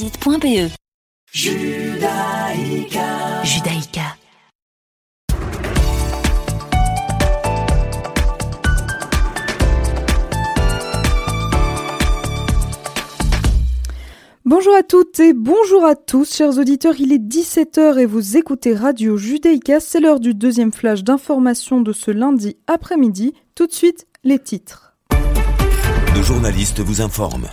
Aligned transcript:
site.be. 0.00 0.70
Judaïka. 1.30 3.02
Judaïka. 3.44 4.16
Bonjour 14.46 14.74
à 14.74 14.82
toutes 14.82 15.20
et 15.20 15.34
bonjour 15.34 15.84
à 15.84 15.94
tous, 15.94 16.34
chers 16.34 16.56
auditeurs. 16.56 16.94
Il 16.98 17.12
est 17.12 17.18
17h 17.18 17.98
et 17.98 18.06
vous 18.06 18.38
écoutez 18.38 18.74
Radio 18.74 19.18
Judaïka. 19.18 19.80
C'est 19.80 20.00
l'heure 20.00 20.20
du 20.20 20.32
deuxième 20.32 20.72
flash 20.72 21.04
d'information 21.04 21.82
de 21.82 21.92
ce 21.92 22.10
lundi 22.10 22.56
après-midi. 22.66 23.34
Tout 23.54 23.66
de 23.66 23.72
suite, 23.72 24.06
les 24.24 24.38
titres. 24.38 24.96
Nos 26.16 26.22
journalistes 26.22 26.80
vous 26.80 27.02
informent. 27.02 27.50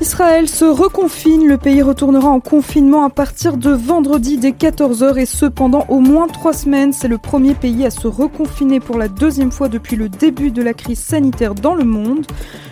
Israël 0.00 0.48
se 0.48 0.64
reconfine, 0.64 1.44
le 1.48 1.58
pays 1.58 1.82
retournera 1.82 2.28
en 2.28 2.38
confinement 2.38 3.04
à 3.04 3.10
partir 3.10 3.56
de 3.56 3.70
vendredi 3.70 4.38
dès 4.38 4.52
14h 4.52 5.18
et 5.18 5.26
ce 5.26 5.44
pendant 5.44 5.86
au 5.88 5.98
moins 5.98 6.28
trois 6.28 6.52
semaines. 6.52 6.92
C'est 6.92 7.08
le 7.08 7.18
premier 7.18 7.54
pays 7.54 7.84
à 7.84 7.90
se 7.90 8.06
reconfiner 8.06 8.78
pour 8.78 8.96
la 8.96 9.08
deuxième 9.08 9.50
fois 9.50 9.68
depuis 9.68 9.96
le 9.96 10.08
début 10.08 10.52
de 10.52 10.62
la 10.62 10.72
crise 10.72 11.00
sanitaire 11.00 11.56
dans 11.56 11.74
le 11.74 11.82
monde. 11.82 12.26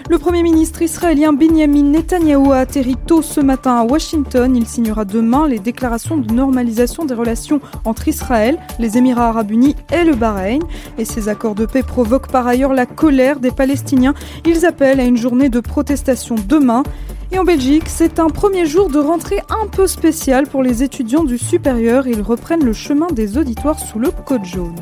Le 0.08 0.18
Premier 0.18 0.44
ministre 0.44 0.82
israélien 0.82 1.32
Benjamin 1.32 1.82
Netanyahu 1.82 2.52
a 2.52 2.58
atterri 2.58 2.94
tôt 2.94 3.22
ce 3.22 3.40
matin 3.40 3.74
à 3.74 3.82
Washington. 3.82 4.54
Il 4.54 4.64
signera 4.64 5.04
demain 5.04 5.48
les 5.48 5.58
déclarations 5.58 6.16
de 6.16 6.32
normalisation 6.32 7.04
des 7.04 7.14
relations 7.14 7.60
entre 7.84 8.06
Israël, 8.06 8.56
les 8.78 8.98
Émirats 8.98 9.30
arabes 9.30 9.50
unis 9.50 9.74
et 9.92 10.04
le 10.04 10.14
Bahreïn. 10.14 10.62
Et 10.96 11.04
ces 11.04 11.28
accords 11.28 11.56
de 11.56 11.66
paix 11.66 11.82
provoquent 11.82 12.30
par 12.30 12.46
ailleurs 12.46 12.72
la 12.72 12.86
colère 12.86 13.40
des 13.40 13.50
Palestiniens. 13.50 14.14
Ils 14.44 14.64
appellent 14.64 15.00
à 15.00 15.04
une 15.04 15.16
journée 15.16 15.48
de 15.48 15.58
protestation 15.58 16.36
demain. 16.46 16.84
Et 17.32 17.40
en 17.40 17.44
Belgique, 17.44 17.88
c'est 17.88 18.20
un 18.20 18.28
premier 18.28 18.64
jour 18.64 18.88
de 18.88 19.00
rentrée 19.00 19.40
un 19.50 19.66
peu 19.66 19.88
spécial 19.88 20.46
pour 20.46 20.62
les 20.62 20.84
étudiants 20.84 21.24
du 21.24 21.36
supérieur. 21.36 22.06
Ils 22.06 22.22
reprennent 22.22 22.64
le 22.64 22.72
chemin 22.72 23.08
des 23.08 23.38
auditoires 23.38 23.80
sous 23.80 23.98
le 23.98 24.12
code 24.12 24.44
jaune. 24.44 24.76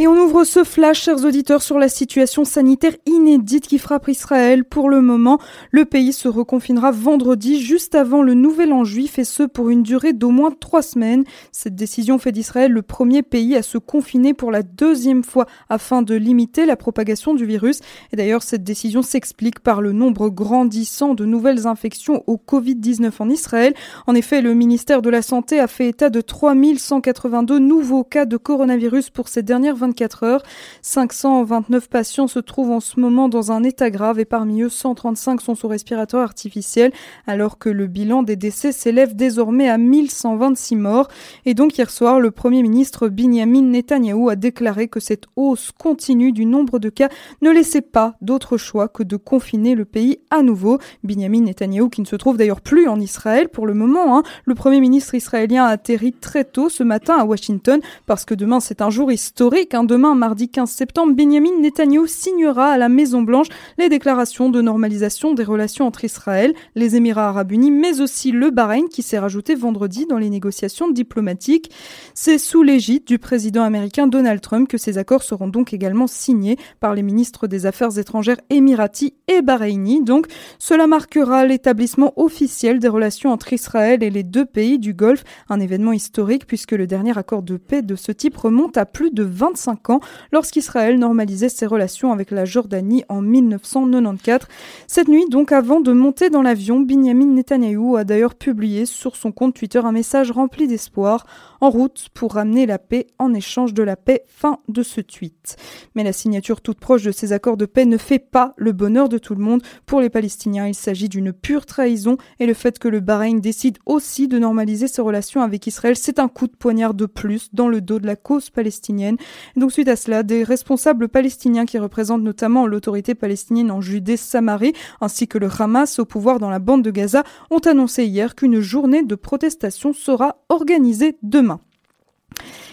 Et 0.00 0.08
on 0.08 0.16
ouvre 0.16 0.44
ce 0.44 0.64
flash, 0.64 1.02
chers 1.02 1.26
auditeurs, 1.26 1.60
sur 1.60 1.78
la 1.78 1.90
situation 1.90 2.46
sanitaire 2.46 2.96
inédite 3.04 3.66
qui 3.66 3.76
frappe 3.76 4.08
Israël. 4.08 4.64
Pour 4.64 4.88
le 4.88 5.02
moment, 5.02 5.38
le 5.72 5.84
pays 5.84 6.14
se 6.14 6.26
reconfinera 6.26 6.90
vendredi, 6.90 7.60
juste 7.60 7.94
avant 7.94 8.22
le 8.22 8.32
nouvel 8.32 8.72
an 8.72 8.82
juif, 8.82 9.18
et 9.18 9.24
ce 9.24 9.42
pour 9.42 9.68
une 9.68 9.82
durée 9.82 10.14
d'au 10.14 10.30
moins 10.30 10.52
trois 10.58 10.80
semaines. 10.80 11.24
Cette 11.52 11.74
décision 11.74 12.16
fait 12.18 12.32
d'Israël 12.32 12.72
le 12.72 12.80
premier 12.80 13.20
pays 13.20 13.54
à 13.54 13.62
se 13.62 13.76
confiner 13.76 14.32
pour 14.32 14.50
la 14.50 14.62
deuxième 14.62 15.22
fois 15.22 15.44
afin 15.68 16.00
de 16.00 16.14
limiter 16.14 16.64
la 16.64 16.76
propagation 16.76 17.34
du 17.34 17.44
virus. 17.44 17.80
Et 18.14 18.16
d'ailleurs, 18.16 18.42
cette 18.42 18.64
décision 18.64 19.02
s'explique 19.02 19.60
par 19.60 19.82
le 19.82 19.92
nombre 19.92 20.30
grandissant 20.30 21.12
de 21.12 21.26
nouvelles 21.26 21.66
infections 21.66 22.24
au 22.26 22.38
Covid-19 22.38 23.10
en 23.18 23.28
Israël. 23.28 23.74
En 24.06 24.14
effet, 24.14 24.40
le 24.40 24.54
ministère 24.54 25.02
de 25.02 25.10
la 25.10 25.20
Santé 25.20 25.60
a 25.60 25.66
fait 25.66 25.88
état 25.90 26.08
de 26.08 26.22
3182 26.22 27.58
nouveaux 27.58 28.02
cas 28.02 28.24
de 28.24 28.38
coronavirus 28.38 29.10
pour 29.10 29.28
ces 29.28 29.42
dernières 29.42 29.76
24 29.76 29.89
24 29.90 30.22
heures. 30.22 30.42
529 30.82 31.88
patients 31.88 32.28
se 32.28 32.38
trouvent 32.38 32.70
en 32.70 32.80
ce 32.80 33.00
moment 33.00 33.28
dans 33.28 33.50
un 33.50 33.64
état 33.64 33.90
grave 33.90 34.20
et 34.20 34.24
parmi 34.24 34.62
eux 34.62 34.68
135 34.68 35.40
sont 35.40 35.54
sous 35.54 35.68
respirateur 35.68 36.20
artificiel 36.20 36.92
alors 37.26 37.58
que 37.58 37.68
le 37.68 37.86
bilan 37.86 38.22
des 38.22 38.36
décès 38.36 38.72
s'élève 38.72 39.16
désormais 39.16 39.68
à 39.68 39.78
1126 39.78 40.76
morts. 40.76 41.08
Et 41.44 41.54
donc 41.54 41.76
hier 41.76 41.90
soir, 41.90 42.20
le 42.20 42.30
Premier 42.30 42.62
ministre 42.62 43.08
Benjamin 43.08 43.62
Netanyahou 43.62 44.28
a 44.28 44.36
déclaré 44.36 44.86
que 44.86 45.00
cette 45.00 45.24
hausse 45.36 45.72
continue 45.76 46.32
du 46.32 46.46
nombre 46.46 46.78
de 46.78 46.88
cas 46.88 47.08
ne 47.42 47.50
laissait 47.50 47.80
pas 47.80 48.14
d'autre 48.20 48.56
choix 48.56 48.88
que 48.88 49.02
de 49.02 49.16
confiner 49.16 49.74
le 49.74 49.84
pays 49.84 50.18
à 50.30 50.42
nouveau. 50.42 50.78
Benjamin 51.02 51.40
Netanyahou 51.40 51.88
qui 51.88 52.00
ne 52.00 52.06
se 52.06 52.16
trouve 52.16 52.36
d'ailleurs 52.36 52.60
plus 52.60 52.86
en 52.88 53.00
Israël 53.00 53.48
pour 53.48 53.66
le 53.66 53.74
moment. 53.74 54.16
Hein. 54.16 54.22
Le 54.44 54.54
Premier 54.54 54.80
ministre 54.80 55.14
israélien 55.14 55.64
a 55.64 55.70
atterri 55.70 56.12
très 56.12 56.44
tôt 56.44 56.68
ce 56.68 56.84
matin 56.84 57.16
à 57.18 57.24
Washington 57.24 57.80
parce 58.06 58.24
que 58.24 58.34
demain 58.34 58.60
c'est 58.60 58.82
un 58.82 58.90
jour 58.90 59.10
historique. 59.10 59.74
Hein. 59.74 59.79
Demain, 59.84 60.14
mardi 60.14 60.48
15 60.48 60.68
septembre, 60.68 61.14
Benjamin 61.14 61.60
Netanyahu 61.60 62.06
signera 62.06 62.70
à 62.70 62.78
la 62.78 62.88
Maison-Blanche 62.88 63.46
les 63.78 63.88
déclarations 63.88 64.50
de 64.50 64.60
normalisation 64.60 65.32
des 65.32 65.44
relations 65.44 65.86
entre 65.86 66.04
Israël, 66.04 66.54
les 66.74 66.96
Émirats 66.96 67.28
arabes 67.28 67.52
unis, 67.52 67.70
mais 67.70 68.00
aussi 68.00 68.32
le 68.32 68.50
Bahreïn 68.50 68.88
qui 68.88 69.02
s'est 69.02 69.18
rajouté 69.18 69.54
vendredi 69.54 70.06
dans 70.06 70.18
les 70.18 70.28
négociations 70.28 70.90
diplomatiques. 70.90 71.70
C'est 72.14 72.38
sous 72.38 72.62
l'égide 72.62 73.04
du 73.04 73.18
président 73.18 73.62
américain 73.62 74.06
Donald 74.06 74.40
Trump 74.40 74.68
que 74.68 74.76
ces 74.76 74.98
accords 74.98 75.22
seront 75.22 75.48
donc 75.48 75.72
également 75.72 76.06
signés 76.06 76.56
par 76.80 76.94
les 76.94 77.02
ministres 77.02 77.46
des 77.46 77.64
Affaires 77.64 77.96
étrangères 77.96 78.40
émiratis 78.50 79.14
et 79.28 79.40
bahreïnis. 79.40 80.02
Donc, 80.02 80.26
cela 80.58 80.86
marquera 80.86 81.46
l'établissement 81.46 82.12
officiel 82.16 82.80
des 82.80 82.88
relations 82.88 83.30
entre 83.30 83.52
Israël 83.52 84.02
et 84.02 84.10
les 84.10 84.24
deux 84.24 84.46
pays 84.46 84.78
du 84.78 84.94
Golfe, 84.94 85.24
un 85.48 85.60
événement 85.60 85.92
historique 85.92 86.46
puisque 86.46 86.72
le 86.72 86.86
dernier 86.86 87.16
accord 87.16 87.42
de 87.42 87.56
paix 87.56 87.82
de 87.82 87.94
ce 87.94 88.10
type 88.10 88.36
remonte 88.36 88.76
à 88.76 88.84
plus 88.84 89.10
de 89.10 89.22
25 89.22 89.59
ans 89.68 90.00
lorsqu'Israël 90.32 90.98
normalisait 90.98 91.48
ses 91.48 91.66
relations 91.66 92.12
avec 92.12 92.30
la 92.30 92.44
Jordanie 92.44 93.04
en 93.08 93.22
1994. 93.22 94.48
Cette 94.86 95.08
nuit, 95.08 95.26
donc 95.28 95.52
avant 95.52 95.80
de 95.80 95.92
monter 95.92 96.30
dans 96.30 96.42
l'avion, 96.42 96.80
Benjamin 96.80 97.26
Netanyahu 97.26 97.96
a 97.96 98.04
d'ailleurs 98.04 98.34
publié 98.34 98.86
sur 98.86 99.16
son 99.16 99.32
compte 99.32 99.54
Twitter 99.54 99.80
un 99.82 99.92
message 99.92 100.30
rempli 100.30 100.66
d'espoir 100.66 101.26
en 101.60 101.70
route 101.70 102.08
pour 102.14 102.34
ramener 102.34 102.66
la 102.66 102.78
paix 102.78 103.06
en 103.18 103.34
échange 103.34 103.74
de 103.74 103.82
la 103.82 103.96
paix. 103.96 104.22
Fin 104.26 104.58
de 104.68 104.82
ce 104.82 105.00
tweet. 105.00 105.56
Mais 105.94 106.04
la 106.04 106.12
signature 106.12 106.60
toute 106.60 106.80
proche 106.80 107.02
de 107.02 107.12
ces 107.12 107.32
accords 107.32 107.56
de 107.56 107.66
paix 107.66 107.84
ne 107.84 107.96
fait 107.96 108.18
pas 108.18 108.54
le 108.56 108.72
bonheur 108.72 109.08
de 109.08 109.18
tout 109.18 109.34
le 109.34 109.42
monde. 109.42 109.62
Pour 109.86 110.00
les 110.00 110.10
Palestiniens, 110.10 110.66
il 110.66 110.74
s'agit 110.74 111.08
d'une 111.08 111.32
pure 111.32 111.66
trahison 111.66 112.16
et 112.38 112.46
le 112.46 112.54
fait 112.54 112.78
que 112.78 112.88
le 112.88 113.00
Bahreïn 113.00 113.40
décide 113.40 113.78
aussi 113.86 114.28
de 114.28 114.38
normaliser 114.38 114.88
ses 114.88 115.02
relations 115.02 115.42
avec 115.42 115.66
Israël, 115.66 115.96
c'est 115.96 116.18
un 116.18 116.28
coup 116.28 116.46
de 116.46 116.56
poignard 116.56 116.94
de 116.94 117.06
plus 117.06 117.48
dans 117.52 117.68
le 117.68 117.80
dos 117.80 117.98
de 117.98 118.06
la 118.06 118.16
cause 118.16 118.50
palestinienne. 118.50 119.16
Donc 119.56 119.72
suite 119.72 119.88
à 119.88 119.96
cela, 119.96 120.22
des 120.22 120.44
responsables 120.44 121.08
palestiniens 121.08 121.66
qui 121.66 121.78
représentent 121.78 122.22
notamment 122.22 122.66
l'autorité 122.66 123.14
palestinienne 123.14 123.70
en 123.70 123.80
Judée-Samarie 123.80 124.74
ainsi 125.00 125.28
que 125.28 125.38
le 125.38 125.48
Hamas 125.58 125.98
au 125.98 126.04
pouvoir 126.04 126.38
dans 126.38 126.50
la 126.50 126.58
bande 126.58 126.82
de 126.82 126.90
Gaza 126.90 127.24
ont 127.50 127.58
annoncé 127.58 128.04
hier 128.04 128.34
qu'une 128.34 128.60
journée 128.60 129.02
de 129.02 129.14
protestation 129.14 129.92
sera 129.92 130.42
organisée 130.48 131.16
demain. 131.22 131.60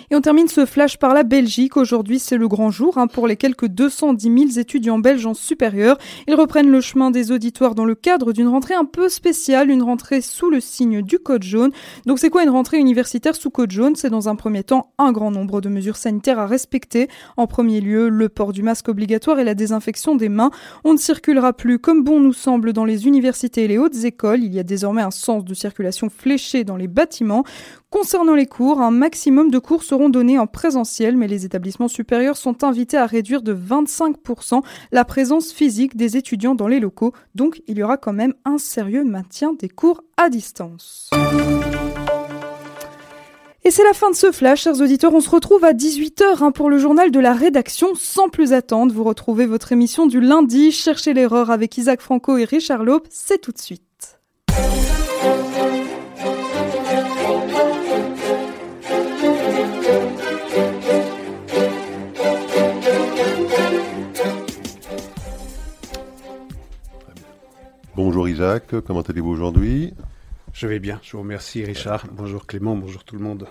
Et 0.10 0.16
on 0.16 0.22
termine 0.22 0.48
ce 0.48 0.66
flash 0.66 0.98
par 0.98 1.14
la 1.14 1.24
Belgique. 1.24 1.76
Aujourd'hui, 1.76 2.18
c'est 2.18 2.38
le 2.38 2.48
grand 2.48 2.72
jour 2.72 2.98
hein, 2.98 3.08
pour 3.08 3.28
les 3.28 3.36
quelques 3.36 3.68
210 3.68 4.52
000 4.54 4.60
étudiants 4.62 5.00
belges 5.00 5.26
en 5.26 5.34
supérieur. 5.34 5.98
Ils 6.30 6.36
reprennent 6.36 6.72
le 6.72 6.80
chemin 6.80 7.12
des 7.12 7.34
auditoires 7.34 7.76
dans 7.76 7.84
le 7.84 7.94
cadre 7.94 8.32
d'une 8.32 8.48
rentrée 8.48 8.74
un 8.74 8.86
peu 8.86 9.10
spéciale, 9.10 9.70
une 9.70 9.84
rentrée 9.84 10.22
sous 10.22 10.50
le 10.50 10.62
signe 10.62 11.02
du 11.02 11.20
code 11.20 11.44
jaune. 11.44 11.72
Donc 12.06 12.20
c'est 12.20 12.30
quoi 12.30 12.44
une 12.44 12.50
rentrée 12.50 12.78
universitaire 12.78 13.36
sous 13.36 13.50
code 13.50 13.72
jaune? 13.72 13.98
C'est 13.98 14.10
dans 14.10 14.30
un 14.30 14.38
premier 14.38 14.64
temps 14.64 14.94
un 14.98 15.12
grand 15.12 15.30
nombre 15.30 15.60
de 15.60 15.68
mesures 15.68 15.98
sanitaires 15.98 16.40
à 16.40 16.48
respecter. 16.48 17.10
En 17.36 17.46
premier 17.46 17.82
lieu, 17.82 18.08
le 18.08 18.30
port 18.30 18.54
du 18.54 18.64
masque 18.64 18.88
obligatoire 18.88 19.40
et 19.40 19.44
la 19.44 19.56
désinfection 19.56 20.16
des 20.16 20.30
mains. 20.30 20.52
On 20.86 20.94
ne 20.94 20.98
circulera 20.98 21.52
plus 21.52 21.80
comme 21.80 22.06
bon 22.06 22.22
nous 22.22 22.32
semble 22.32 22.72
dans 22.72 22.86
les 22.86 23.08
universités 23.08 23.66
et 23.66 23.68
les 23.68 23.78
hautes 23.78 24.06
écoles. 24.06 24.42
Il 24.42 24.54
y 24.54 24.60
a 24.60 24.64
désormais 24.64 25.02
un 25.02 25.12
sens 25.12 25.44
de 25.44 25.54
circulation 25.54 26.10
fléché 26.10 26.64
dans 26.64 26.78
les 26.78 26.88
bâtiments. 26.88 27.44
Concernant 27.90 28.36
les 28.36 28.48
cours, 28.48 28.82
un 28.82 28.92
maximum 28.92 29.50
de 29.50 29.60
cours 29.60 29.82
seront 29.82 29.97
donnés 30.10 30.40
en 30.40 30.48
présentiel, 30.48 31.18
mais 31.18 31.28
les 31.28 31.46
établissements 31.46 31.88
supérieurs 31.88 32.38
sont 32.38 32.64
invités 32.64 32.98
à 32.98 33.06
réduire 33.06 33.42
de 33.42 33.54
25% 33.54 34.62
la 34.92 35.06
présence 35.06 35.52
physique 35.52 35.98
des 35.98 36.18
étudiants 36.18 36.56
dans 36.56 36.68
les 36.68 36.80
locaux, 36.80 37.14
donc 37.36 37.62
il 37.68 37.78
y 37.78 37.84
aura 37.84 37.98
quand 37.98 38.14
même 38.14 38.34
un 38.46 38.58
sérieux 38.58 39.04
maintien 39.04 39.54
des 39.54 39.70
cours 39.70 40.04
à 40.16 40.30
distance. 40.30 41.10
Et 43.64 43.72
c'est 43.72 43.84
la 43.84 43.94
fin 43.94 44.10
de 44.10 44.16
ce 44.16 44.32
flash, 44.32 44.62
chers 44.62 44.80
auditeurs. 44.80 45.14
On 45.14 45.20
se 45.20 45.30
retrouve 45.30 45.66
à 45.66 45.74
18h 45.74 46.42
hein, 46.42 46.52
pour 46.52 46.70
le 46.70 46.78
journal 46.78 47.12
de 47.12 47.20
la 47.20 47.34
rédaction. 47.34 47.96
Sans 47.96 48.30
plus 48.30 48.54
attendre, 48.54 48.94
vous 48.94 49.04
retrouvez 49.04 49.46
votre 49.46 49.74
émission 49.74 50.06
du 50.06 50.22
lundi. 50.22 50.72
Cherchez 50.72 51.14
l'erreur 51.14 51.52
avec 51.52 51.78
Isaac 51.78 52.00
Franco 52.00 52.38
et 52.38 52.46
Richard 52.46 52.86
Lope. 52.86 53.08
C'est 53.10 53.42
tout 53.42 53.52
de 53.52 53.60
suite. 53.60 54.20
Bonjour 67.98 68.30
Isaac, 68.30 68.76
comment 68.86 69.02
allez-vous 69.02 69.32
aujourd'hui? 69.32 69.92
Je 70.54 70.68
vais 70.68 70.78
bien, 70.78 71.00
je 71.02 71.14
vous 71.14 71.24
remercie 71.24 71.66
Richard. 71.66 72.06
Bonjour 72.12 72.46
Clément, 72.46 72.76
bonjour 72.76 73.04
tout 73.04 73.16
le 73.16 73.24
monde. 73.24 73.48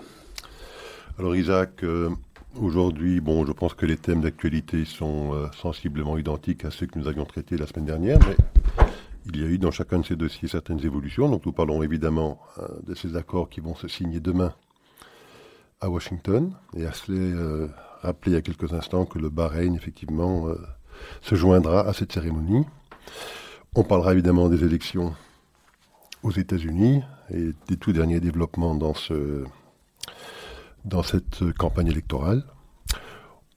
Alors 1.19 1.35
Isaac, 1.35 1.83
euh, 1.83 2.11
aujourd'hui, 2.55 3.19
bon, 3.19 3.45
je 3.45 3.51
pense 3.51 3.73
que 3.73 3.85
les 3.85 3.97
thèmes 3.97 4.21
d'actualité 4.21 4.85
sont 4.85 5.33
euh, 5.33 5.47
sensiblement 5.51 6.17
identiques 6.17 6.63
à 6.63 6.71
ceux 6.71 6.85
que 6.85 6.97
nous 6.97 7.09
avions 7.09 7.25
traités 7.25 7.57
la 7.57 7.67
semaine 7.67 7.83
dernière, 7.83 8.19
mais 8.25 8.37
il 9.25 9.41
y 9.41 9.43
a 9.43 9.47
eu 9.47 9.57
dans 9.57 9.71
chacun 9.71 9.99
de 9.99 10.05
ces 10.05 10.15
dossiers 10.15 10.47
certaines 10.47 10.79
évolutions. 10.85 11.27
Donc 11.27 11.45
nous 11.45 11.51
parlons 11.51 11.83
évidemment 11.83 12.39
euh, 12.59 12.67
de 12.87 12.95
ces 12.95 13.17
accords 13.17 13.49
qui 13.49 13.59
vont 13.59 13.75
se 13.75 13.89
signer 13.89 14.21
demain 14.21 14.53
à 15.81 15.89
Washington. 15.89 16.53
Et 16.73 16.85
cela, 16.93 17.67
rappeler 18.01 18.31
il 18.31 18.35
y 18.35 18.37
a 18.37 18.41
quelques 18.41 18.71
instants 18.71 19.03
que 19.03 19.19
le 19.19 19.29
Bahreïn, 19.29 19.75
effectivement, 19.75 20.47
se 21.21 21.35
joindra 21.35 21.81
à 21.85 21.91
cette 21.91 22.13
cérémonie. 22.13 22.63
On 23.75 23.83
parlera 23.83 24.13
évidemment 24.13 24.49
des 24.49 24.63
élections 24.63 25.13
aux 26.23 26.31
États-Unis 26.31 27.03
et 27.31 27.51
des 27.67 27.77
tout 27.77 27.93
derniers 27.93 28.19
développements 28.19 28.75
dans, 28.75 28.93
ce, 28.93 29.43
dans 30.85 31.03
cette 31.03 31.51
campagne 31.53 31.87
électorale. 31.87 32.43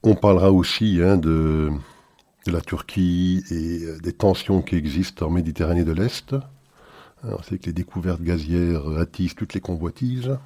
On 0.03 0.15
parlera 0.15 0.51
aussi 0.51 0.99
hein, 1.01 1.17
de, 1.17 1.69
la 2.47 2.61
Turquie 2.61 3.43
et 3.49 3.99
des 4.01 4.13
tensions 4.13 4.61
qui 4.61 4.75
existent 4.75 5.27
en 5.27 5.29
Méditerranée 5.29 5.83
de 5.83 5.91
l'Est. 5.91 6.35
On 7.23 7.41
sait 7.43 7.59
que 7.59 7.67
les 7.67 7.73
découvertes 7.73 8.21
gazières 8.21 8.87
attisent 8.97 9.35
toutes 9.35 9.53
les 9.53 9.59
convoitises 9.59 10.37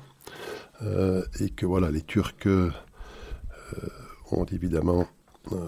euh, 0.82 1.24
et 1.40 1.50
que 1.50 1.66
voilà, 1.66 1.90
les 1.90 2.02
Turcs 2.02 2.34
euh, 2.48 2.72
ont 4.32 4.44
évidemment 4.46 5.08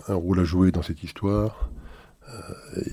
un 0.07 0.15
rôle 0.15 0.39
à 0.39 0.43
jouer 0.43 0.71
dans 0.71 0.81
cette 0.81 1.03
histoire. 1.03 1.69
Euh, 2.29 2.83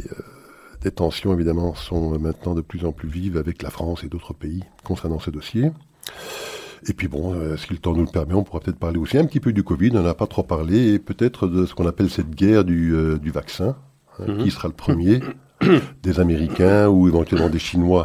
des 0.85 0.91
tensions, 0.91 1.33
évidemment, 1.33 1.75
sont 1.75 2.19
maintenant 2.19 2.55
de 2.55 2.61
plus 2.61 2.85
en 2.85 2.93
plus 2.93 3.09
vives 3.09 3.39
avec 3.39 3.63
la 3.63 3.71
France 3.71 4.05
et 4.05 4.09
d'autres 4.09 4.35
pays 4.35 4.63
concernant 4.85 5.19
ce 5.19 5.31
dossier. 5.31 5.73
Et 6.87 6.93
puis 6.93 7.09
bon, 7.09 7.33
euh, 7.33 7.57
si 7.57 7.73
le 7.73 7.79
temps 7.79 7.95
nous 7.95 8.05
le 8.05 8.11
permet, 8.11 8.35
on 8.35 8.45
pourra 8.45 8.61
peut-être 8.61 8.79
parler 8.79 8.99
aussi 8.99 9.17
un 9.17 9.25
petit 9.25 9.41
peu 9.41 9.55
du 9.55 9.63
Covid, 9.63 9.93
on 9.95 10.03
n'a 10.03 10.13
pas 10.13 10.27
trop 10.27 10.43
parlé, 10.43 10.93
et 10.93 10.99
peut-être 10.99 11.47
de 11.47 11.65
ce 11.65 11.75
qu'on 11.75 11.87
appelle 11.87 12.11
cette 12.11 12.31
guerre 12.35 12.65
du, 12.65 12.95
euh, 12.95 13.17
du 13.19 13.31
vaccin, 13.31 13.77
hein, 14.19 14.25
mhm. 14.29 14.45
qui 14.45 14.51
sera 14.51 14.69
le 14.69 14.75
premier, 14.75 15.21
des 16.03 16.21
Américains 16.21 16.89
ou 16.89 17.09
éventuellement 17.09 17.49
des 17.49 17.59
Chinois 17.59 18.05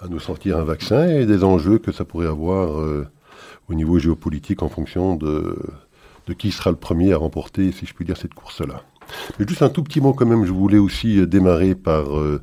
à 0.00 0.08
nous 0.08 0.18
sortir 0.18 0.58
un 0.58 0.64
vaccin, 0.64 1.06
et 1.06 1.26
des 1.26 1.44
enjeux 1.44 1.78
que 1.78 1.92
ça 1.92 2.04
pourrait 2.04 2.26
avoir 2.26 2.80
euh, 2.80 3.06
au 3.68 3.74
niveau 3.74 4.00
géopolitique 4.00 4.64
en 4.64 4.68
fonction 4.68 5.14
de, 5.14 5.56
de 6.26 6.32
qui 6.32 6.50
sera 6.50 6.70
le 6.70 6.76
premier 6.76 7.12
à 7.12 7.18
remporter, 7.18 7.70
si 7.70 7.86
je 7.86 7.94
puis 7.94 8.04
dire, 8.04 8.16
cette 8.16 8.34
course-là. 8.34 8.82
Mais 9.38 9.46
juste 9.46 9.62
un 9.62 9.68
tout 9.68 9.82
petit 9.82 10.00
mot 10.00 10.12
quand 10.12 10.26
même, 10.26 10.44
je 10.44 10.52
voulais 10.52 10.78
aussi 10.78 11.18
euh, 11.18 11.26
démarrer 11.26 11.74
par 11.74 12.16
euh, 12.16 12.42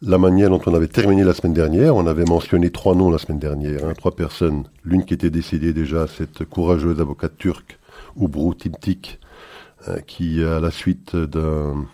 la 0.00 0.18
manière 0.18 0.50
dont 0.50 0.60
on 0.66 0.74
avait 0.74 0.88
terminé 0.88 1.24
la 1.24 1.34
semaine 1.34 1.52
dernière. 1.52 1.96
On 1.96 2.06
avait 2.06 2.24
mentionné 2.24 2.70
trois 2.70 2.94
noms 2.94 3.10
la 3.10 3.18
semaine 3.18 3.38
dernière, 3.38 3.84
hein, 3.84 3.92
trois 3.96 4.14
personnes. 4.14 4.64
L'une 4.84 5.04
qui 5.04 5.14
était 5.14 5.30
décédée 5.30 5.72
déjà, 5.72 6.06
cette 6.06 6.44
courageuse 6.44 7.00
avocate 7.00 7.36
turque, 7.36 7.78
Ubru 8.16 8.56
Timtik, 8.56 9.20
euh, 9.88 9.98
qui 10.00 10.42
à 10.42 10.60
la 10.60 10.70
suite 10.70 11.14
d'une 11.16 11.84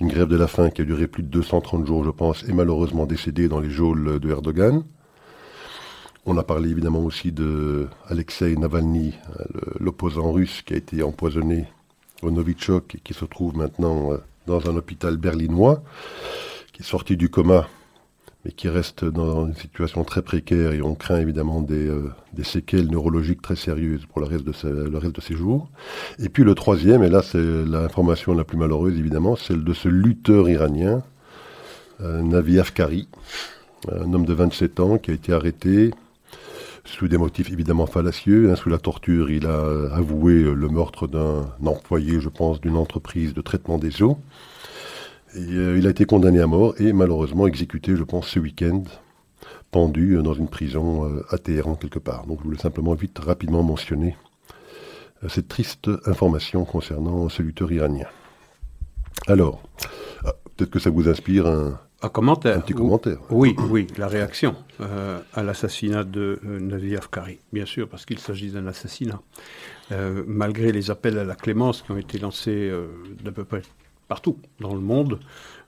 grève 0.00 0.28
de 0.28 0.36
la 0.36 0.46
faim 0.46 0.70
qui 0.70 0.82
a 0.82 0.84
duré 0.84 1.06
plus 1.06 1.22
de 1.22 1.28
230 1.28 1.86
jours, 1.86 2.04
je 2.04 2.10
pense, 2.10 2.44
est 2.48 2.52
malheureusement 2.52 3.06
décédée 3.06 3.48
dans 3.48 3.60
les 3.60 3.70
geôles 3.70 4.18
de 4.20 4.30
Erdogan. 4.30 4.82
On 6.26 6.36
a 6.36 6.42
parlé 6.42 6.70
évidemment 6.70 7.00
aussi 7.00 7.32
de 7.32 7.88
Alexei 8.08 8.54
Navalny, 8.56 9.14
l'opposant 9.78 10.32
russe 10.32 10.60
qui 10.62 10.74
a 10.74 10.76
été 10.76 11.02
empoisonné 11.02 11.66
au 12.22 12.80
qui 12.80 13.14
se 13.14 13.24
trouve 13.24 13.56
maintenant 13.56 14.12
euh, 14.12 14.18
dans 14.46 14.68
un 14.70 14.76
hôpital 14.76 15.16
berlinois, 15.16 15.82
qui 16.72 16.82
est 16.82 16.84
sorti 16.86 17.16
du 17.16 17.28
coma, 17.28 17.68
mais 18.44 18.52
qui 18.52 18.68
reste 18.68 19.04
dans 19.04 19.46
une 19.46 19.54
situation 19.54 20.02
très 20.04 20.22
précaire 20.22 20.72
et 20.72 20.80
on 20.80 20.94
craint 20.94 21.18
évidemment 21.18 21.60
des, 21.60 21.86
euh, 21.88 22.10
séquelles 22.42 22.90
neurologiques 22.90 23.42
très 23.42 23.56
sérieuses 23.56 24.06
pour 24.06 24.20
le 24.20 24.26
reste, 24.26 24.44
de 24.44 24.68
le 24.70 24.98
reste 24.98 25.14
de 25.16 25.20
ses 25.20 25.34
jours. 25.34 25.68
Et 26.18 26.28
puis 26.28 26.42
le 26.42 26.54
troisième, 26.54 27.02
et 27.02 27.10
là 27.10 27.22
c'est 27.22 27.38
l'information 27.38 28.32
la 28.34 28.44
plus 28.44 28.56
malheureuse 28.56 28.98
évidemment, 28.98 29.36
celle 29.36 29.62
de 29.62 29.74
ce 29.74 29.88
lutteur 29.88 30.48
iranien, 30.48 31.02
euh, 32.00 32.22
Navi 32.22 32.58
Afkari, 32.58 33.08
un 33.90 34.12
homme 34.12 34.24
de 34.24 34.32
27 34.32 34.80
ans 34.80 34.98
qui 34.98 35.10
a 35.10 35.14
été 35.14 35.32
arrêté 35.32 35.90
sous 36.90 37.08
des 37.08 37.18
motifs 37.18 37.50
évidemment 37.50 37.86
fallacieux. 37.86 38.50
Hein, 38.50 38.56
sous 38.56 38.68
la 38.68 38.78
torture, 38.78 39.30
il 39.30 39.46
a 39.46 39.94
avoué 39.94 40.42
le 40.42 40.68
meurtre 40.68 41.06
d'un 41.06 41.46
employé, 41.64 42.20
je 42.20 42.28
pense, 42.28 42.60
d'une 42.60 42.76
entreprise 42.76 43.34
de 43.34 43.40
traitement 43.40 43.78
des 43.78 44.02
eaux. 44.02 44.18
Euh, 45.36 45.76
il 45.78 45.86
a 45.86 45.90
été 45.90 46.04
condamné 46.04 46.40
à 46.40 46.46
mort 46.46 46.74
et 46.78 46.92
malheureusement 46.92 47.46
exécuté, 47.46 47.96
je 47.96 48.02
pense, 48.02 48.28
ce 48.28 48.40
week-end, 48.40 48.82
pendu 49.70 50.16
euh, 50.16 50.22
dans 50.22 50.34
une 50.34 50.48
prison 50.48 51.04
euh, 51.04 51.24
à 51.30 51.38
Téhéran 51.38 51.76
quelque 51.76 52.00
part. 52.00 52.26
Donc 52.26 52.40
je 52.40 52.44
voulais 52.44 52.58
simplement 52.58 52.94
vite 52.94 53.18
rapidement 53.18 53.62
mentionner 53.62 54.16
cette 55.28 55.48
triste 55.48 55.90
information 56.06 56.64
concernant 56.64 57.28
ce 57.28 57.42
lutteur 57.42 57.70
iranien. 57.70 58.06
Alors, 59.26 59.62
ah, 60.24 60.32
peut-être 60.56 60.70
que 60.70 60.78
ça 60.78 60.88
vous 60.88 61.08
inspire 61.08 61.46
un, 61.46 61.78
un 62.02 62.08
commentaire. 62.08 62.56
Un 62.56 62.60
petit 62.60 62.72
commentaire. 62.72 63.18
Oui, 63.30 63.54
oui, 63.68 63.86
la 63.98 64.08
réaction 64.08 64.56
euh, 64.80 65.20
à 65.34 65.42
l'assassinat 65.42 66.04
de 66.04 66.40
euh, 66.44 66.58
Navi 66.58 66.96
Afkari, 66.96 67.38
bien 67.52 67.66
sûr, 67.66 67.88
parce 67.88 68.06
qu'il 68.06 68.18
s'agit 68.18 68.50
d'un 68.50 68.66
assassinat. 68.66 69.20
Euh, 69.92 70.24
malgré 70.26 70.72
les 70.72 70.90
appels 70.90 71.18
à 71.18 71.24
la 71.24 71.34
clémence 71.34 71.82
qui 71.82 71.90
ont 71.90 71.98
été 71.98 72.18
lancés 72.18 72.72
d'à 73.22 73.32
peu 73.32 73.44
près 73.44 73.62
partout 74.08 74.38
dans 74.60 74.74
le 74.74 74.80
monde, 74.80 75.20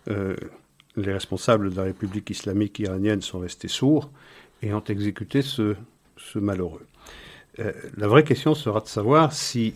les 0.06 1.12
responsables 1.12 1.70
de 1.70 1.76
la 1.76 1.84
République 1.84 2.31
islamique 2.31 2.79
iranienne 2.79 3.20
sont 3.20 3.38
restés 3.38 3.69
sourds 3.69 4.11
et 4.62 4.73
ont 4.73 4.84
exécuté 4.84 5.43
ce, 5.43 5.76
ce 6.17 6.38
malheureux. 6.38 6.87
la 7.58 8.08
vraie 8.08 8.25
question 8.25 8.55
sera 8.55 8.81
de 8.81 8.88
savoir 8.88 9.32
si 9.32 9.75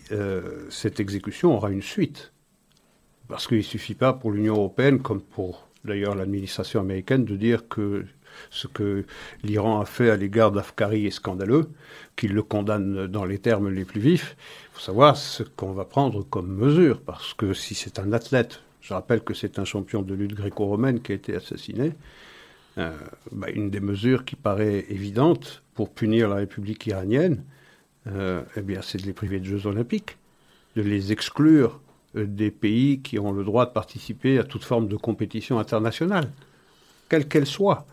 cette 0.68 1.00
exécution 1.00 1.54
aura 1.54 1.70
une 1.70 1.82
suite. 1.82 2.32
Parce 3.28 3.46
qu'il 3.46 3.58
ne 3.58 3.62
suffit 3.62 3.94
pas 3.94 4.12
pour 4.12 4.30
l'Union 4.30 4.54
européenne, 4.54 5.00
comme 5.00 5.20
pour 5.20 5.65
d'ailleurs 5.86 6.14
l'administration 6.14 6.80
américaine 6.80 7.24
de 7.24 7.36
dire 7.36 7.68
que 7.68 8.04
ce 8.50 8.66
que 8.66 9.04
l'Iran 9.42 9.80
a 9.80 9.84
fait 9.84 10.10
à 10.10 10.16
l'égard 10.16 10.52
d'Afkari 10.52 11.06
est 11.06 11.10
scandaleux, 11.10 11.70
qu'il 12.16 12.34
le 12.34 12.42
condamne 12.42 13.06
dans 13.06 13.24
les 13.24 13.38
termes 13.38 13.70
les 13.70 13.84
plus 13.84 14.00
vifs. 14.00 14.36
Il 14.72 14.74
faut 14.74 14.80
savoir 14.80 15.16
ce 15.16 15.42
qu'on 15.42 15.72
va 15.72 15.84
prendre 15.84 16.22
comme 16.22 16.52
mesure, 16.54 17.00
parce 17.00 17.34
que 17.34 17.54
si 17.54 17.74
c'est 17.74 17.98
un 17.98 18.12
athlète, 18.12 18.60
je 18.80 18.94
rappelle 18.94 19.20
que 19.22 19.34
c'est 19.34 19.58
un 19.58 19.64
champion 19.64 20.02
de 20.02 20.14
lutte 20.14 20.34
gréco-romaine 20.34 21.00
qui 21.00 21.12
a 21.12 21.14
été 21.14 21.34
assassiné, 21.34 21.94
euh, 22.78 22.92
bah, 23.32 23.48
une 23.50 23.70
des 23.70 23.80
mesures 23.80 24.24
qui 24.24 24.36
paraît 24.36 24.84
évidente 24.90 25.62
pour 25.74 25.90
punir 25.90 26.28
la 26.28 26.36
République 26.36 26.86
iranienne, 26.86 27.42
euh, 28.06 28.42
eh 28.56 28.60
bien, 28.60 28.82
c'est 28.82 28.98
de 28.98 29.06
les 29.06 29.12
priver 29.12 29.40
de 29.40 29.44
Jeux 29.44 29.66
olympiques, 29.66 30.18
de 30.76 30.82
les 30.82 31.10
exclure 31.10 31.80
des 32.16 32.50
pays 32.50 33.00
qui 33.00 33.18
ont 33.18 33.32
le 33.32 33.44
droit 33.44 33.66
de 33.66 33.72
participer 33.72 34.38
à 34.38 34.44
toute 34.44 34.64
forme 34.64 34.88
de 34.88 34.96
compétition 34.96 35.58
internationale, 35.58 36.30
quelle 37.08 37.28
qu'elle 37.28 37.46
soit. 37.46 37.86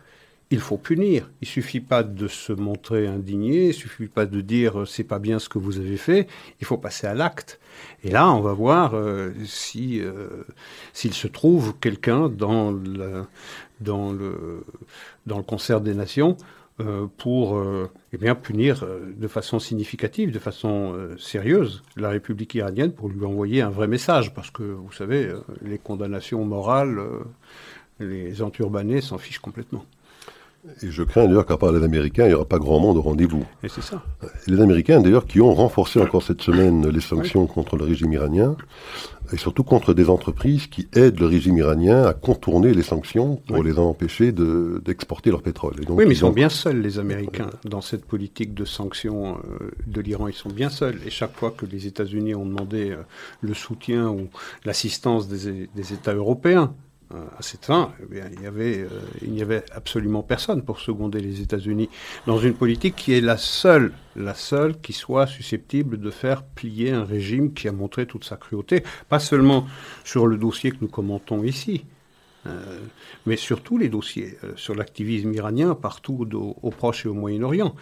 Il 0.52 0.60
faut 0.60 0.78
punir. 0.78 1.30
Il 1.42 1.48
suffit 1.48 1.80
pas 1.80 2.04
de 2.04 2.28
se 2.28 2.54
montrer 2.54 3.08
indigné, 3.08 3.70
il 3.70 3.74
suffit 3.74 4.08
pas 4.08 4.26
de 4.26 4.42
dire 4.42 4.82
euh, 4.82 4.86
c'est 4.86 5.04
pas 5.04 5.18
bien 5.18 5.40
ce 5.40 5.50
que 5.50 5.58
vous 5.58 5.80
avez 5.80 5.98
fait. 5.98 6.28
Il 6.60 6.68
faut 6.68 6.78
passer 6.78 7.08
à 7.08 7.14
l'acte. 7.14 7.60
Et 8.04 8.12
là, 8.12 8.32
on 8.32 8.42
va 8.42 8.54
voir 8.54 8.94
euh, 8.94 9.32
si 9.46 10.02
s'il 10.94 11.14
se 11.14 11.28
trouve 11.28 11.74
quelqu'un 11.80 12.30
dans 12.30 12.72
le, 12.72 13.24
dans 13.82 14.12
le 14.12 14.64
dans 15.26 15.38
le 15.38 15.44
concert 15.44 15.82
des 15.82 15.96
nations 15.96 16.38
euh, 16.38 16.44
pour 17.18 17.58
euh, 17.58 17.92
eh 18.12 18.34
punir 18.34 18.84
euh, 18.84 19.14
de 19.16 19.28
façon 19.28 19.60
significative, 19.60 20.32
de 20.32 20.40
façon 20.40 20.98
sérieuse, 21.18 21.84
la 21.96 22.10
République 22.10 22.56
iranienne 22.56 22.92
pour 22.92 23.10
lui 23.10 23.26
envoyer 23.26 23.62
un 23.62 23.70
vrai 23.70 23.88
message. 23.88 24.34
Parce 24.34 24.50
que, 24.50 24.64
vous 24.64 24.92
savez, 24.92 25.32
les 25.62 25.78
condamnations 25.78 26.44
morales, 26.46 27.00
les 28.00 28.42
enturbanés 28.42 29.02
s'en 29.02 29.18
fichent 29.18 29.40
complètement. 29.40 29.86
Et 30.82 30.92
je 30.92 31.04
crains 31.04 31.26
d'ailleurs 31.26 31.46
qu'à 31.46 31.58
part 31.58 31.74
les 31.74 31.84
Américains, 31.84 32.26
il 32.26 32.30
n'y 32.30 32.34
aura 32.34 32.46
pas 32.46 32.58
grand 32.58 32.80
monde 32.80 32.98
au 32.98 33.02
rendez-vous. 33.02 33.46
Et 33.64 33.70
c'est 33.70 33.82
ça. 33.82 34.02
les 34.48 34.62
Américains 34.62 35.02
d'ailleurs 35.02 35.26
qui 35.26 35.42
ont 35.42 35.54
renforcé 35.54 36.00
encore 36.00 36.24
cette 36.24 36.42
semaine 36.42 36.88
les 36.88 37.02
sanctions 37.02 37.48
contre 37.48 37.76
le 37.76 37.84
régime 37.84 38.14
iranien, 38.14 38.56
et 39.34 39.38
surtout 39.38 39.64
contre 39.64 39.94
des 39.94 40.10
entreprises 40.10 40.68
qui 40.68 40.88
aident 40.94 41.20
le 41.20 41.26
régime 41.26 41.58
iranien 41.58 42.04
à 42.04 42.14
contourner 42.14 42.74
les 42.74 42.84
sanctions 42.84 43.38
pour 43.48 43.64
les 43.64 43.78
empêcher 43.78 44.32
d'exporter 44.32 45.32
leur 45.32 45.42
pétrole. 45.42 45.76
donc, 45.86 45.98
oui, 45.98 46.06
mais 46.06 46.14
ils, 46.14 46.18
sont 46.18 46.32
bien 46.32 46.50
seuls, 46.50 46.82
les 46.82 47.00
Américains, 47.00 47.50
dans 47.66 47.82
cette 47.82 48.06
politique 48.06 48.54
de 48.54 48.66
sanctions 48.66 49.38
euh, 49.38 49.72
de 49.88 50.02
l'Iran. 50.02 50.28
Ils 50.28 50.34
sont 50.34 50.50
bien 50.50 50.70
seuls. 50.70 51.00
Et 51.06 51.10
chaque 51.10 51.36
fois 51.36 51.52
que 51.52 51.66
les 51.66 51.88
États-Unis 51.88 52.36
ont 52.36 52.46
demandé 52.46 52.92
euh, 52.92 52.98
le 53.42 53.54
soutien 53.54 54.10
ou 54.10 54.28
l'assistance 54.66 55.28
des, 55.28 55.70
des 55.74 55.94
États 55.94 56.14
européens, 56.14 56.74
à 57.38 57.42
cette 57.42 57.66
fin, 57.66 57.92
eh 58.00 58.18
euh, 58.22 58.88
il 59.22 59.32
n'y 59.32 59.42
avait 59.42 59.64
absolument 59.72 60.24
personne 60.24 60.64
pour 60.64 60.80
seconder 60.80 61.20
les 61.20 61.42
États-Unis 61.42 61.90
dans 62.26 62.38
une 62.38 62.54
politique 62.54 62.96
qui 62.96 63.14
est 63.14 63.22
la 63.22 63.38
seule, 63.38 63.94
la 64.16 64.34
seule 64.34 64.80
qui 64.80 64.94
soit 64.94 65.28
susceptible 65.28 66.00
de 66.00 66.10
faire 66.10 66.44
plier 66.44 66.92
un 66.92 67.04
régime 67.04 67.54
qui 67.54 67.68
a 67.68 67.72
montré 67.72 68.06
toute 68.06 68.24
sa 68.24 68.36
cruauté, 68.36 68.84
pas 69.10 69.20
seulement 69.20 69.68
sur 70.04 70.28
le 70.28 70.38
dossier 70.38 70.72
que 70.72 70.78
nous 70.82 70.88
commentons 70.88 71.44
ici, 71.44 71.86
euh, 72.46 72.80
mais 73.26 73.38
sur 73.38 73.62
tous 73.62 73.78
les 73.78 73.90
dossiers, 73.90 74.38
euh, 74.44 74.54
sur 74.56 74.76
l'activisme 74.76 75.34
iranien 75.34 75.76
partout 75.76 76.28
au, 76.62 76.70
Proche 76.72 77.06
et 77.06 77.10
au 77.10 77.14
Moyen-Orient. 77.14 77.76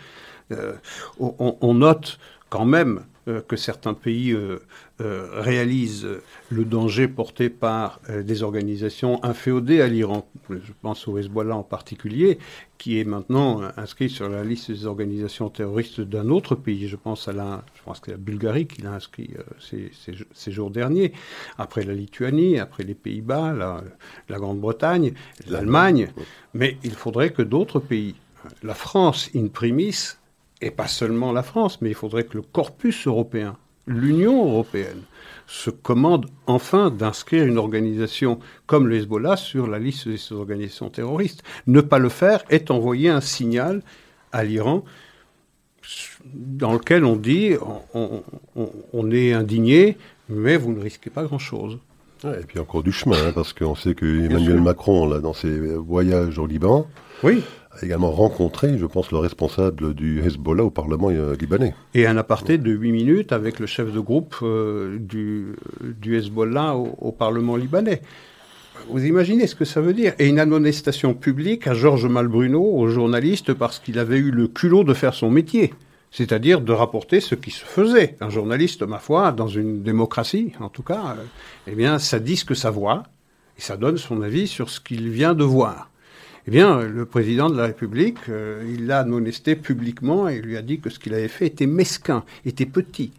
On, 1.19 1.73
note 1.73 2.19
quand 2.49 2.65
même 2.65 2.97
euh, 2.97 3.01
que 3.25 3.55
certains 3.55 3.93
pays 3.93 4.31
euh, 4.31 4.59
euh, 4.99 5.27
réalisent 5.33 6.07
le 6.49 6.65
danger 6.65 7.07
porté 7.07 7.49
par 7.49 7.99
des 8.09 8.43
organisations 8.43 9.23
inféodées 9.23 9.81
à 9.81 9.87
l'Iran. 9.87 10.27
Je 10.49 10.71
pense 10.81 11.07
au 11.07 11.17
Hezbollah 11.17 11.55
en 11.55 11.63
particulier, 11.63 12.39
qui 12.77 12.99
est 12.99 13.03
maintenant 13.03 13.61
inscrit 13.77 14.09
sur 14.09 14.27
la 14.27 14.43
liste 14.43 14.71
des 14.71 14.85
organisations 14.85 15.49
terroristes 15.49 16.01
d'un 16.01 16.29
autre 16.29 16.55
pays. 16.55 16.87
Je 16.87 16.95
pense 16.95 17.27
à 17.27 17.33
la, 17.33 17.63
je 17.75 17.83
pense 17.83 17.99
que 17.99 18.11
la 18.11 18.17
Bulgarie 18.17 18.65
qui 18.65 18.81
l'a 18.81 18.93
inscrit 18.93 19.31
ces, 19.59 19.91
ces, 20.33 20.51
jours 20.51 20.71
derniers, 20.71 21.13
après 21.57 21.83
la 21.83 21.93
Lituanie, 21.93 22.59
après 22.59 22.83
les 22.83 22.95
Pays-Bas, 22.95 23.53
la, 23.53 23.83
la 24.29 24.37
Grande-Bretagne, 24.37 25.13
l'Allemagne. 25.47 26.11
Mais 26.53 26.77
il 26.83 26.93
faudrait 26.93 27.31
que 27.31 27.43
d'autres 27.43 27.79
pays, 27.79 28.15
la 28.63 28.73
France 28.73 29.29
in 29.35 29.47
primis, 29.47 30.15
et 30.61 30.71
pas 30.71 30.87
seulement 30.87 31.31
la 31.31 31.43
France, 31.43 31.81
mais 31.81 31.89
il 31.89 31.95
faudrait 31.95 32.23
que 32.23 32.37
le 32.37 32.43
corpus 32.43 33.07
européen, 33.07 33.57
l'Union 33.87 34.45
européenne, 34.45 35.01
se 35.47 35.69
commande 35.69 36.27
enfin 36.47 36.89
d'inscrire 36.89 37.45
une 37.45 37.57
organisation 37.57 38.39
comme 38.67 38.87
le 38.87 38.95
Hezbollah 38.95 39.35
sur 39.35 39.67
la 39.67 39.79
liste 39.79 40.07
de 40.07 40.15
ces 40.15 40.33
organisations 40.33 40.89
terroristes. 40.89 41.43
Ne 41.67 41.81
pas 41.81 41.99
le 41.99 42.09
faire 42.09 42.43
est 42.49 42.71
envoyer 42.71 43.09
un 43.09 43.21
signal 43.21 43.81
à 44.31 44.43
l'Iran 44.43 44.85
dans 46.33 46.73
lequel 46.73 47.03
on 47.03 47.15
dit 47.15 47.55
on, 47.93 49.11
est 49.11 49.33
indigné, 49.33 49.97
mais 50.29 50.55
vous 50.55 50.71
ne 50.71 50.79
risquez 50.79 51.09
pas 51.09 51.23
grand-chose. 51.23 51.79
et 52.23 52.45
puis 52.47 52.59
encore 52.59 52.83
du 52.83 52.91
chemin, 52.91 53.17
hein, 53.17 53.31
parce 53.33 53.51
qu'on 53.51 53.75
sait 53.75 53.95
que 53.95 54.05
Emmanuel 54.25 54.61
Macron, 54.61 55.07
là, 55.09 55.19
dans 55.19 55.33
ses 55.33 55.57
voyages 55.75 56.37
au 56.37 56.45
Liban, 56.45 56.87
oui 57.23 57.43
a 57.73 57.85
également 57.85 58.11
rencontré, 58.11 58.77
je 58.77 58.85
pense, 58.85 59.11
le 59.11 59.17
responsable 59.17 59.93
du 59.93 60.21
Hezbollah 60.21 60.63
au 60.63 60.69
Parlement 60.69 61.09
euh, 61.09 61.35
libanais. 61.39 61.73
Et 61.93 62.05
un 62.05 62.17
aparté 62.17 62.57
de 62.57 62.71
8 62.71 62.91
minutes 62.91 63.31
avec 63.31 63.59
le 63.59 63.65
chef 63.65 63.91
de 63.91 63.99
groupe 63.99 64.35
euh, 64.41 64.97
du, 64.99 65.55
du, 65.81 66.17
Hezbollah 66.17 66.75
au, 66.75 67.11
Parlement 67.11 67.55
libanais. 67.55 68.01
Vous 68.89 69.05
imaginez 69.05 69.47
ce 69.47 69.55
que 69.55 69.65
ça 69.65 69.79
veut 69.79 69.93
dire 69.93 70.13
Et 70.19 70.27
une 70.27 70.39
admonestation 70.39 71.13
publique 71.13 71.67
à 71.67 71.73
Georges 71.73 72.07
Malbruno, 72.07 72.61
au 72.61 72.87
journaliste, 72.87 73.53
parce 73.53 73.79
qu'il 73.79 73.99
avait 73.99 74.17
eu 74.17 74.31
le 74.31 74.47
culot 74.47 74.83
de 74.83 74.93
faire 74.93 75.13
son 75.13 75.29
métier 75.29 75.73
c'est-à-dire 76.11 76.59
de 76.59 76.73
rapporter 76.73 77.21
ce 77.21 77.35
qui 77.35 77.51
se 77.51 77.63
faisait. 77.63 78.17
Un 78.19 78.29
journaliste, 78.29 78.83
ma 78.83 78.99
foi, 78.99 79.31
dans 79.31 79.47
une 79.47 79.81
démocratie, 79.81 80.51
en 80.59 80.67
tout 80.67 80.83
cas, 80.83 81.15
euh, 81.17 81.23
eh 81.67 81.71
bien, 81.71 81.99
ça 81.99 82.19
dit 82.19 82.35
ce 82.35 82.43
que 82.43 82.53
ça 82.53 82.69
voit, 82.69 83.03
et 83.57 83.61
ça 83.61 83.77
donne 83.77 83.97
son 83.97 84.21
avis 84.21 84.47
sur 84.47 84.69
ce 84.69 84.81
qu'il 84.81 85.09
vient 85.09 85.33
de 85.33 85.45
voir. 85.45 85.90
Eh 86.47 86.51
bien, 86.51 86.81
le 86.81 87.05
président 87.05 87.49
de 87.49 87.57
la 87.57 87.65
République, 87.65 88.17
euh, 88.29 88.63
il 88.67 88.87
l'a 88.87 88.99
admonesté 88.99 89.55
publiquement 89.55 90.27
et 90.27 90.41
lui 90.41 90.57
a 90.57 90.61
dit 90.61 90.79
que 90.79 90.89
ce 90.89 90.97
qu'il 90.97 91.13
avait 91.13 91.27
fait 91.27 91.45
était 91.45 91.67
mesquin, 91.67 92.23
était 92.45 92.65
petit. 92.65 93.11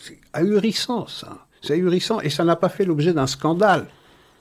C'est 0.00 0.18
ahurissant, 0.32 1.06
ça. 1.06 1.46
C'est 1.60 1.74
ahurissant 1.74 2.20
et 2.20 2.30
ça 2.30 2.44
n'a 2.44 2.56
pas 2.56 2.70
fait 2.70 2.84
l'objet 2.84 3.12
d'un 3.12 3.26
scandale. 3.26 3.86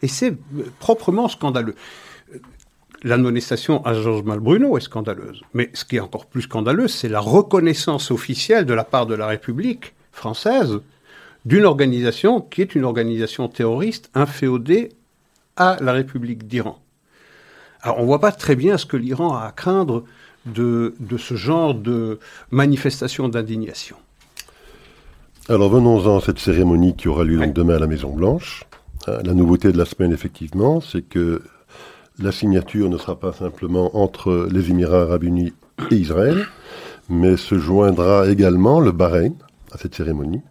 Et 0.01 0.07
c'est 0.07 0.31
euh, 0.31 0.71
proprement 0.79 1.27
scandaleux. 1.27 1.75
L'admonestation 3.03 3.85
à 3.85 3.93
Georges 3.93 4.23
Malbruno 4.23 4.77
est 4.77 4.81
scandaleuse. 4.81 5.41
Mais 5.53 5.69
ce 5.73 5.83
qui 5.83 5.97
est 5.97 5.99
encore 6.01 6.27
plus 6.27 6.43
scandaleux, 6.43 6.87
c'est 6.87 7.09
la 7.09 7.19
reconnaissance 7.19 8.09
officielle 8.09 8.65
de 8.65 8.73
la 8.73 8.85
part 8.85 9.05
de 9.05 9.15
la 9.15 9.27
République 9.27 9.93
française 10.11 10.79
d'une 11.45 11.65
organisation 11.65 12.39
qui 12.41 12.61
est 12.61 12.75
une 12.75 12.85
organisation 12.85 13.47
terroriste 13.47 14.11
inféodée 14.13 14.89
à 15.57 15.77
la 15.81 15.93
République 15.93 16.47
d'Iran. 16.47 16.79
Alors 17.83 17.97
on 17.97 18.01
ne 18.01 18.07
voit 18.07 18.19
pas 18.19 18.31
très 18.31 18.55
bien 18.55 18.77
ce 18.77 18.85
que 18.85 18.97
l'Iran 18.97 19.35
a 19.35 19.45
à 19.45 19.51
craindre 19.51 20.03
de, 20.45 20.93
ce 21.17 21.35
genre 21.35 21.73
de 21.73 22.19
manifestation 22.51 23.27
d'indignation. 23.29 23.95
Alors 25.49 25.69
venons-en 25.69 26.17
à 26.17 26.21
cette 26.21 26.39
cérémonie 26.39 26.95
qui 26.95 27.07
aura 27.07 27.23
lieu 27.23 27.45
demain 27.47 27.75
à 27.75 27.79
la 27.79 27.87
Maison 27.87 28.11
Blanche. 28.11 28.63
Euh, 29.07 29.21
la 29.23 29.33
nouveauté 29.33 29.71
de 29.71 29.77
la 29.77 29.85
semaine, 29.85 30.11
effectivement, 30.11 30.79
c'est 30.81 31.01
que 31.01 31.41
la 32.19 32.31
signature 32.31 32.89
ne 32.89 32.97
sera 32.97 33.19
pas 33.19 33.33
simplement 33.33 33.97
entre 33.97 34.47
les 34.51 34.69
Émirats 34.69 35.03
arabes 35.03 35.23
unis 35.23 35.53
et 35.89 35.95
Israël, 35.95 36.45
mais 37.09 37.37
se 37.37 37.57
joindra 37.57 38.29
également 38.29 38.79
le 38.79 38.91
Bahreïn 38.91 39.33
à 39.71 39.77
cette 39.77 39.95
cérémonie, 39.95 40.41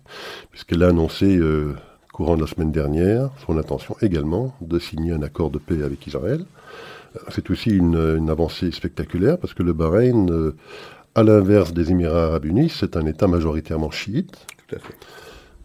puisqu'elle 0.50 0.82
a 0.82 0.88
annoncé 0.88 1.36
euh, 1.36 1.76
courant 2.12 2.36
de 2.36 2.40
la 2.40 2.48
semaine 2.48 2.72
dernière 2.72 3.30
son 3.46 3.56
intention 3.56 3.96
également 4.02 4.54
de 4.60 4.78
signer 4.78 5.12
un 5.12 5.22
accord 5.22 5.50
de 5.50 5.58
paix 5.58 5.82
avec 5.84 6.06
Israël. 6.06 6.44
C'est 7.28 7.50
aussi 7.50 7.70
une, 7.70 8.28
avancée 8.30 8.70
spectaculaire 8.70 9.38
parce 9.38 9.54
que 9.54 9.62
le 9.62 9.72
Bahreïn, 9.72 10.30
euh, 10.30 10.56
à 11.14 11.22
l'inverse 11.22 11.72
des 11.72 11.90
Émirats 11.90 12.26
arabes 12.26 12.44
unis, 12.44 12.68
c'est 12.68 12.96
un 12.96 13.06
État 13.06 13.26
majoritairement 13.26 13.90
chiite. 13.90 14.46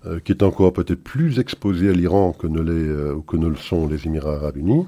Euh, 0.08 0.20
qui 0.20 0.32
est 0.32 0.44
encore 0.44 0.74
peut-être 0.74 1.04
plus 1.04 1.40
exposé 1.40 1.90
à 1.90 1.94
l'Iran 1.94 2.32
que, 2.32 2.48
ne 2.48 2.60
euh, 2.62 3.16
que 3.28 3.38
ne 3.38 3.48
le 3.48 3.56
sont 3.56 3.88
les 3.88 4.06
Émirats 4.06 4.36
arabes 4.36 4.58
unis. 4.58 4.86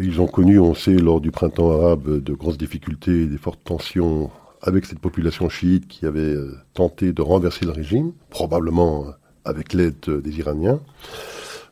ils 0.00 0.20
ont 0.20 0.26
connu, 0.26 0.58
on 0.58 0.74
sait, 0.74 0.96
lors 0.96 1.20
du 1.20 1.30
printemps 1.30 1.70
arabe, 1.70 2.22
de 2.22 2.34
grosses 2.34 2.58
difficultés, 2.58 3.26
des 3.26 3.38
fortes 3.38 3.60
tensions 3.64 4.30
avec 4.62 4.84
cette 4.84 4.98
population 4.98 5.48
chiite 5.48 5.86
qui 5.86 6.06
avait 6.06 6.34
tenté 6.74 7.12
de 7.12 7.22
renverser 7.22 7.64
le 7.64 7.72
régime, 7.72 8.12
probablement 8.30 9.06
avec 9.44 9.72
l'aide 9.72 10.08
des 10.08 10.38
Iraniens. 10.38 10.80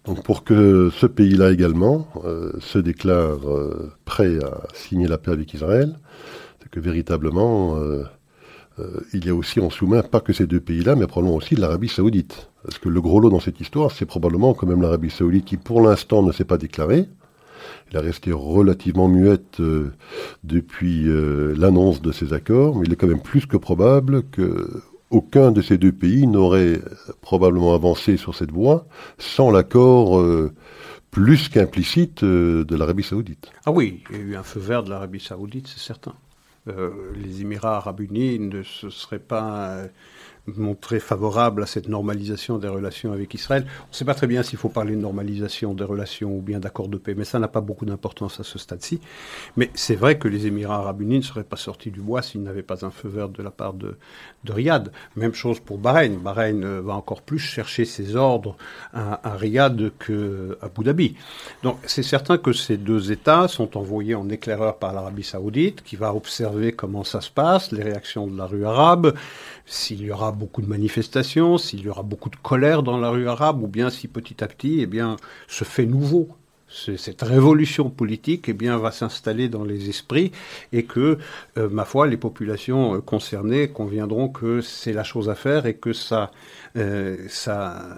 Donc 0.04 0.22
pour 0.22 0.44
que 0.44 0.90
ce 0.90 1.06
pays-là 1.06 1.50
également 1.50 2.08
euh, 2.24 2.52
se 2.60 2.78
déclare 2.78 3.48
euh, 3.48 3.92
prêt 4.04 4.38
à 4.44 4.64
signer 4.74 5.08
la 5.08 5.16
paix 5.16 5.30
avec 5.30 5.54
Israël, 5.54 5.96
c'est 6.62 6.70
que 6.70 6.78
véritablement, 6.78 7.76
euh, 7.76 8.04
il 9.14 9.24
y 9.24 9.30
a 9.30 9.34
aussi 9.34 9.60
en 9.60 9.70
sous-main 9.70 10.02
pas 10.02 10.20
que 10.20 10.34
ces 10.34 10.46
deux 10.46 10.60
pays-là, 10.60 10.94
mais 10.94 11.06
probablement 11.06 11.36
aussi 11.36 11.56
l'Arabie 11.56 11.88
saoudite. 11.88 12.50
Parce 12.64 12.78
que 12.78 12.90
le 12.90 13.00
gros 13.00 13.18
lot 13.18 13.30
dans 13.30 13.40
cette 13.40 13.60
histoire, 13.60 13.92
c'est 13.92 14.04
probablement 14.04 14.52
quand 14.52 14.66
même 14.66 14.82
l'Arabie 14.82 15.10
saoudite 15.10 15.46
qui 15.46 15.56
pour 15.56 15.80
l'instant 15.80 16.22
ne 16.22 16.32
s'est 16.32 16.44
pas 16.44 16.58
déclarée. 16.58 17.08
Elle 17.90 17.98
a 17.98 18.00
resté 18.02 18.30
relativement 18.32 19.08
muette 19.08 19.62
depuis 20.42 21.04
l'annonce 21.56 22.02
de 22.02 22.12
ces 22.12 22.34
accords, 22.34 22.76
mais 22.76 22.86
il 22.86 22.92
est 22.92 22.96
quand 22.96 23.06
même 23.06 23.22
plus 23.22 23.46
que 23.46 23.56
probable 23.56 24.24
que 24.24 24.82
aucun 25.14 25.52
de 25.52 25.62
ces 25.62 25.78
deux 25.78 25.92
pays 25.92 26.26
n'aurait 26.26 26.80
probablement 27.20 27.72
avancé 27.72 28.16
sur 28.16 28.34
cette 28.34 28.50
voie 28.50 28.86
sans 29.16 29.52
l'accord 29.52 30.18
euh, 30.18 30.52
plus 31.12 31.48
qu'implicite 31.48 32.24
euh, 32.24 32.64
de 32.64 32.74
l'Arabie 32.74 33.04
saoudite. 33.04 33.52
Ah 33.64 33.70
oui, 33.70 34.02
il 34.10 34.16
y 34.16 34.18
a 34.18 34.22
eu 34.22 34.36
un 34.36 34.42
feu 34.42 34.58
vert 34.58 34.82
de 34.82 34.90
l'Arabie 34.90 35.20
saoudite, 35.20 35.68
c'est 35.68 35.80
certain. 35.80 36.14
Euh, 36.66 36.90
les 37.14 37.42
Émirats 37.42 37.76
arabes 37.76 38.00
unis 38.00 38.40
ne 38.40 38.62
se 38.62 38.90
seraient 38.90 39.20
pas 39.20 39.84
montré 40.46 41.00
favorable 41.00 41.62
à 41.62 41.66
cette 41.66 41.88
normalisation 41.88 42.58
des 42.58 42.68
relations 42.68 43.12
avec 43.12 43.32
Israël. 43.34 43.66
On 43.80 43.90
ne 43.90 43.94
sait 43.94 44.04
pas 44.04 44.14
très 44.14 44.26
bien 44.26 44.42
s'il 44.42 44.58
faut 44.58 44.68
parler 44.68 44.94
de 44.94 45.00
normalisation 45.00 45.74
des 45.74 45.84
relations 45.84 46.36
ou 46.36 46.40
bien 46.40 46.60
d'accord 46.60 46.88
de 46.88 46.98
paix, 46.98 47.14
mais 47.16 47.24
ça 47.24 47.38
n'a 47.38 47.48
pas 47.48 47.60
beaucoup 47.60 47.86
d'importance 47.86 48.40
à 48.40 48.44
ce 48.44 48.58
stade-ci. 48.58 49.00
Mais 49.56 49.70
c'est 49.74 49.94
vrai 49.94 50.18
que 50.18 50.28
les 50.28 50.46
Émirats 50.46 50.76
arabes 50.76 51.00
unis 51.00 51.18
ne 51.18 51.22
seraient 51.22 51.44
pas 51.44 51.56
sortis 51.56 51.90
du 51.90 52.00
bois 52.00 52.22
s'ils 52.22 52.42
n'avaient 52.42 52.62
pas 52.62 52.84
un 52.84 52.90
feu 52.90 53.08
vert 53.08 53.28
de 53.28 53.42
la 53.42 53.50
part 53.50 53.72
de, 53.72 53.96
de 54.44 54.52
Riyad. 54.52 54.92
Même 55.16 55.34
chose 55.34 55.60
pour 55.60 55.78
Bahreïn. 55.78 56.18
Bahreïn 56.18 56.62
euh, 56.62 56.82
va 56.82 56.94
encore 56.94 57.22
plus 57.22 57.38
chercher 57.38 57.84
ses 57.84 58.16
ordres 58.16 58.56
à, 58.92 59.26
à 59.28 59.36
Riyad 59.36 59.92
qu'à 59.98 60.12
Abu 60.60 60.84
Dhabi. 60.84 61.16
Donc 61.62 61.78
c'est 61.86 62.02
certain 62.02 62.38
que 62.38 62.52
ces 62.52 62.76
deux 62.76 63.12
États 63.12 63.48
sont 63.48 63.76
envoyés 63.78 64.14
en 64.14 64.28
éclaireur 64.28 64.78
par 64.78 64.92
l'Arabie 64.92 65.24
saoudite, 65.24 65.82
qui 65.82 65.96
va 65.96 66.14
observer 66.14 66.72
comment 66.72 67.04
ça 67.04 67.20
se 67.20 67.30
passe, 67.30 67.72
les 67.72 67.82
réactions 67.82 68.26
de 68.26 68.36
la 68.36 68.46
rue 68.46 68.66
arabe, 68.66 69.14
s'il 69.66 70.02
y 70.02 70.10
aura 70.10 70.33
beaucoup 70.34 70.62
de 70.62 70.66
manifestations, 70.66 71.58
s'il 71.58 71.80
y 71.80 71.88
aura 71.88 72.02
beaucoup 72.02 72.30
de 72.30 72.36
colère 72.36 72.82
dans 72.82 72.98
la 72.98 73.10
rue 73.10 73.28
arabe, 73.28 73.62
ou 73.62 73.68
bien 73.68 73.90
si 73.90 74.08
petit 74.08 74.42
à 74.42 74.48
petit, 74.48 74.80
eh 74.80 74.86
bien, 74.86 75.16
ce 75.48 75.64
fait 75.64 75.86
nouveau, 75.86 76.28
cette 76.68 77.22
révolution 77.22 77.90
politique, 77.90 78.48
eh 78.48 78.52
bien, 78.52 78.78
va 78.78 78.90
s'installer 78.90 79.48
dans 79.48 79.64
les 79.64 79.88
esprits 79.88 80.32
et 80.72 80.84
que, 80.84 81.18
euh, 81.56 81.68
ma 81.68 81.84
foi, 81.84 82.06
les 82.06 82.16
populations 82.16 82.96
euh, 82.96 83.00
concernées 83.00 83.68
conviendront 83.68 84.28
que 84.28 84.60
c'est 84.60 84.92
la 84.92 85.04
chose 85.04 85.28
à 85.28 85.34
faire 85.34 85.66
et 85.66 85.74
que 85.74 85.92
ça, 85.92 86.30
euh, 86.76 87.16
ça, 87.28 87.96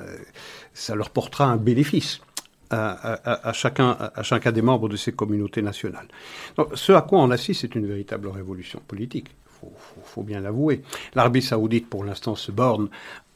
ça 0.74 0.94
leur 0.94 1.10
portera 1.10 1.46
un 1.46 1.56
bénéfice. 1.56 2.20
À, 2.68 3.52
chacun, 3.52 3.96
à 4.12 4.24
chacun 4.24 4.50
des 4.50 4.60
membres 4.60 4.88
de 4.88 4.96
ces 4.96 5.12
communautés 5.12 5.62
nationales. 5.62 6.08
Ce 6.74 6.90
à 6.90 7.00
quoi 7.00 7.20
on 7.20 7.30
assiste, 7.30 7.60
c'est 7.60 7.76
une 7.76 7.86
véritable 7.86 8.26
révolution 8.26 8.82
politique 8.88 9.28
faut, 9.76 10.00
faut, 10.02 10.22
bien 10.22 10.40
l'avouer. 10.40 10.82
L'Arabie 11.14 11.42
saoudite, 11.42 11.88
pour 11.88 12.04
l'instant, 12.04 12.34
se 12.34 12.52
borne, 12.52 12.88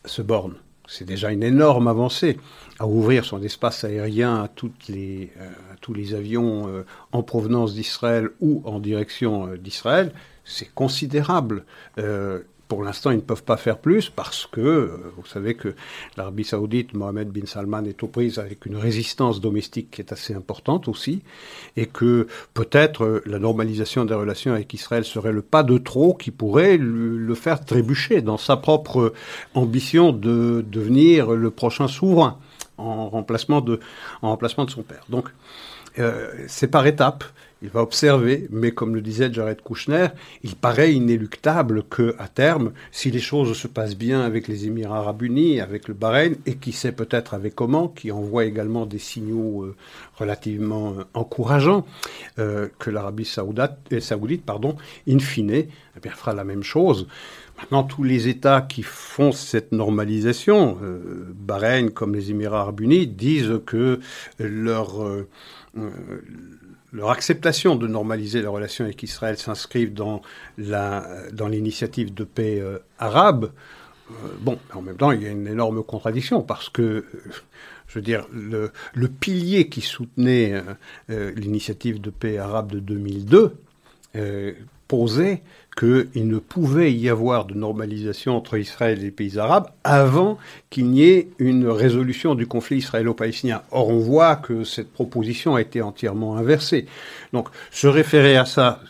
se 0.05 0.23
borne. 0.23 0.55
C'est 0.91 1.05
déjà 1.05 1.31
une 1.31 1.45
énorme 1.45 1.87
avancée 1.87 2.37
à 2.81 2.87
ouvrir 2.87 3.25
son 3.25 3.41
espace 3.45 3.85
aérien 3.85 4.43
à, 4.43 4.49
les, 4.89 5.31
euh, 5.39 5.49
tous 5.81 5.95
les 5.95 6.15
avions 6.15 6.67
euh, 6.67 6.85
en 7.13 7.23
provenance 7.23 7.75
d'Israël 7.75 8.31
ou 8.41 8.61
en 8.65 8.81
direction 8.81 9.47
euh, 9.47 9.57
d'Israël. 9.57 10.13
C'est 10.45 10.75
considérable. 10.75 11.65
Pour 12.71 12.85
l'instant, 12.85 13.11
ils 13.11 13.17
ne 13.17 13.21
peuvent 13.21 13.43
pas 13.43 13.57
faire 13.57 13.79
plus 13.79 14.11
parce 14.11 14.47
que 14.47 14.61
euh, 14.61 15.13
vous 15.17 15.27
savez 15.27 15.55
que 15.55 15.75
l'Arabie 16.17 16.45
saoudite, 16.45 16.95
Mohamed 16.95 17.29
bin 17.29 17.45
Salman 17.45 17.83
est 17.85 18.01
aux 18.05 18.07
prises 18.07 18.39
avec 18.39 18.65
une 18.65 18.77
résistance 18.77 19.41
domestique 19.41 19.91
qui 19.91 20.01
est 20.01 20.13
assez 20.13 20.35
importante 20.35 20.87
aussi, 20.87 21.23
et 21.77 21.87
que 21.87 22.29
peut-être 22.55 23.05
euh, 23.05 23.23
la 23.27 23.41
normalisation 23.41 24.05
des 24.05 24.15
relations 24.15 24.53
avec 24.53 24.73
Israël 24.73 25.05
serait 25.05 25.33
le 25.33 25.43
pas 25.43 25.65
de 25.65 25.79
trop 25.79 26.15
qui 26.15 26.31
pourrait 26.31 26.77
le 26.77 27.35
faire 27.35 27.65
trébucher 27.65 28.23
dans 28.23 28.39
sa 28.39 28.57
propre 28.57 29.15
ambition 29.55 30.13
de 30.13 30.65
devenir 30.71 31.33
le 31.33 31.51
prochain 31.51 31.89
souverain 31.89 32.39
en 32.79 33.09
remplacement 33.09 33.61
de, 33.63 33.81
en 34.23 34.29
remplacement 34.31 34.65
de 34.65 34.71
son 34.71 34.83
père. 34.83 35.05
Donc, 35.09 35.29
euh, 35.99 36.31
c'est 36.47 36.69
par 36.69 36.87
étapes. 36.87 37.25
Il 37.63 37.69
va 37.69 37.83
observer, 37.83 38.49
mais 38.51 38.73
comme 38.73 38.95
le 38.95 39.03
disait 39.03 39.31
Jared 39.31 39.61
Kushner, 39.63 40.09
il 40.43 40.57
paraît 40.57 40.95
inéluctable 40.95 41.83
que, 41.83 42.15
à 42.19 42.27
terme, 42.27 42.73
si 42.91 43.11
les 43.11 43.21
choses 43.21 43.55
se 43.55 43.69
passent 43.69 43.97
bien 43.97 44.23
avec 44.23 44.49
les 44.49 44.67
Émirats 44.67 45.01
arabes 45.01 45.23
unis, 45.23 45.61
avec 45.61 45.87
le 45.87 45.93
Bahreïn, 45.93 46.37
et 46.47 46.57
qui 46.57 46.73
sait 46.73 46.93
peut-être 46.93 47.35
avec 47.35 47.55
comment, 47.55 47.89
qui 47.89 48.13
envoie 48.13 48.47
également 48.47 48.87
des 48.87 48.99
signaux 48.99 49.65
euh, 49.65 49.77
relativement 50.17 50.93
euh, 50.93 51.05
encourageants, 51.15 51.85
que 52.37 52.91
l'Arabie 52.91 53.27
saoudite, 53.27 54.45
pardon, 54.47 54.77
in 55.07 55.19
fine, 55.19 55.51
eh 55.51 55.69
bien, 56.03 56.13
fera 56.13 56.33
la 56.33 56.45
même 56.45 56.63
chose. 56.63 57.07
Maintenant, 57.59 57.83
tous 57.83 58.03
les 58.03 58.29
États 58.29 58.63
qui 58.63 58.83
font 58.83 59.33
cette 59.33 59.73
normalisation, 59.73 60.79
Bahreïn 61.35 61.91
comme 61.91 62.15
les 62.15 62.31
Émirats 62.31 62.63
arabes 62.63 62.81
unis, 62.81 63.07
disent 63.07 63.61
que 63.67 64.01
leur 64.39 65.03
euh, 65.79 66.23
leur 66.93 67.11
acceptation 67.11 67.77
de 67.77 67.87
normaliser 67.87 68.41
les 68.41 68.47
relations 68.47 68.85
avec 68.85 69.03
Israël 69.03 69.37
s'inscrivent 69.37 69.95
dans 69.95 70.23
la 70.59 71.07
dans 71.33 71.49
l'initiative 71.49 72.13
de 72.15 72.25
paix 72.25 72.61
euh, 72.61 72.79
arabe. 72.99 73.53
Euh, 74.11 74.15
bon, 74.41 74.59
en 74.75 74.83
même 74.83 74.97
temps, 74.97 75.13
il 75.13 75.23
y 75.23 75.27
a 75.27 75.31
une 75.31 75.47
énorme 75.47 75.85
contradiction 75.85 76.43
parce 76.43 76.69
que, 76.69 77.05
je 77.87 77.95
veux 77.95 78.03
dire, 78.03 78.27
le, 78.33 78.73
le 78.95 79.09
pilier 79.09 79.69
qui 79.69 79.83
soutenait 79.83 80.63
l'initiative 81.09 82.01
de 82.01 82.11
paix 82.11 82.39
arabe 82.39 82.73
de 82.73 82.81
2002 82.81 83.55
posait 84.91 85.41
qu'il 85.79 86.27
ne 86.27 86.39
pouvait 86.41 86.93
y 86.93 87.09
avoir 87.09 87.45
de 87.45 87.55
normalisation 87.55 88.37
entre 88.37 88.59
Israël 88.59 88.99
et 88.99 89.03
les 89.03 89.11
pays 89.13 89.39
arabes 89.39 89.69
avant 89.85 90.37
qu'il 90.69 90.91
n'y 90.91 91.05
ait 91.05 91.29
une 91.39 91.69
résolution 91.69 92.35
du 92.35 92.49
conflit 92.49 92.79
israélo-palestinien. 92.79 93.63
Or, 93.71 93.89
on 93.91 94.01
voit 94.01 94.35
que 94.35 94.65
cette 94.65 94.93
proposition 94.93 95.55
a 95.55 95.61
été 95.61 95.81
entièrement 95.81 96.37
inversée. 96.37 96.87
Donc, 97.33 97.51
se 97.71 97.87
référer 97.87 98.37
à 98.37 98.47
ça 98.47 98.81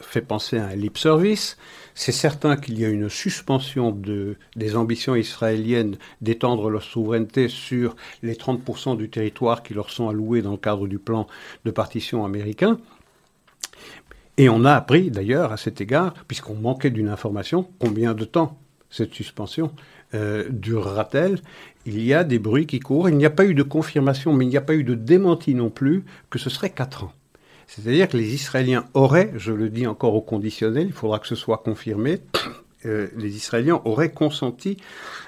fait 0.00 0.22
penser 0.22 0.56
à 0.56 0.68
un 0.68 0.74
lip 0.74 0.96
service. 0.96 1.58
C'est 1.94 2.10
certain 2.10 2.56
qu'il 2.56 2.80
y 2.80 2.86
a 2.86 2.88
une 2.88 3.10
suspension 3.10 3.90
de, 3.90 4.36
des 4.56 4.76
ambitions 4.76 5.14
israéliennes 5.14 5.98
d'étendre 6.22 6.70
leur 6.70 6.82
souveraineté 6.82 7.48
sur 7.48 7.96
les 8.22 8.34
30% 8.34 8.96
du 8.96 9.10
territoire 9.10 9.62
qui 9.62 9.74
leur 9.74 9.90
sont 9.90 10.08
alloués 10.08 10.40
dans 10.40 10.52
le 10.52 10.56
cadre 10.56 10.88
du 10.88 10.98
plan 10.98 11.26
de 11.66 11.70
partition 11.70 12.24
américain. 12.24 12.78
Et 14.40 14.48
on 14.48 14.64
a 14.64 14.72
appris 14.72 15.10
d'ailleurs 15.10 15.52
à 15.52 15.58
cet 15.58 15.82
égard, 15.82 16.14
puisqu'on 16.26 16.54
manquait 16.54 16.88
d'une 16.88 17.10
information, 17.10 17.68
combien 17.78 18.14
de 18.14 18.24
temps 18.24 18.58
cette 18.88 19.12
suspension 19.12 19.70
euh, 20.14 20.46
durera-t-elle? 20.48 21.40
Il 21.84 22.02
y 22.02 22.14
a 22.14 22.24
des 22.24 22.38
bruits 22.38 22.66
qui 22.66 22.80
courent, 22.80 23.10
il 23.10 23.18
n'y 23.18 23.26
a 23.26 23.30
pas 23.30 23.44
eu 23.44 23.52
de 23.52 23.62
confirmation, 23.62 24.32
mais 24.32 24.46
il 24.46 24.48
n'y 24.48 24.56
a 24.56 24.62
pas 24.62 24.76
eu 24.76 24.82
de 24.82 24.94
démenti 24.94 25.54
non 25.54 25.68
plus, 25.68 26.06
que 26.30 26.38
ce 26.38 26.48
serait 26.48 26.70
quatre 26.70 27.04
ans. 27.04 27.12
C'est-à-dire 27.66 28.08
que 28.08 28.16
les 28.16 28.32
Israéliens 28.32 28.86
auraient, 28.94 29.30
je 29.36 29.52
le 29.52 29.68
dis 29.68 29.86
encore 29.86 30.14
au 30.14 30.22
conditionnel, 30.22 30.86
il 30.86 30.94
faudra 30.94 31.18
que 31.18 31.28
ce 31.28 31.34
soit 31.34 31.58
confirmé, 31.58 32.20
euh, 32.86 33.08
les 33.18 33.36
Israéliens 33.36 33.82
auraient 33.84 34.10
consenti 34.10 34.78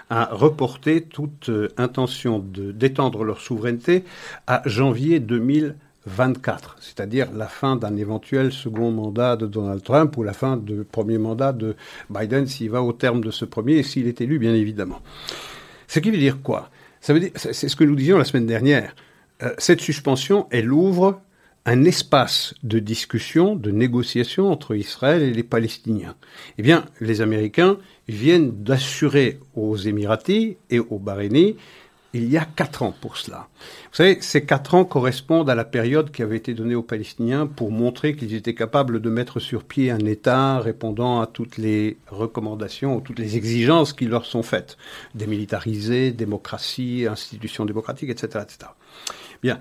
à 0.09 0.31
reporter 0.33 1.02
toute 1.02 1.50
euh, 1.50 1.69
intention 1.76 2.38
d'étendre 2.38 3.25
leur 3.25 3.42
souveraineté 3.42 4.04
à 4.47 4.62
janvier 4.64 5.21
2020. 5.21 5.75
24, 6.06 6.76
c'est-à-dire 6.80 7.28
la 7.32 7.47
fin 7.47 7.76
d'un 7.76 7.97
éventuel 7.97 8.52
second 8.52 8.90
mandat 8.90 9.37
de 9.37 9.47
Donald 9.47 9.82
Trump 9.82 10.16
ou 10.16 10.23
la 10.23 10.32
fin 10.32 10.56
du 10.56 10.85
premier 10.85 11.18
mandat 11.18 11.52
de 11.52 11.76
Biden 12.11 12.47
s'il 12.47 12.71
va 12.71 12.82
au 12.82 12.92
terme 12.92 13.23
de 13.23 13.30
ce 13.30 13.44
premier 13.44 13.75
et 13.75 13.82
s'il 13.82 14.09
est 14.09 14.21
élu, 14.21 14.38
bien 14.38 14.54
évidemment. 14.54 15.00
Ce 15.87 16.00
qui 16.00 16.11
veut 16.11 16.18
dire 16.18 16.42
quoi? 16.42 16.71
Ça 17.00 17.12
veut 17.12 17.21
dire, 17.21 17.30
c'est 17.35 17.68
ce 17.68 17.76
que 17.76 17.85
nous 17.85 17.97
disions 17.97 18.18
la 18.18 18.25
semaine 18.25 18.47
dernière. 18.47 18.94
Euh, 19.42 19.52
cette 19.59 19.80
suspension, 19.80 20.47
elle 20.50 20.73
ouvre 20.73 21.21
un 21.64 21.85
espace 21.85 22.54
de 22.64 22.78
discussion, 22.78 23.54
de 23.54 23.71
négociation 23.71 24.50
entre 24.50 24.75
Israël 24.75 25.23
et 25.23 25.32
les 25.32 25.44
Palestiniens. 25.44 26.16
Eh 26.59 26.62
bien, 26.62 26.87
les 27.00 27.21
Américains 27.21 27.78
viennent 28.09 28.50
d'assurer 28.64 29.38
aux 29.54 29.76
Émiratis 29.76 30.56
et 30.71 30.80
aux 30.80 30.99
Bahreïnis 30.99 31.56
il 32.14 32.31
y 32.31 32.37
a 32.37 32.45
quatre 32.45 32.83
ans 32.83 32.95
pour 33.00 33.16
cela. 33.16 33.49
Vous 33.90 33.97
savez, 33.97 34.19
ces 34.21 34.45
quatre 34.45 34.75
ans 34.75 34.85
correspondent 34.85 35.49
à 35.49 35.54
la 35.54 35.64
période 35.64 36.11
qui 36.11 36.23
avait 36.23 36.37
été 36.37 36.54
donnée 36.54 36.75
aux 36.75 36.83
Palestiniens 36.83 37.47
pour 37.47 37.71
montrer 37.71 38.14
qu'ils 38.14 38.35
étaient 38.35 38.54
capables 38.54 39.00
de 39.00 39.11
mettre 39.11 39.40
sur 39.40 39.64
pied 39.64 39.90
un 39.90 39.99
État 39.99 40.59
répondant 40.61 41.21
à 41.21 41.26
toutes 41.26 41.56
les 41.56 41.97
recommandations, 42.08 42.97
ou 42.97 43.00
toutes 43.00 43.19
les 43.19 43.37
exigences 43.37 43.93
qui 43.93 44.06
leur 44.06 44.26
sont 44.26 44.43
faites. 44.43 44.76
Démilitariser, 45.15 46.13
démocratie, 46.13 47.06
institutions 47.08 47.65
démocratiques, 47.65 48.10
etc. 48.10 48.41
etc. 48.43 48.71
Bien, 49.43 49.58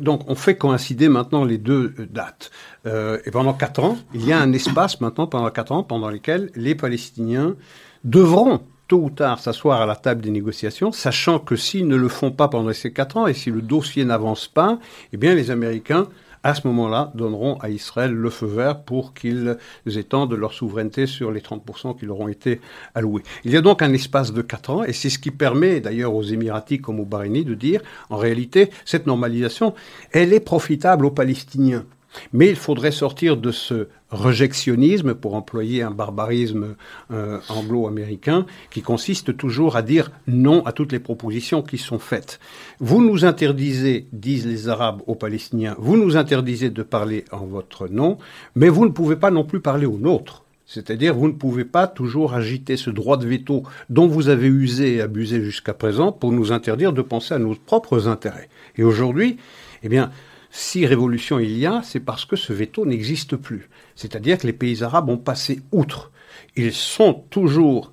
donc 0.00 0.28
on 0.28 0.34
fait 0.34 0.56
coïncider 0.56 1.08
maintenant 1.08 1.44
les 1.44 1.58
deux 1.58 1.94
dates. 2.10 2.50
Euh, 2.86 3.18
et 3.24 3.30
pendant 3.30 3.54
quatre 3.54 3.82
ans, 3.82 3.96
il 4.12 4.26
y 4.26 4.32
a 4.32 4.38
un 4.38 4.52
espace 4.52 5.00
maintenant, 5.00 5.26
pendant 5.26 5.50
quatre 5.50 5.72
ans, 5.72 5.82
pendant 5.82 6.10
lequel 6.10 6.50
les 6.54 6.74
Palestiniens 6.74 7.56
devront 8.02 8.60
tôt 8.88 9.00
ou 9.02 9.10
tard 9.10 9.38
s'asseoir 9.38 9.80
à 9.80 9.86
la 9.86 9.96
table 9.96 10.20
des 10.20 10.30
négociations, 10.30 10.92
sachant 10.92 11.38
que 11.38 11.56
s'ils 11.56 11.88
ne 11.88 11.96
le 11.96 12.08
font 12.08 12.30
pas 12.30 12.48
pendant 12.48 12.72
ces 12.72 12.92
quatre 12.92 13.16
ans 13.16 13.26
et 13.26 13.34
si 13.34 13.50
le 13.50 13.62
dossier 13.62 14.04
n'avance 14.04 14.48
pas, 14.48 14.78
eh 15.12 15.16
bien 15.16 15.34
les 15.34 15.50
Américains 15.50 16.08
à 16.44 16.54
ce 16.54 16.66
moment-là, 16.68 17.10
donneront 17.14 17.56
à 17.60 17.70
Israël 17.70 18.12
le 18.12 18.28
feu 18.28 18.46
vert 18.46 18.82
pour 18.82 19.14
qu'ils 19.14 19.56
étendent 19.86 20.34
leur 20.34 20.52
souveraineté 20.52 21.06
sur 21.06 21.32
les 21.32 21.40
30% 21.40 21.98
qui 21.98 22.04
leur 22.04 22.20
ont 22.20 22.28
été 22.28 22.60
alloués. 22.94 23.22
Il 23.44 23.50
y 23.50 23.56
a 23.56 23.62
donc 23.62 23.80
un 23.80 23.94
espace 23.94 24.32
de 24.32 24.42
quatre 24.42 24.68
ans, 24.68 24.84
et 24.84 24.92
c'est 24.92 25.08
ce 25.08 25.18
qui 25.18 25.30
permet 25.30 25.80
d'ailleurs 25.80 26.14
aux 26.14 26.22
Émiratis 26.22 26.82
comme 26.82 27.00
aux 27.00 27.06
Bahreïnis 27.06 27.46
de 27.46 27.54
dire, 27.54 27.80
en 28.10 28.18
réalité, 28.18 28.70
cette 28.84 29.06
normalisation, 29.06 29.74
elle 30.12 30.34
est 30.34 30.40
profitable 30.40 31.06
aux 31.06 31.10
Palestiniens. 31.10 31.86
Mais 32.32 32.48
il 32.48 32.56
faudrait 32.56 32.92
sortir 32.92 33.36
de 33.36 33.50
ce 33.50 33.88
rejectionnisme, 34.10 35.14
pour 35.14 35.34
employer 35.34 35.82
un 35.82 35.90
barbarisme 35.90 36.76
euh, 37.10 37.40
anglo-américain, 37.48 38.46
qui 38.70 38.82
consiste 38.82 39.36
toujours 39.36 39.76
à 39.76 39.82
dire 39.82 40.10
non 40.26 40.64
à 40.66 40.72
toutes 40.72 40.92
les 40.92 41.00
propositions 41.00 41.62
qui 41.62 41.78
sont 41.78 41.98
faites. 41.98 42.38
Vous 42.80 43.02
nous 43.02 43.24
interdisez, 43.24 44.06
disent 44.12 44.46
les 44.46 44.68
Arabes 44.68 45.02
aux 45.06 45.16
Palestiniens, 45.16 45.74
vous 45.78 45.96
nous 45.96 46.16
interdisez 46.16 46.70
de 46.70 46.82
parler 46.82 47.24
en 47.32 47.46
votre 47.46 47.88
nom, 47.88 48.18
mais 48.54 48.68
vous 48.68 48.84
ne 48.84 48.92
pouvez 48.92 49.16
pas 49.16 49.30
non 49.30 49.44
plus 49.44 49.60
parler 49.60 49.86
au 49.86 49.98
nôtre. 49.98 50.44
C'est-à-dire, 50.66 51.14
vous 51.14 51.28
ne 51.28 51.32
pouvez 51.32 51.64
pas 51.64 51.86
toujours 51.86 52.32
agiter 52.34 52.76
ce 52.76 52.88
droit 52.88 53.18
de 53.18 53.26
veto 53.26 53.64
dont 53.90 54.06
vous 54.06 54.28
avez 54.28 54.46
usé 54.46 54.96
et 54.96 55.00
abusé 55.02 55.42
jusqu'à 55.42 55.74
présent 55.74 56.10
pour 56.10 56.32
nous 56.32 56.52
interdire 56.52 56.92
de 56.94 57.02
penser 57.02 57.34
à 57.34 57.38
nos 57.38 57.54
propres 57.54 58.08
intérêts. 58.08 58.48
Et 58.76 58.82
aujourd'hui, 58.82 59.36
eh 59.82 59.88
bien, 59.90 60.10
si 60.56 60.86
révolution 60.86 61.40
il 61.40 61.58
y 61.58 61.66
a, 61.66 61.82
c'est 61.82 61.98
parce 61.98 62.24
que 62.24 62.36
ce 62.36 62.52
veto 62.52 62.86
n'existe 62.86 63.34
plus. 63.34 63.68
C'est-à-dire 63.96 64.38
que 64.38 64.46
les 64.46 64.52
pays 64.52 64.84
arabes 64.84 65.08
ont 65.08 65.18
passé 65.18 65.62
outre. 65.72 66.12
Ils 66.54 66.72
sont 66.72 67.24
toujours 67.28 67.92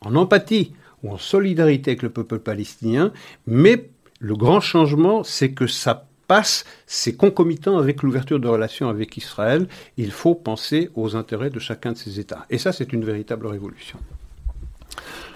en 0.00 0.14
empathie 0.14 0.72
ou 1.02 1.10
en 1.10 1.18
solidarité 1.18 1.90
avec 1.90 2.02
le 2.02 2.10
peuple 2.10 2.38
palestinien, 2.38 3.12
mais 3.48 3.90
le 4.20 4.36
grand 4.36 4.60
changement, 4.60 5.24
c'est 5.24 5.50
que 5.50 5.66
ça 5.66 6.06
passe, 6.28 6.64
c'est 6.86 7.16
concomitant 7.16 7.76
avec 7.76 8.04
l'ouverture 8.04 8.38
de 8.38 8.46
relations 8.46 8.88
avec 8.88 9.16
Israël. 9.16 9.66
Il 9.96 10.12
faut 10.12 10.36
penser 10.36 10.90
aux 10.94 11.16
intérêts 11.16 11.50
de 11.50 11.58
chacun 11.58 11.90
de 11.90 11.98
ces 11.98 12.20
États. 12.20 12.46
Et 12.50 12.58
ça, 12.58 12.70
c'est 12.70 12.92
une 12.92 13.04
véritable 13.04 13.48
révolution. 13.48 13.98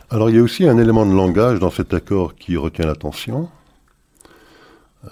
Alors 0.09 0.31
il 0.31 0.37
y 0.37 0.39
a 0.39 0.43
aussi 0.43 0.69
un 0.69 0.79
élément 0.79 1.05
de 1.05 1.13
langage 1.13 1.59
dans 1.59 1.71
cet 1.71 1.93
accord 1.93 2.37
qui 2.37 2.57
retient 2.57 2.87
l'attention. 2.87 3.49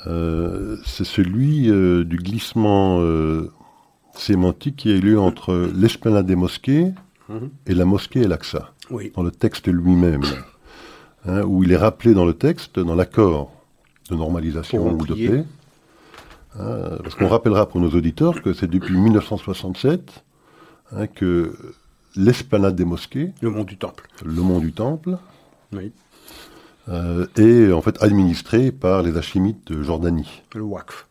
Euh, 0.06 0.76
c'est 0.84 1.04
celui 1.04 1.70
euh, 1.70 2.04
du 2.04 2.16
glissement 2.16 2.98
euh, 3.00 3.50
sémantique 4.14 4.76
qui 4.76 4.90
a 4.90 4.94
eu 4.94 5.00
lieu 5.00 5.20
entre 5.20 5.70
l'esplanade 5.74 6.26
des 6.26 6.36
mosquées 6.36 6.92
mhm. 7.28 7.50
et 7.66 7.74
la 7.74 7.84
mosquée 7.84 8.22
El-Aqsa, 8.22 8.72
dans 9.14 9.22
le 9.22 9.30
texte 9.30 9.68
lui-même, 9.68 10.22
hein, 11.26 11.42
où 11.42 11.64
il 11.64 11.72
est 11.72 11.76
rappelé 11.76 12.14
dans 12.14 12.24
le 12.24 12.34
texte, 12.34 12.78
dans 12.78 12.94
l'accord 12.94 13.52
de 14.10 14.16
normalisation 14.16 14.86
ou 14.86 15.06
de 15.06 15.14
paix, 15.14 15.44
hein, 16.58 16.98
parce 17.02 17.14
qu'on 17.14 17.28
rappellera 17.28 17.68
pour 17.68 17.80
nos 17.80 17.90
auditeurs 17.90 18.42
que 18.42 18.52
c'est 18.52 18.68
depuis 18.68 18.96
1967 18.96 20.24
hein, 20.92 21.06
que 21.06 21.54
l'esplanade 22.16 22.76
des 22.76 22.84
mosquées, 22.84 23.32
le 23.40 23.50
mont 23.50 23.64
du 23.64 23.76
Temple, 23.76 24.08
le 24.24 24.42
mont 24.42 24.58
du 24.58 24.72
Temple, 24.72 25.18
oui 25.72 25.92
euh, 26.88 27.26
et 27.36 27.72
en 27.72 27.82
fait 27.82 28.02
administré 28.02 28.70
par 28.72 29.02
les 29.02 29.16
Hachimites 29.16 29.66
de 29.72 29.82
Jordanie. 29.82 30.42
Le 30.54 30.62
WACF. 30.62 31.06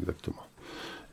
Exactement. 0.00 0.42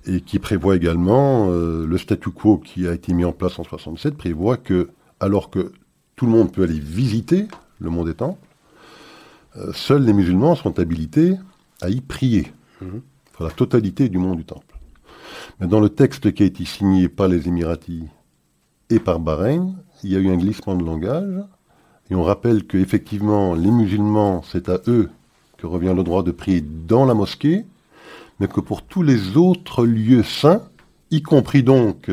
Et 0.06 0.22
qui 0.22 0.40
prévoit 0.40 0.76
également, 0.76 1.50
euh, 1.50 1.86
le 1.86 1.98
statu 1.98 2.30
quo 2.32 2.58
qui 2.58 2.88
a 2.88 2.94
été 2.94 3.14
mis 3.14 3.26
en 3.26 3.34
place 3.34 3.60
en 3.60 3.64
67 3.64 4.16
prévoit 4.16 4.58
que, 4.58 4.90
alors 5.20 5.50
que 5.50 5.72
tout 6.16 6.26
le 6.26 6.32
monde 6.32 6.52
peut 6.52 6.64
aller 6.64 6.80
visiter 6.80 7.48
le 7.80 7.90
mont 7.90 8.04
des 8.06 8.14
temples. 8.16 8.40
Euh, 9.58 9.72
seuls 9.74 10.04
les 10.04 10.14
musulmans 10.14 10.56
sont 10.56 10.80
habilités 10.80 11.36
à 11.82 11.90
y 11.90 12.02
prier, 12.02 12.52
Mhm. 12.82 13.02
pour 13.34 13.46
la 13.46 13.52
totalité 13.52 14.08
du 14.10 14.18
mont 14.18 14.36
du 14.36 14.46
temple. 14.46 14.76
Mais 15.60 15.68
dans 15.68 15.80
le 15.80 15.90
texte 15.90 16.32
qui 16.34 16.44
a 16.44 16.46
été 16.46 16.64
signé 16.66 17.10
par 17.10 17.28
les 17.28 17.48
Émiratis 17.48 18.04
et 18.90 19.00
par 19.00 19.20
Bahreïn, 19.20 19.76
il 20.04 20.12
y 20.12 20.16
a 20.16 20.20
eu 20.20 20.30
un 20.30 20.38
glissement 20.38 20.76
de 20.76 20.84
langage, 20.86 21.44
et 22.10 22.16
on 22.16 22.24
rappelle 22.24 22.66
que 22.66 22.78
effectivement 22.78 23.54
les 23.54 23.72
musulmans, 23.72 24.44
c'est 24.44 24.70
à 24.70 24.80
eux 24.88 25.10
que 25.58 25.68
revient 25.68 25.94
le 25.96 26.04
droit 26.04 26.24
de 26.24 26.32
prier 26.32 26.62
dans 26.62 27.06
la 27.06 27.14
mosquée, 27.14 27.66
mais 28.40 28.48
que 28.48 28.60
pour 28.60 28.84
tous 28.84 29.04
les 29.04 29.38
autres 29.38 29.86
lieux 29.86 30.24
saints, 30.24 30.64
y 31.12 31.22
compris 31.22 31.64
donc 31.64 32.12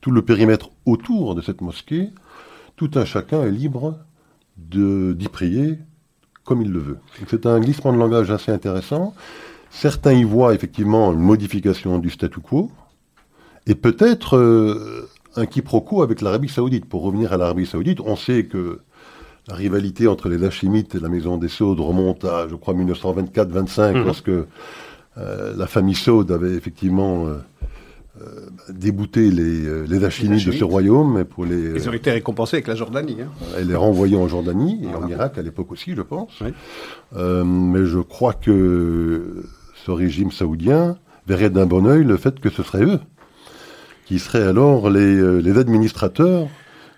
tout 0.00 0.10
le 0.10 0.22
périmètre 0.22 0.70
autour 0.86 1.34
de 1.34 1.42
cette 1.42 1.60
mosquée, 1.60 2.10
tout 2.76 2.90
un 2.94 3.04
chacun 3.04 3.42
est 3.42 3.50
libre 3.50 3.98
d'y 4.56 5.28
prier 5.28 5.78
comme 6.44 6.62
il 6.62 6.70
le 6.70 6.78
veut. 6.78 6.98
C'est 7.28 7.44
un 7.44 7.60
glissement 7.60 7.92
de 7.92 7.98
langage 7.98 8.30
assez 8.30 8.50
intéressant. 8.50 9.14
Certains 9.70 10.14
y 10.14 10.24
voient 10.24 10.54
effectivement 10.54 11.12
une 11.12 11.20
modification 11.20 11.98
du 11.98 12.08
statu 12.08 12.40
quo, 12.40 12.70
et 13.66 13.74
peut-être 13.74 14.38
euh, 14.38 15.10
un 15.36 15.44
quiproquo 15.44 16.02
avec 16.02 16.22
l'Arabie 16.22 16.48
saoudite. 16.48 16.86
Pour 16.86 17.02
revenir 17.02 17.34
à 17.34 17.36
l'Arabie 17.36 17.66
saoudite, 17.66 18.00
on 18.00 18.16
sait 18.16 18.46
que 18.46 18.80
la 19.48 19.54
rivalité 19.54 20.06
entre 20.06 20.28
les 20.28 20.44
Hachimites 20.44 20.94
et 20.94 21.00
la 21.00 21.08
maison 21.08 21.36
des 21.38 21.48
Saudes 21.48 21.80
remonte 21.80 22.24
à, 22.24 22.46
je 22.48 22.54
crois, 22.54 22.74
1924-25, 22.74 23.92
Mhm. 23.94 24.04
lorsque 24.04 24.28
euh, 24.28 24.44
la 25.56 25.66
famille 25.66 25.94
Saud 25.94 26.30
avait 26.30 26.52
effectivement 26.54 27.26
euh, 27.26 27.34
euh, 28.20 28.24
débouté 28.68 29.30
les, 29.30 29.86
les 29.86 30.04
Hachimites 30.04 30.46
de 30.46 30.52
ce 30.52 30.64
royaume 30.64 31.24
pour 31.24 31.44
les, 31.44 31.72
Ils 31.76 31.88
ont 31.88 31.92
été 31.92 32.10
récompensés 32.10 32.56
avec 32.56 32.66
la 32.68 32.74
Jordanie. 32.74 33.16
hein. 33.22 33.28
elle 33.56 33.68
les 33.68 33.74
renvoyer 33.76 34.16
en 34.16 34.28
Jordanie 34.28 34.80
et 34.84 34.94
en. 34.94 35.08
Irak 35.08 35.38
à 35.38 35.42
l'époque 35.42 35.72
aussi, 35.72 35.94
je 35.94 36.02
pense. 36.02 36.30
Oui. 36.40 36.52
Mais 37.44 37.84
je 37.86 37.98
crois 38.00 38.34
que 38.34 39.44
ce 39.86 39.90
régime 39.90 40.30
saoudien 40.30 40.96
verrait 41.26 41.50
d'un 41.50 41.66
bon 41.66 41.86
œil 41.86 42.04
le 42.04 42.16
fait 42.16 42.38
que 42.40 42.50
ce 42.50 42.62
serait 42.62 42.84
eux 42.84 43.00
qui 44.06 44.18
seraient 44.18 44.42
alors 44.46 44.88
les, 44.90 45.40
les 45.42 45.58
administrateurs 45.58 46.48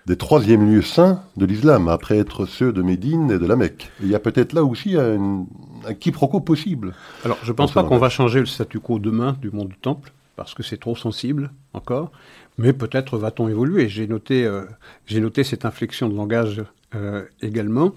des 0.05 0.17
troisièmes 0.17 0.69
lieux 0.69 0.81
saints 0.81 1.21
de 1.37 1.45
l'islam, 1.45 1.87
après 1.87 2.17
être 2.17 2.45
ceux 2.45 2.73
de 2.73 2.81
Médine 2.81 3.31
et 3.31 3.39
de 3.39 3.45
la 3.45 3.55
Mecque. 3.55 3.91
Il 4.01 4.09
y 4.09 4.15
a 4.15 4.19
peut-être 4.19 4.53
là 4.53 4.63
aussi 4.63 4.97
un, 4.97 5.45
un 5.87 5.93
quiproquo 5.93 6.39
possible. 6.39 6.93
Alors, 7.23 7.37
je 7.43 7.51
pense 7.51 7.73
Dans 7.73 7.83
pas 7.83 7.87
qu'on 7.87 7.97
va 7.97 8.09
changer 8.09 8.39
le 8.39 8.45
statu 8.45 8.79
quo 8.79 8.99
demain 8.99 9.37
du 9.41 9.51
monde 9.51 9.69
du 9.69 9.77
Temple, 9.77 10.11
parce 10.35 10.53
que 10.53 10.63
c'est 10.63 10.77
trop 10.77 10.95
sensible 10.95 11.51
encore. 11.73 12.11
Mais 12.57 12.73
peut-être 12.73 13.17
va-t-on 13.17 13.47
évoluer. 13.47 13.89
J'ai 13.89 14.07
noté, 14.07 14.45
euh, 14.45 14.63
j'ai 15.05 15.21
noté 15.21 15.43
cette 15.43 15.65
inflexion 15.65 16.09
de 16.09 16.15
langage 16.15 16.63
euh, 16.95 17.23
également. 17.41 17.93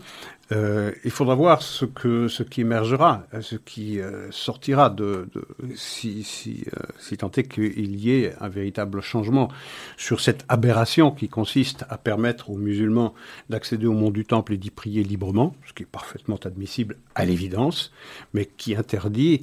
Euh, 0.52 0.92
il 1.04 1.11
faudra 1.11 1.35
voir 1.35 1.62
ce 1.62 1.85
que 1.87 2.28
ce 2.28 2.42
qui 2.42 2.61
émergera, 2.61 3.26
euh, 3.33 3.40
ce 3.40 3.57
qui 3.57 3.98
euh, 3.98 4.30
sortira 4.30 4.90
de, 4.90 5.28
de 5.35 5.46
si 5.74 6.22
si 6.22 6.64
euh, 6.76 6.80
si 6.98 7.16
tant 7.16 7.30
est 7.33 7.44
qu'il 7.44 7.96
y 7.96 8.12
ait 8.12 8.35
un 8.40 8.48
véritable 8.48 9.00
changement 9.00 9.48
sur 9.96 10.20
cette 10.20 10.44
aberration 10.48 11.11
qui 11.11 11.28
consiste 11.28 11.87
à 11.88 11.96
permettre 11.96 12.50
aux 12.50 12.57
musulmans 12.57 13.14
d'accéder 13.48 13.87
au 13.87 13.94
mont 13.94 14.11
du 14.11 14.26
temple 14.26 14.52
et 14.52 14.59
d'y 14.59 14.70
prier 14.70 15.02
librement, 15.02 15.57
ce 15.66 15.72
qui 15.72 15.85
est 15.85 15.87
parfaitement 15.87 16.38
admissible 16.44 16.96
à 17.14 17.24
l'évidence, 17.24 17.90
mais 18.35 18.44
qui 18.44 18.76
interdit 18.76 19.40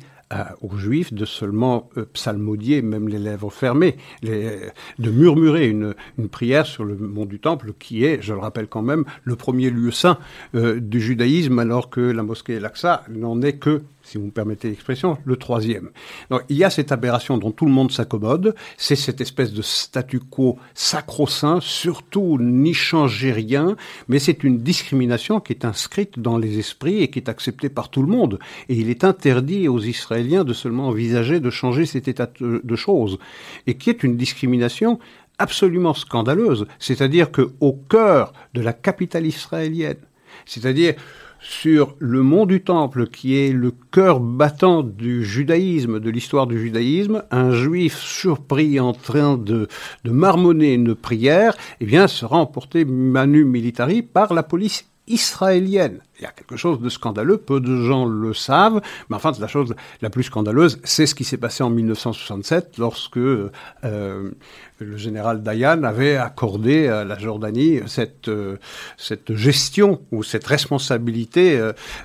aux 0.61 0.77
juifs 0.77 1.13
de 1.13 1.25
seulement 1.25 1.89
euh, 1.97 2.05
psalmodier, 2.13 2.81
même 2.81 3.07
les 3.09 3.19
lèvres 3.19 3.49
fermées, 3.51 3.97
les- 4.23 4.57
de 4.99 5.11
murmurer 5.11 5.67
une, 5.67 5.93
une 6.17 6.29
prière 6.29 6.65
sur 6.65 6.85
le 6.85 6.95
mont 6.95 7.25
du 7.25 7.39
temple, 7.39 7.73
qui 7.79 8.05
est, 8.05 8.21
je 8.21 8.33
le 8.33 8.39
rappelle 8.39 8.67
quand 8.67 8.81
même, 8.81 9.03
le 9.23 9.35
premier 9.35 9.69
lieu 9.69 9.91
saint 9.91 10.17
euh, 10.55 10.79
du 10.79 11.01
judaïsme, 11.01 11.59
alors 11.59 11.89
que 11.89 12.01
la 12.01 12.23
mosquée 12.23 12.57
Al-Aqsa 12.57 13.03
n'en 13.09 13.41
est 13.41 13.57
que, 13.57 13.81
si 14.11 14.17
vous 14.17 14.25
me 14.25 14.31
permettez 14.31 14.69
l'expression, 14.69 15.17
le 15.23 15.37
troisième. 15.37 15.89
Donc 16.29 16.41
il 16.49 16.57
y 16.57 16.65
a 16.65 16.69
cette 16.69 16.91
aberration 16.91 17.37
dont 17.37 17.51
tout 17.51 17.65
le 17.65 17.71
monde 17.71 17.93
s'accommode, 17.93 18.55
c'est 18.77 18.97
cette 18.97 19.21
espèce 19.21 19.53
de 19.53 19.61
statu 19.61 20.19
quo 20.19 20.59
sacro-saint, 20.73 21.59
surtout 21.61 22.37
n'y 22.37 22.73
changez 22.73 23.31
rien, 23.31 23.77
mais 24.09 24.19
c'est 24.19 24.43
une 24.43 24.57
discrimination 24.57 25.39
qui 25.39 25.53
est 25.53 25.63
inscrite 25.63 26.19
dans 26.19 26.37
les 26.37 26.59
esprits 26.59 27.01
et 27.01 27.07
qui 27.07 27.19
est 27.19 27.29
acceptée 27.29 27.69
par 27.69 27.89
tout 27.89 28.01
le 28.01 28.09
monde. 28.09 28.37
Et 28.67 28.75
il 28.75 28.89
est 28.89 29.05
interdit 29.05 29.69
aux 29.69 29.79
Israéliens 29.79 30.43
de 30.43 30.51
seulement 30.51 30.89
envisager 30.89 31.39
de 31.39 31.49
changer 31.49 31.85
cet 31.85 32.09
état 32.09 32.29
de 32.41 32.75
choses, 32.75 33.17
et 33.65 33.75
qui 33.75 33.89
est 33.89 34.03
une 34.03 34.17
discrimination 34.17 34.99
absolument 35.37 35.93
scandaleuse, 35.93 36.67
c'est-à-dire 36.79 37.31
que 37.31 37.53
au 37.61 37.71
cœur 37.73 38.33
de 38.53 38.61
la 38.61 38.73
capitale 38.73 39.25
israélienne, 39.25 39.97
c'est-à-dire 40.45 40.95
sur 41.41 41.95
le 41.99 42.21
mont 42.21 42.45
du 42.45 42.63
Temple, 42.63 43.07
qui 43.07 43.37
est 43.37 43.51
le 43.51 43.73
cœur 43.91 44.19
battant 44.19 44.83
du 44.83 45.25
judaïsme, 45.25 45.99
de 45.99 46.09
l'histoire 46.09 46.47
du 46.47 46.59
judaïsme, 46.59 47.23
un 47.31 47.51
juif 47.51 47.97
surpris 47.97 48.79
en 48.79 48.93
train 48.93 49.37
de, 49.37 49.67
marmonner 50.05 50.73
une 50.73 50.95
prière, 50.95 51.57
eh 51.79 51.85
bien, 51.85 52.07
sera 52.07 52.37
emporté 52.37 52.85
manu 52.85 53.43
militari 53.43 54.03
par 54.03 54.33
la 54.33 54.43
police 54.43 54.90
israélienne. 55.11 55.99
Il 56.19 56.23
y 56.23 56.25
a 56.25 56.31
quelque 56.31 56.55
chose 56.55 56.79
de 56.79 56.89
scandaleux, 56.89 57.37
peu 57.37 57.59
de 57.59 57.83
gens 57.83 58.05
le 58.05 58.33
savent, 58.33 58.81
mais 59.09 59.15
enfin, 59.15 59.31
la 59.39 59.47
chose 59.47 59.75
la 60.01 60.09
plus 60.09 60.23
scandaleuse, 60.23 60.79
c'est 60.83 61.05
ce 61.05 61.15
qui 61.15 61.23
s'est 61.23 61.37
passé 61.37 61.63
en 61.63 61.69
1967, 61.69 62.77
lorsque 62.77 63.17
euh, 63.17 63.39
le 63.83 64.97
général 64.97 65.41
Dayan 65.41 65.83
avait 65.83 66.17
accordé 66.17 66.87
à 66.87 67.03
la 67.03 67.17
Jordanie 67.17 67.79
cette, 67.87 68.27
euh, 68.27 68.57
cette 68.97 69.35
gestion 69.35 70.01
ou 70.11 70.23
cette 70.23 70.45
responsabilité 70.45 71.59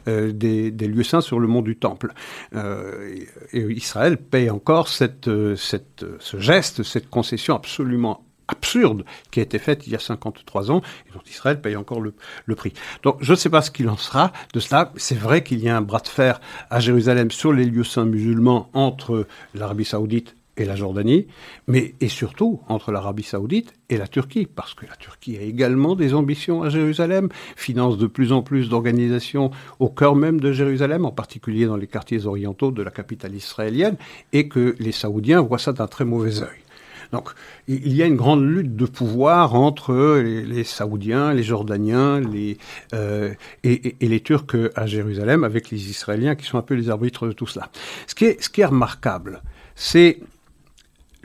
euh, 0.08 0.32
des, 0.32 0.70
lieux 0.70 1.04
saints 1.04 1.20
sur 1.20 1.38
le 1.38 1.46
mont 1.46 1.62
du 1.62 1.76
Temple. 1.76 2.12
Et, 2.54 3.26
Israël 3.52 4.16
paye 4.16 4.50
encore 4.50 4.88
cette, 4.88 5.28
cette, 5.56 6.04
ce 6.18 6.38
geste, 6.38 6.82
cette 6.82 7.10
concession 7.10 7.54
absolument 7.54 8.25
absurde 8.48 9.04
qui 9.30 9.40
a 9.40 9.42
été 9.42 9.58
faite 9.58 9.86
il 9.86 9.92
y 9.92 9.96
a 9.96 9.98
53 9.98 10.70
ans 10.70 10.82
et 11.08 11.12
dont 11.12 11.22
Israël 11.28 11.60
paye 11.60 11.76
encore 11.76 12.00
le, 12.00 12.14
prix. 12.54 12.72
Donc 13.02 13.18
je 13.20 13.32
ne 13.32 13.36
sais 13.36 13.50
pas 13.50 13.62
ce 13.62 13.70
qu'il 13.70 13.88
en 13.88 13.96
sera 13.96 14.32
de 14.54 14.60
cela. 14.60 14.92
C'est 14.96 15.18
vrai 15.18 15.42
qu'il 15.42 15.60
y 15.60 15.68
a 15.68 15.76
un 15.76 15.82
bras 15.82 16.00
de 16.00 16.08
fer 16.08 16.40
à 16.70 16.80
Jérusalem 16.80 17.30
sur 17.30 17.52
les 17.52 17.64
lieux 17.64 17.84
saints 17.84 18.04
musulmans 18.04 18.70
entre 18.72 19.26
l'Arabie 19.54 19.84
saoudite 19.84 20.34
et 20.56 20.64
la 20.64 20.74
Jordanie, 20.74 21.26
mais 21.66 21.94
et 22.00 22.08
surtout 22.08 22.60
entre 22.68 22.90
l'Arabie 22.90 23.22
saoudite 23.22 23.74
et 23.90 23.98
la 23.98 24.06
Turquie, 24.06 24.46
parce 24.46 24.74
que 24.74 24.86
la 24.86 24.96
Turquie 24.96 25.36
a 25.36 25.42
également 25.42 25.94
des 25.94 26.14
ambitions 26.14 26.62
à 26.62 26.70
Jérusalem, 26.70 27.28
finance 27.56 27.98
de 27.98 28.06
plus 28.06 28.32
en 28.32 28.42
plus 28.42 28.70
d'organisations 28.70 29.50
au 29.80 29.90
cœur 29.90 30.16
même 30.16 30.40
de 30.40 30.52
Jérusalem, 30.52 31.04
en 31.04 31.12
particulier 31.12 31.66
dans 31.66 31.76
les 31.76 31.86
quartiers 31.86 32.24
orientaux 32.26 32.70
de 32.70 32.82
la 32.82 32.90
capitale 32.90 33.34
israélienne, 33.34 33.96
et 34.32 34.48
que 34.48 34.74
les 34.78 34.92
Saoudiens 34.92 35.42
voient 35.42 35.58
ça 35.58 35.72
d'un 35.72 35.88
très 35.88 36.06
mauvais 36.06 36.40
œil. 36.40 36.65
Donc, 37.12 37.30
il 37.68 37.94
y 37.94 38.02
a 38.02 38.06
une 38.06 38.16
grande 38.16 38.44
lutte 38.44 38.76
de 38.76 38.86
pouvoir 38.86 39.54
entre 39.54 40.18
les, 40.18 40.64
Saoudiens, 40.64 41.32
les 41.32 41.42
Jordaniens 41.42 42.20
euh, 42.94 43.34
et, 43.64 43.96
les 44.00 44.20
Turcs 44.20 44.56
à 44.74 44.86
Jérusalem, 44.86 45.44
avec 45.44 45.70
les 45.70 45.90
Israéliens 45.90 46.34
qui 46.34 46.46
sont 46.46 46.58
un 46.58 46.62
peu 46.62 46.74
les 46.74 46.90
arbitres 46.90 47.26
de 47.26 47.32
tout 47.32 47.46
cela. 47.46 47.70
Ce 48.06 48.14
qui 48.14 48.24
est, 48.24 48.42
ce 48.42 48.48
qui 48.48 48.60
est 48.60 48.66
remarquable, 48.66 49.42
c'est 49.74 50.20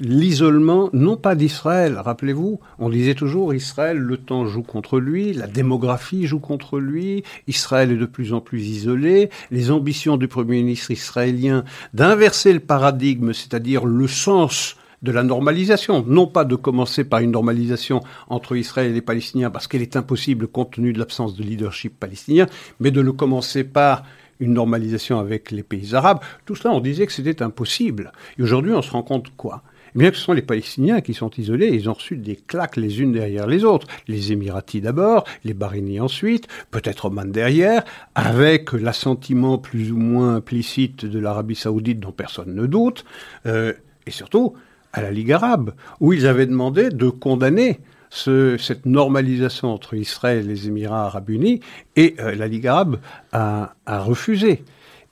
l'isolement, 0.02 0.90
non 0.94 1.16
pas 1.16 1.36
d'Israël, 1.36 1.98
rappelez-vous, 1.98 2.60
on 2.80 2.90
disait 2.90 3.14
toujours 3.14 3.54
Israël, 3.54 3.98
le 3.98 4.18
temps 4.18 4.48
joue 4.48 4.64
contre 4.64 5.00
lui, 5.00 5.32
la 5.32 5.46
démographie 5.46 6.26
joue 6.26 6.40
contre 6.40 6.80
lui, 6.80 7.24
Israël 7.48 7.92
est 7.92 7.98
de 7.98 8.06
plus 8.06 8.34
en 8.34 8.42
plus 8.42 8.64
isolé, 8.64 9.30
les 9.52 9.70
ambitions 9.70 10.18
du 10.18 10.28
Premier 10.28 10.64
ministre 10.64 10.90
israélien 10.90 11.64
d'inverser 11.94 12.52
le 12.52 12.60
paradigme, 12.60 13.34
c'est-à-dire 13.34 13.86
le 13.86 14.08
sens 14.08 14.76
de 15.02 15.12
la 15.12 15.24
normalisation, 15.24 16.04
non 16.08 16.28
pas 16.28 16.46
de 16.46 16.56
commencer 16.56 17.04
par 17.04 17.20
une 17.20 17.32
normalisation 17.32 18.02
entre 18.30 18.56
Israël 18.56 18.92
et 18.92 18.94
les 18.94 19.02
Palestiniens 19.02 19.50
parce 19.50 19.68
qu'elle 19.68 19.82
est 19.82 19.96
impossible 19.96 20.48
compte 20.48 20.72
tenu 20.72 20.94
de 20.94 21.00
l'absence 21.00 21.36
de 21.36 21.44
leadership 21.44 22.00
palestinien, 22.00 22.48
mais 22.80 22.92
de 22.92 23.02
le 23.02 23.12
commencer 23.12 23.64
par 23.64 24.04
une 24.40 24.54
normalisation 24.54 25.20
avec 25.20 25.52
les 25.52 25.64
pays 25.64 25.96
arabes. 25.96 26.20
Tout 26.46 26.56
cela, 26.56 26.74
on 26.74 26.80
disait 26.80 27.06
que 27.06 27.14
c'était 27.14 27.42
impossible. 27.44 28.12
Et 28.38 28.44
aujourd'hui, 28.44 28.74
on 28.74 28.82
se 28.82 28.92
rend 28.92 29.04
compte 29.04 29.36
quoi? 29.38 29.62
Eh 29.94 30.00
bien 30.00 30.10
que 30.10 30.16
ce 30.16 30.24
sont 30.24 30.34
les 30.34 30.42
Palestiniens 30.42 31.02
qui 31.02 31.14
sont 31.14 31.30
isolés, 31.38 31.68
ils 31.68 31.90
ont 31.90 31.94
reçu 31.94 32.16
des 32.16 32.38
claques 32.38 32.78
les 32.78 33.02
unes 33.02 33.12
derrière 33.12 33.46
les 33.46 33.66
autres. 33.66 33.88
Les 34.08 34.32
Émiratis 34.32 34.82
d'abord, 34.82 35.26
les 35.44 35.54
Bahreïnis 35.54 36.00
ensuite, 36.00 36.48
peut-être 36.72 37.06
Oman 37.06 37.30
derrière, 37.30 37.84
avec 38.16 38.72
l'assentiment 38.72 39.58
plus 39.58 39.92
ou 39.92 39.98
moins 39.98 40.36
implicite 40.36 41.06
de 41.06 41.20
l'Arabie 41.20 41.56
saoudite 41.56 42.00
dont 42.00 42.14
personne 42.14 42.56
ne 42.56 42.66
doute, 42.68 43.04
euh, 43.46 43.74
et 44.08 44.12
surtout 44.12 44.56
à 44.94 45.02
la 45.02 45.12
Ligue 45.12 45.32
arabe, 45.32 45.74
où 46.00 46.14
ils 46.14 46.28
avaient 46.28 46.48
demandé 46.48 46.90
de 46.90 47.10
condamner 47.10 47.80
ce, 48.10 48.58
cette 48.58 48.86
normalisation 48.86 49.74
entre 49.74 49.94
Israël 49.94 50.46
et 50.46 50.48
les 50.48 50.68
Émirats 50.68 51.06
arabes 51.06 51.30
unis, 51.30 51.62
et 51.96 52.16
euh, 52.20 52.36
la 52.36 52.48
Ligue 52.48 52.68
arabe 52.68 53.00
a, 53.32 53.74
a 53.86 54.00
refusé. 54.00 54.64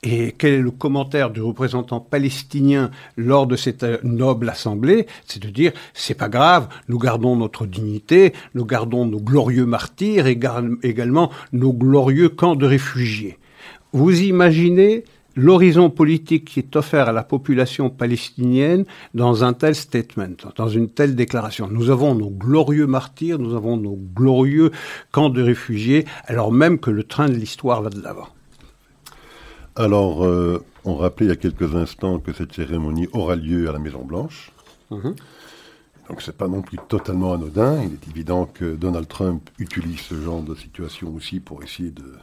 Et 0.01 0.33
quel 0.37 0.53
est 0.53 0.61
le 0.61 0.71
commentaire 0.71 1.29
du 1.29 1.41
représentant 1.41 1.99
palestinien 1.99 2.89
lors 3.17 3.47
de 3.47 3.57
cette 3.57 3.83
euh, 3.83 3.97
noble 4.03 4.47
assemblée? 4.49 5.07
C'est 5.25 5.41
de 5.41 5.49
dire 5.49 5.73
c'est 5.93 6.13
pas 6.13 6.29
grave, 6.29 6.69
nous 6.87 6.99
gardons 6.99 7.35
notre 7.35 7.65
dignité, 7.65 8.33
nous 8.55 8.65
gardons 8.65 9.05
nos 9.05 9.19
glorieux 9.19 9.65
martyrs 9.65 10.27
et 10.27 10.39
également 10.83 11.31
nos 11.51 11.73
glorieux 11.73 12.29
camps 12.29 12.55
de 12.55 12.65
réfugiés. 12.65 13.37
Vous 13.91 14.21
imaginez 14.21 15.03
l'horizon 15.35 15.89
politique 15.89 16.45
qui 16.45 16.59
est 16.59 16.75
offert 16.75 17.09
à 17.09 17.11
la 17.11 17.23
population 17.23 17.89
palestinienne 17.89 18.85
dans 19.13 19.43
un 19.43 19.53
tel 19.53 19.75
statement, 19.75 20.35
dans 20.55 20.69
une 20.69 20.89
telle 20.89 21.15
déclaration. 21.15 21.67
Nous 21.69 21.89
avons 21.89 22.15
nos 22.15 22.29
glorieux 22.29 22.87
martyrs, 22.87 23.39
nous 23.39 23.55
avons 23.55 23.77
nos 23.77 23.97
glorieux 24.13 24.71
camps 25.11 25.29
de 25.29 25.41
réfugiés, 25.41 26.05
alors 26.25 26.51
même 26.51 26.79
que 26.79 26.91
le 26.91 27.03
train 27.03 27.27
de 27.27 27.35
l'histoire 27.35 27.81
va 27.81 27.89
de 27.89 28.01
l'avant. 28.01 28.27
Alors, 29.75 30.25
euh, 30.25 30.63
on 30.83 30.95
rappelait 30.95 31.27
il 31.27 31.29
y 31.29 31.33
a 31.33 31.37
quelques 31.37 31.75
instants 31.75 32.19
que 32.19 32.33
cette 32.33 32.53
cérémonie 32.53 33.07
aura 33.13 33.35
lieu 33.35 33.69
à 33.69 33.71
la 33.71 33.79
Maison 33.79 34.03
Blanche. 34.03 34.51
Mhm. 34.91 35.15
Donc 36.09 36.23
c'est 36.23 36.35
pas 36.35 36.47
non 36.47 36.61
plus 36.63 36.79
totalement 36.87 37.33
anodin. 37.33 37.83
Il 37.83 37.93
est 37.93 38.07
évident 38.09 38.45
que 38.45 38.75
Donald 38.75 39.07
Trump 39.07 39.47
utilise 39.59 39.99
ce 39.99 40.15
genre 40.15 40.41
de 40.41 40.55
situation 40.55 41.13
aussi 41.15 41.39
pour 41.39 41.63
essayer 41.63 41.91
de 41.91 42.15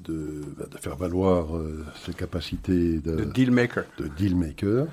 de, 0.00 0.42
bah, 0.56 0.66
de 0.70 0.78
faire 0.78 0.96
valoir 0.96 1.56
euh, 1.56 1.84
ses 2.04 2.14
capacités 2.14 2.98
de, 2.98 3.24
deal 3.24 3.50
maker. 3.50 3.84
De 3.98 4.08
deal 4.08 4.36
maker. 4.36 4.86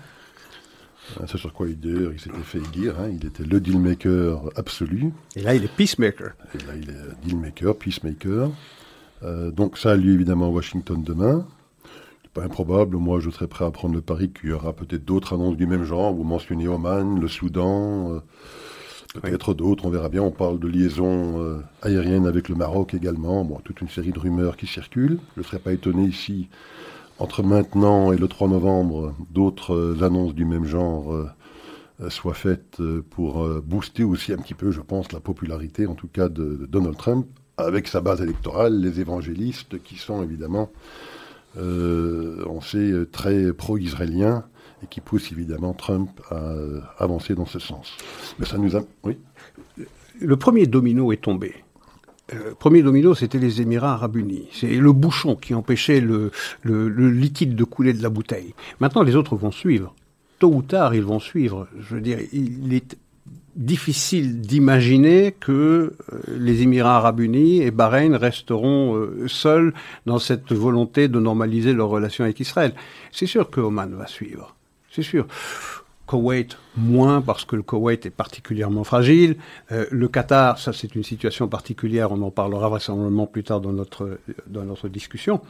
Hein, 1.20 1.26
c'est 1.28 1.38
sur 1.38 1.54
quoi 1.54 1.68
il, 1.68 1.78
il 1.84 2.20
s'était 2.20 2.38
fait 2.44 2.60
dire. 2.72 3.00
Hein. 3.00 3.10
il 3.12 3.26
était 3.26 3.44
le 3.44 3.60
deal 3.60 3.80
maker 3.80 4.50
absolu. 4.56 5.12
Et 5.36 5.42
là, 5.42 5.54
il 5.54 5.64
est 5.64 5.72
peacemaker. 5.76 6.34
Et 6.54 6.58
là, 6.66 6.76
il 6.76 6.90
est 6.90 7.26
deal 7.26 7.38
maker, 7.38 7.76
peacemaker. 7.76 8.52
Euh, 9.24 9.52
donc 9.52 9.78
ça 9.78 9.92
a 9.92 9.96
lieu 9.96 10.14
évidemment 10.14 10.48
à 10.48 10.50
Washington 10.50 11.02
demain. 11.04 11.46
Pas 12.34 12.44
improbable. 12.44 12.98
Moi, 12.98 13.22
je 13.22 13.30
serais 13.30 13.48
prêt 13.48 13.64
à 13.64 13.72
prendre 13.72 13.96
le 13.96 14.02
pari 14.02 14.30
qu'il 14.30 14.50
y 14.50 14.52
aura 14.52 14.74
peut-être 14.74 15.06
d'autres 15.06 15.34
annonces 15.34 15.56
du 15.56 15.66
même 15.68 15.86
genre. 15.86 16.14
Vous 16.14 16.24
mentionnez 16.24 16.68
Oman, 16.68 17.20
le 17.20 17.28
Soudan. 17.30 18.12
Euh, 18.12 18.20
Peut-être 19.22 19.54
d'autres, 19.54 19.86
on 19.86 19.90
verra 19.90 20.10
bien. 20.10 20.22
On 20.22 20.32
parle 20.32 20.60
de 20.60 20.68
liaison 20.68 21.42
euh, 21.42 21.60
aérienne 21.82 22.28
avec 22.28 22.50
le 22.50 22.56
Maroc 22.56 22.94
également. 22.94 23.44
Bon, 23.46 23.60
toute 23.64 23.82
une 23.82 23.90
série 23.90 24.12
de 24.12 24.20
rumeurs 24.20 24.58
qui 24.58 24.68
circulent. 24.68 25.20
Je 25.36 25.42
ne 25.42 25.46
serais 25.46 25.60
pas 25.60 25.72
étonné 25.72 26.04
ici, 26.04 26.50
entre 27.20 27.44
maintenant 27.44 28.12
et 28.12 28.18
le 28.18 28.28
3 28.28 28.48
novembre, 28.50 29.16
d'autres 29.32 29.74
euh, 29.74 30.04
annonces 30.04 30.36
du 30.36 30.46
même 30.46 30.66
genre 30.66 31.14
euh, 31.14 31.30
soient 32.10 32.34
faites 32.34 32.82
pour 33.10 33.48
booster 33.62 34.04
aussi 34.04 34.34
un 34.34 34.38
petit 34.38 34.54
peu, 34.54 34.72
je 34.72 34.82
pense, 34.82 35.14
la 35.14 35.22
popularité, 35.22 35.88
en 35.88 35.96
tout 35.96 36.10
cas, 36.10 36.28
de, 36.28 36.68
Donald 36.70 36.98
Trump, 36.98 37.26
avec 37.56 37.88
sa 37.88 38.02
base 38.02 38.22
électorale, 38.22 38.82
les 38.82 39.00
évangélistes, 39.00 39.82
qui 39.82 39.96
sont 39.96 40.22
évidemment, 40.22 40.74
on 41.58 42.60
sait, 42.60 42.92
très 43.14 43.54
pro-israéliens 43.54 44.44
qui 44.86 45.02
pousse 45.02 45.32
évidemment 45.32 45.74
Trump 45.74 46.10
à 46.30 46.36
euh, 46.36 46.82
avancer 46.98 47.36
dans 47.36 47.46
ce 47.46 47.60
sens. 47.60 47.94
Mais 48.40 48.46
ça 48.46 48.58
nous 48.58 48.76
a... 48.76 48.82
Oui 49.04 49.18
Le 50.20 50.38
premier 50.38 50.66
domino 50.66 51.12
est 51.12 51.22
tombé. 51.22 51.56
Le 52.32 52.40
euh, 52.40 52.54
premier 52.58 52.82
domino, 52.82 53.14
c'était 53.14 53.38
les 53.38 53.62
Émirats 53.62 53.94
arabes 53.94 54.18
unis. 54.18 54.48
C'est 54.52 54.76
le 54.76 54.92
bouchon 54.92 55.36
qui 55.36 55.54
empêchait 55.54 56.02
le, 56.02 56.32
le, 56.64 57.10
liquide 57.10 57.56
de 57.56 57.64
couler 57.64 57.94
de 57.94 58.02
la 58.02 58.10
bouteille. 58.10 58.54
Maintenant, 58.80 59.04
les 59.04 59.16
autres 59.16 59.36
vont 59.36 59.52
suivre. 59.52 59.94
Tôt 60.40 60.52
ou 60.52 60.62
tard, 60.62 60.96
ils 60.96 61.04
vont 61.04 61.20
suivre. 61.20 61.68
Je 61.80 61.96
veux 61.96 62.02
dire, 62.02 62.20
il 62.34 62.74
est 62.74 62.98
difficile 63.56 64.42
d'imaginer 64.42 65.34
que 65.40 65.94
euh, 66.12 66.20
les 66.28 66.64
Émirats 66.64 66.98
arabes 66.98 67.22
unis 67.22 67.62
et 67.62 67.72
Bahreïn 67.72 68.16
resteront 68.16 69.08
seuls 69.28 69.74
dans 70.06 70.20
cette 70.20 70.52
volonté 70.52 71.08
de 71.08 71.20
normaliser 71.20 71.74
leurs 71.74 71.90
relations 71.90 72.24
avec 72.24 72.40
Israël. 72.40 72.74
C'est 73.12 73.28
sûr 73.28 73.50
que 73.50 73.62
Oman 73.62 73.94
va 73.94 74.08
suivre 74.08 74.55
c'est 74.96 75.04
sûr. 75.04 75.28
Koweït, 76.06 76.58
moins 76.78 77.22
parce 77.22 77.46
que 77.46 77.56
le 77.56 77.64
Koweït 77.64 78.06
est 78.06 78.12
particulièrement 78.12 78.84
fragile. 78.84 79.38
Euh, 79.72 79.86
le 79.92 80.08
Qatar, 80.08 80.60
ça 80.60 80.72
c'est 80.72 80.96
une 80.96 81.04
situation 81.04 81.48
particulière, 81.48 82.12
on 82.12 82.22
en 82.22 82.32
parlera 82.32 82.70
vraisemblablement 82.70 83.28
plus 83.28 83.44
tard 83.44 83.60
dans 83.60 83.74
notre, 83.74 84.20
dans 84.48 84.64
notre 84.64 84.88
discussion. 84.88 85.42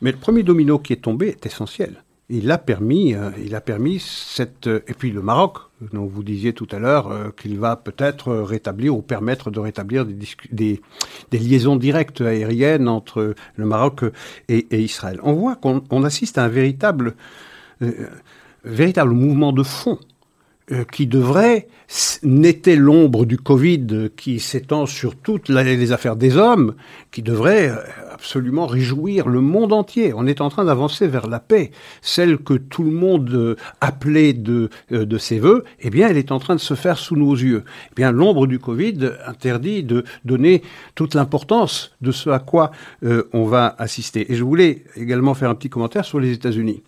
Mais 0.00 0.12
le 0.12 0.18
premier 0.18 0.42
domino 0.42 0.78
qui 0.78 0.92
est 0.92 1.02
tombé 1.02 1.28
est 1.28 1.46
essentiel. 1.46 2.04
Il 2.28 2.50
a 2.50 2.58
permis, 2.58 3.14
euh, 3.14 3.30
il 3.44 3.54
a 3.54 3.60
permis 3.60 3.98
cette... 4.00 4.66
Euh, 4.66 4.80
et 4.86 4.94
puis 4.94 5.10
le 5.10 5.22
Maroc, 5.22 5.58
dont 5.92 6.06
vous 6.06 6.22
disiez 6.22 6.52
tout 6.52 6.68
à 6.70 6.78
l'heure 6.78 7.34
qu'il 7.36 7.58
va 7.58 7.76
peut-être 7.76 8.32
rétablir 8.32 8.94
ou 8.94 9.02
permettre 9.02 9.50
de 9.50 9.60
rétablir 9.60 10.06
des, 10.06 10.80
liaisons 11.32 11.76
directes 11.76 12.20
aériennes 12.20 12.88
entre 12.88 13.34
le 13.56 13.64
Maroc 13.64 14.02
et 14.48 14.80
Israël. 14.80 15.18
On 15.24 15.32
voit 15.32 15.56
qu'on 15.56 16.04
assiste 16.04 16.38
à 16.38 16.44
un 16.44 16.48
véritable 16.48 17.16
véritable 18.64 19.12
mouvement 19.12 19.52
de 19.52 19.62
fond 19.62 19.98
euh, 20.70 20.84
qui 20.84 21.08
devrait 21.08 21.66
n'était 22.22 22.76
l'ombre 22.76 23.26
du 23.26 23.36
Covid 23.36 24.10
qui 24.16 24.38
s'étend 24.38 24.86
sur 24.86 25.16
toutes 25.16 25.48
les 25.48 25.90
affaires 25.90 26.14
des 26.14 26.36
hommes, 26.36 26.74
qui 27.10 27.20
devrait 27.20 27.70
euh, 27.70 27.76
absolument 28.12 28.66
réjouir 28.66 29.28
le 29.28 29.40
monde 29.40 29.72
entier. 29.72 30.12
On 30.14 30.24
est 30.24 30.40
en 30.40 30.50
train 30.50 30.64
d'avancer 30.64 31.08
vers 31.08 31.26
la 31.26 31.40
paix, 31.40 31.72
celle 32.00 32.38
que 32.38 32.54
tout 32.54 32.84
le 32.84 32.92
monde 32.92 33.28
euh, 33.34 33.56
appelait 33.80 34.34
de, 34.34 34.70
de 34.90 35.18
ses 35.18 35.40
voeux. 35.40 35.64
Eh 35.80 35.90
bien, 35.90 36.08
elle 36.08 36.16
est 36.16 36.30
en 36.30 36.38
train 36.38 36.54
de 36.54 36.60
se 36.60 36.74
faire 36.74 36.96
sous 36.96 37.16
nos 37.16 37.34
yeux. 37.34 37.64
Eh 37.90 37.94
bien, 37.96 38.12
l'ombre 38.12 38.46
du 38.46 38.60
Covid 38.60 39.10
interdit 39.26 39.82
de 39.82 40.04
donner 40.24 40.62
toute 40.94 41.14
l'importance 41.14 41.96
de 42.00 42.12
ce 42.12 42.30
à 42.30 42.38
quoi 42.38 42.70
on 43.32 43.44
va 43.44 43.74
assister. 43.78 44.30
Et 44.30 44.36
je 44.36 44.44
voulais 44.44 44.84
également 44.96 45.34
faire 45.34 45.50
un 45.50 45.54
petit 45.56 45.70
commentaire 45.70 46.04
sur 46.04 46.20
les 46.20 46.32
États-Unis. 46.32 46.82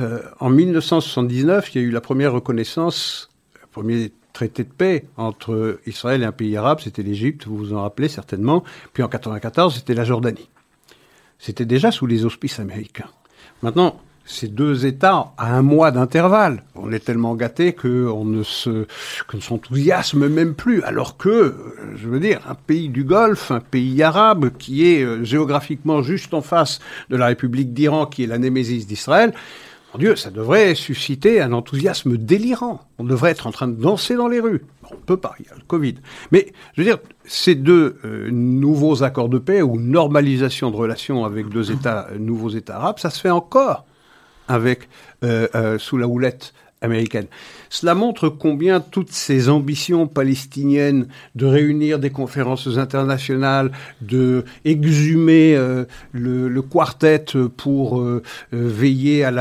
Euh, 0.00 0.20
en 0.40 0.50
1979, 0.50 1.74
il 1.74 1.80
y 1.80 1.84
a 1.84 1.86
eu 1.86 1.90
la 1.90 2.00
première 2.00 2.32
reconnaissance, 2.32 3.30
le 3.60 3.66
premier 3.66 4.12
traité 4.32 4.62
de 4.62 4.70
paix 4.70 5.06
entre 5.16 5.80
Israël 5.86 6.22
et 6.22 6.26
un 6.26 6.32
pays 6.32 6.56
arabe, 6.56 6.80
c'était 6.80 7.02
l'Égypte, 7.02 7.46
vous 7.46 7.56
vous 7.56 7.74
en 7.74 7.82
rappelez 7.82 8.08
certainement. 8.08 8.62
Puis 8.92 9.02
en 9.02 9.06
1994, 9.06 9.74
c'était 9.74 9.94
la 9.94 10.04
Jordanie. 10.04 10.48
C'était 11.38 11.64
déjà 11.64 11.90
sous 11.90 12.06
les 12.06 12.24
auspices 12.24 12.60
américains. 12.60 13.10
Maintenant, 13.62 14.00
ces 14.28 14.46
deux 14.46 14.84
États 14.84 15.32
à 15.38 15.54
un 15.54 15.62
mois 15.62 15.90
d'intervalle. 15.90 16.62
On 16.74 16.92
est 16.92 17.04
tellement 17.04 17.34
gâtés 17.34 17.72
qu'on 17.72 18.24
ne 18.24 18.42
se, 18.42 18.86
qu'on 19.26 19.38
ne 19.38 19.42
s'enthousiasme 19.42 20.28
même 20.28 20.54
plus. 20.54 20.82
Alors 20.82 21.16
que, 21.16 21.54
je 21.96 22.08
veux 22.08 22.20
dire, 22.20 22.40
un 22.46 22.54
pays 22.54 22.90
du 22.90 23.04
Golfe, 23.04 23.50
un 23.50 23.60
pays 23.60 24.02
arabe 24.02 24.50
qui 24.58 24.86
est 24.86 25.02
euh, 25.02 25.24
géographiquement 25.24 26.02
juste 26.02 26.34
en 26.34 26.42
face 26.42 26.78
de 27.08 27.16
la 27.16 27.26
République 27.26 27.72
d'Iran, 27.72 28.04
qui 28.04 28.24
est 28.24 28.26
la 28.26 28.38
némésis 28.38 28.86
d'Israël, 28.86 29.32
mon 29.92 29.98
Dieu, 29.98 30.16
ça 30.16 30.30
devrait 30.30 30.74
susciter 30.74 31.40
un 31.40 31.52
enthousiasme 31.52 32.18
délirant. 32.18 32.80
On 32.98 33.04
devrait 33.04 33.30
être 33.30 33.46
en 33.46 33.52
train 33.52 33.68
de 33.68 33.80
danser 33.80 34.16
dans 34.16 34.28
les 34.28 34.38
rues. 34.38 34.62
On 34.90 34.94
ne 34.94 35.00
peut 35.00 35.16
pas, 35.16 35.34
il 35.40 35.46
y 35.46 35.48
a 35.48 35.54
le 35.54 35.62
Covid. 35.66 35.94
Mais, 36.30 36.52
je 36.74 36.82
veux 36.82 36.86
dire, 36.86 36.98
ces 37.24 37.54
deux 37.54 37.98
euh, 38.04 38.28
nouveaux 38.30 39.02
accords 39.02 39.30
de 39.30 39.38
paix 39.38 39.62
ou 39.62 39.80
normalisation 39.80 40.70
de 40.70 40.76
relations 40.76 41.24
avec 41.24 41.48
deux 41.48 41.72
États, 41.72 42.08
euh, 42.10 42.18
nouveaux 42.18 42.50
États 42.50 42.76
arabes, 42.76 42.98
ça 42.98 43.08
se 43.08 43.20
fait 43.20 43.30
encore 43.30 43.86
avec, 44.46 44.88
euh, 45.24 45.78
sous 45.78 45.96
la 45.96 46.06
houlette 46.06 46.52
américaine. 46.80 47.26
Cela 47.70 47.94
montre 47.94 48.28
combien 48.28 48.80
toutes 48.80 49.12
ces 49.12 49.48
ambitions 49.48 50.06
palestiniennes 50.06 51.06
de 51.34 51.46
réunir 51.46 51.98
des 51.98 52.10
conférences 52.10 52.66
internationales, 52.78 53.72
de 54.00 54.44
exhumer 54.64 55.54
euh, 55.56 55.84
le, 56.12 56.62
quartet 56.62 57.24
pour 57.56 58.00
euh, 58.00 58.22
euh, 58.52 58.68
veiller 58.68 59.24
à 59.24 59.32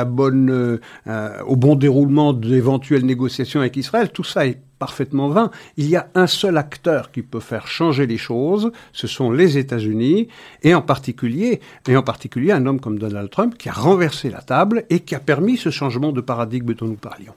au 1.47 1.55
bon 1.55 1.75
déroulement 1.75 2.33
d'éventuelles 2.33 3.05
négociations 3.05 3.59
avec 3.59 3.75
Israël, 3.77 4.09
tout 4.11 4.23
ça 4.23 4.45
est 4.45 4.59
parfaitement 4.79 5.29
vain. 5.29 5.51
Il 5.75 5.89
y 5.89 5.95
a 5.95 6.07
un 6.15 6.27
seul 6.27 6.57
acteur 6.57 7.11
qui 7.11 7.23
peut 7.23 7.39
faire 7.39 7.67
changer 7.67 8.05
les 8.05 8.17
choses, 8.17 8.71
ce 8.93 9.07
sont 9.07 9.31
les 9.31 9.57
États-Unis, 9.57 10.27
et 10.63 10.75
en 10.75 10.81
particulier, 10.81 11.61
et 11.87 11.97
en 11.97 12.03
particulier 12.03 12.51
un 12.51 12.65
homme 12.65 12.79
comme 12.79 12.99
Donald 12.99 13.29
Trump 13.29 13.57
qui 13.57 13.69
a 13.69 13.73
renversé 13.73 14.29
la 14.29 14.41
table 14.41 14.85
et 14.89 14.99
qui 14.99 15.15
a 15.15 15.19
permis 15.19 15.57
ce 15.57 15.69
changement 15.69 16.11
de 16.11 16.21
paradigme 16.21 16.73
dont 16.73 16.87
nous 16.87 16.95
parlions. 16.95 17.33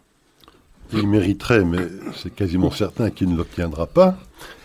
Il 0.92 1.09
mériterait, 1.09 1.64
mais 1.64 1.87
c'est 2.14 2.35
quasiment 2.35 2.70
certain 2.70 3.11
qu'il 3.11 3.31
ne 3.31 3.37
l'obtiendra 3.37 3.87
pas, 3.87 4.18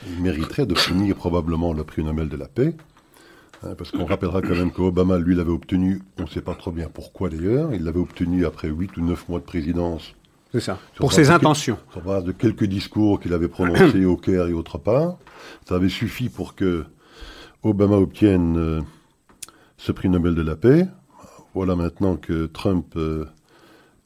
il 0.08 0.22
mériterait 0.22 0.66
de 0.66 0.76
finir 0.76 1.16
probablement 1.16 1.74
le 1.74 1.84
prix 1.84 2.04
Nobel 2.04 2.30
de 2.30 2.38
la 2.38 2.48
paix. 2.48 2.74
Hein, 3.64 3.76
parce 3.78 3.92
qu'on 3.92 4.06
rappellera 4.06 4.42
quand 4.42 4.56
même 4.56 4.72
qu'Obama, 4.72 5.18
lui, 5.18 5.36
l'avait 5.36 5.52
obtenu, 5.52 6.02
on 6.20 6.24
ne 6.24 6.28
sait 6.28 6.42
pas 6.42 6.56
trop 6.56 6.72
bien 6.72 6.90
pourquoi 6.94 7.30
d'ailleurs, 7.30 7.74
il 7.74 7.84
l'avait 7.84 8.00
obtenu 8.00 8.46
après 8.46 8.68
8 8.68 8.98
ou 8.98 9.02
9 9.02 9.30
mois 9.30 9.40
de 9.40 9.46
présidence 9.46 10.14
c'est 10.56 10.62
ça. 10.62 10.80
Pour 10.96 11.12
ses 11.12 11.32
intentions. 11.32 11.78
Sur 11.92 12.02
base 12.02 12.24
de 12.24 12.32
quelques 12.32 12.64
discours 12.64 13.20
qu'il 13.20 13.34
avait 13.34 13.50
prononcés 13.50 14.06
au 14.06 14.16
Caire 14.16 14.48
et 14.48 14.54
autre 14.54 14.78
part. 14.78 15.18
Ça 15.68 15.76
avait 15.76 15.90
suffi 15.90 16.30
pour 16.30 16.56
que 16.56 16.86
Obama 17.62 17.98
obtienne 17.98 18.56
euh, 18.58 18.82
ce 19.76 19.92
prix 19.92 20.08
Nobel 20.08 20.34
de 20.34 20.42
la 20.42 20.56
paix. 20.56 20.88
Voilà 21.54 21.76
maintenant 21.76 22.16
que 22.16 22.46
Trump 22.46 22.94
euh, 22.96 23.26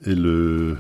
est 0.06 0.16
le, 0.16 0.78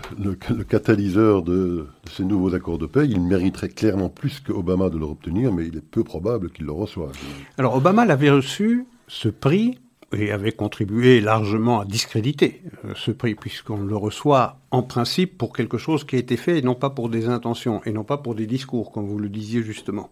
catalyseur 0.67 1.43
de, 1.43 1.51
de, 1.51 1.87
ces 2.11 2.23
nouveaux 2.23 2.53
accords 2.55 2.77
de 2.77 2.85
paix. 2.85 3.05
Il 3.05 3.21
mériterait 3.21 3.69
clairement 3.69 4.09
plus 4.09 4.39
qu'Obama 4.39 4.89
de 4.89 4.97
le 4.97 5.05
obtenir, 5.05 5.51
mais 5.51 5.67
il 5.67 5.77
est 5.77 5.81
peu 5.81 6.03
probable 6.03 6.49
qu'il 6.51 6.65
le 6.65 6.71
reçoive. 6.71 7.11
Alors 7.57 7.75
Obama 7.75 8.05
l'avait 8.05 8.29
reçu, 8.29 8.85
ce 9.07 9.29
prix, 9.29 9.77
et 10.13 10.31
avait 10.31 10.51
contribué 10.51 11.21
largement 11.21 11.81
à 11.81 11.85
discréditer 11.85 12.61
euh, 12.85 12.93
ce 12.95 13.11
prix, 13.11 13.35
puisqu'on 13.35 13.81
le 13.81 13.95
reçoit 13.95 14.57
en 14.71 14.83
principe 14.83 15.37
pour 15.37 15.53
quelque 15.53 15.77
chose 15.77 16.03
qui 16.03 16.15
a 16.15 16.19
été 16.19 16.37
fait 16.37 16.59
et 16.59 16.61
non 16.61 16.75
pas 16.75 16.89
pour 16.89 17.09
des 17.09 17.27
intentions 17.27 17.81
et 17.85 17.91
non 17.91 18.03
pas 18.03 18.17
pour 18.17 18.35
des 18.35 18.47
discours, 18.47 18.91
comme 18.91 19.07
vous 19.07 19.19
le 19.19 19.29
disiez 19.29 19.61
justement. 19.63 20.09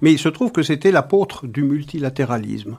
Mais 0.00 0.12
il 0.12 0.18
se 0.18 0.28
trouve 0.28 0.52
que 0.52 0.62
c'était 0.62 0.90
l'apôtre 0.90 1.46
du 1.46 1.62
multilatéralisme. 1.62 2.78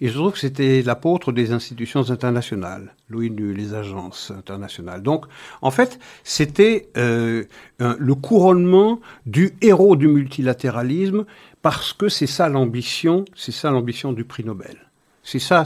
Et 0.00 0.08
je 0.08 0.14
trouve 0.14 0.32
que 0.32 0.38
c'était 0.38 0.82
l'apôtre 0.82 1.32
des 1.32 1.52
institutions 1.52 2.10
internationales, 2.10 2.94
l'ONU, 3.08 3.54
les 3.54 3.74
agences 3.74 4.32
internationales. 4.36 5.02
Donc, 5.02 5.26
en 5.62 5.70
fait, 5.70 5.98
c'était 6.24 6.88
euh, 6.96 7.44
le 7.78 8.14
couronnement 8.14 9.00
du 9.26 9.52
héros 9.60 9.96
du 9.96 10.08
multilatéralisme 10.08 11.24
parce 11.62 11.92
que 11.92 12.08
c'est 12.08 12.26
ça 12.26 12.48
l'ambition, 12.48 13.24
c'est 13.34 13.52
ça 13.52 13.70
l'ambition 13.70 14.12
du 14.12 14.24
prix 14.24 14.44
Nobel. 14.44 14.76
C'est 15.24 15.40
ça, 15.40 15.64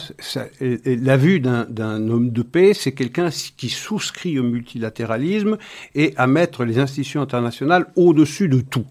la 0.86 1.16
vue 1.18 1.38
d'un 1.38 2.08
homme 2.08 2.30
de 2.30 2.40
paix, 2.40 2.72
c'est 2.72 2.92
quelqu'un 2.92 3.28
qui 3.58 3.68
souscrit 3.68 4.38
au 4.38 4.42
multilatéralisme 4.42 5.58
et 5.94 6.14
à 6.16 6.26
mettre 6.26 6.64
les 6.64 6.78
institutions 6.78 7.20
internationales 7.20 7.92
au-dessus 7.94 8.48
de 8.48 8.62
tout. 8.62 8.86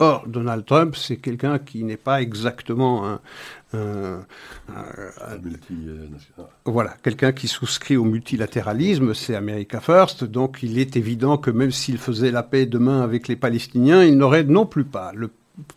Or, 0.00 0.24
Donald 0.26 0.64
Trump, 0.64 0.96
c'est 0.96 1.18
quelqu'un 1.18 1.58
qui 1.58 1.84
n'est 1.84 1.98
pas 1.98 2.22
exactement 2.22 3.06
un, 3.06 3.20
un, 3.74 4.24
voilà, 6.64 6.96
quelqu'un 7.02 7.32
qui 7.32 7.48
souscrit 7.48 7.96
au 7.96 8.04
multilatéralisme, 8.04 9.14
c'est 9.14 9.36
America 9.36 9.80
First, 9.80 10.24
donc 10.24 10.62
il 10.62 10.78
est 10.78 10.96
évident 10.96 11.36
que 11.36 11.50
même 11.50 11.70
s'il 11.70 11.98
faisait 11.98 12.30
la 12.30 12.42
paix 12.42 12.66
demain 12.66 13.02
avec 13.02 13.28
les 13.28 13.36
Palestiniens, 13.36 14.02
il 14.02 14.16
n'aurait 14.16 14.44
non 14.44 14.66
plus 14.66 14.84
pas 14.84 15.12
le 15.14 15.30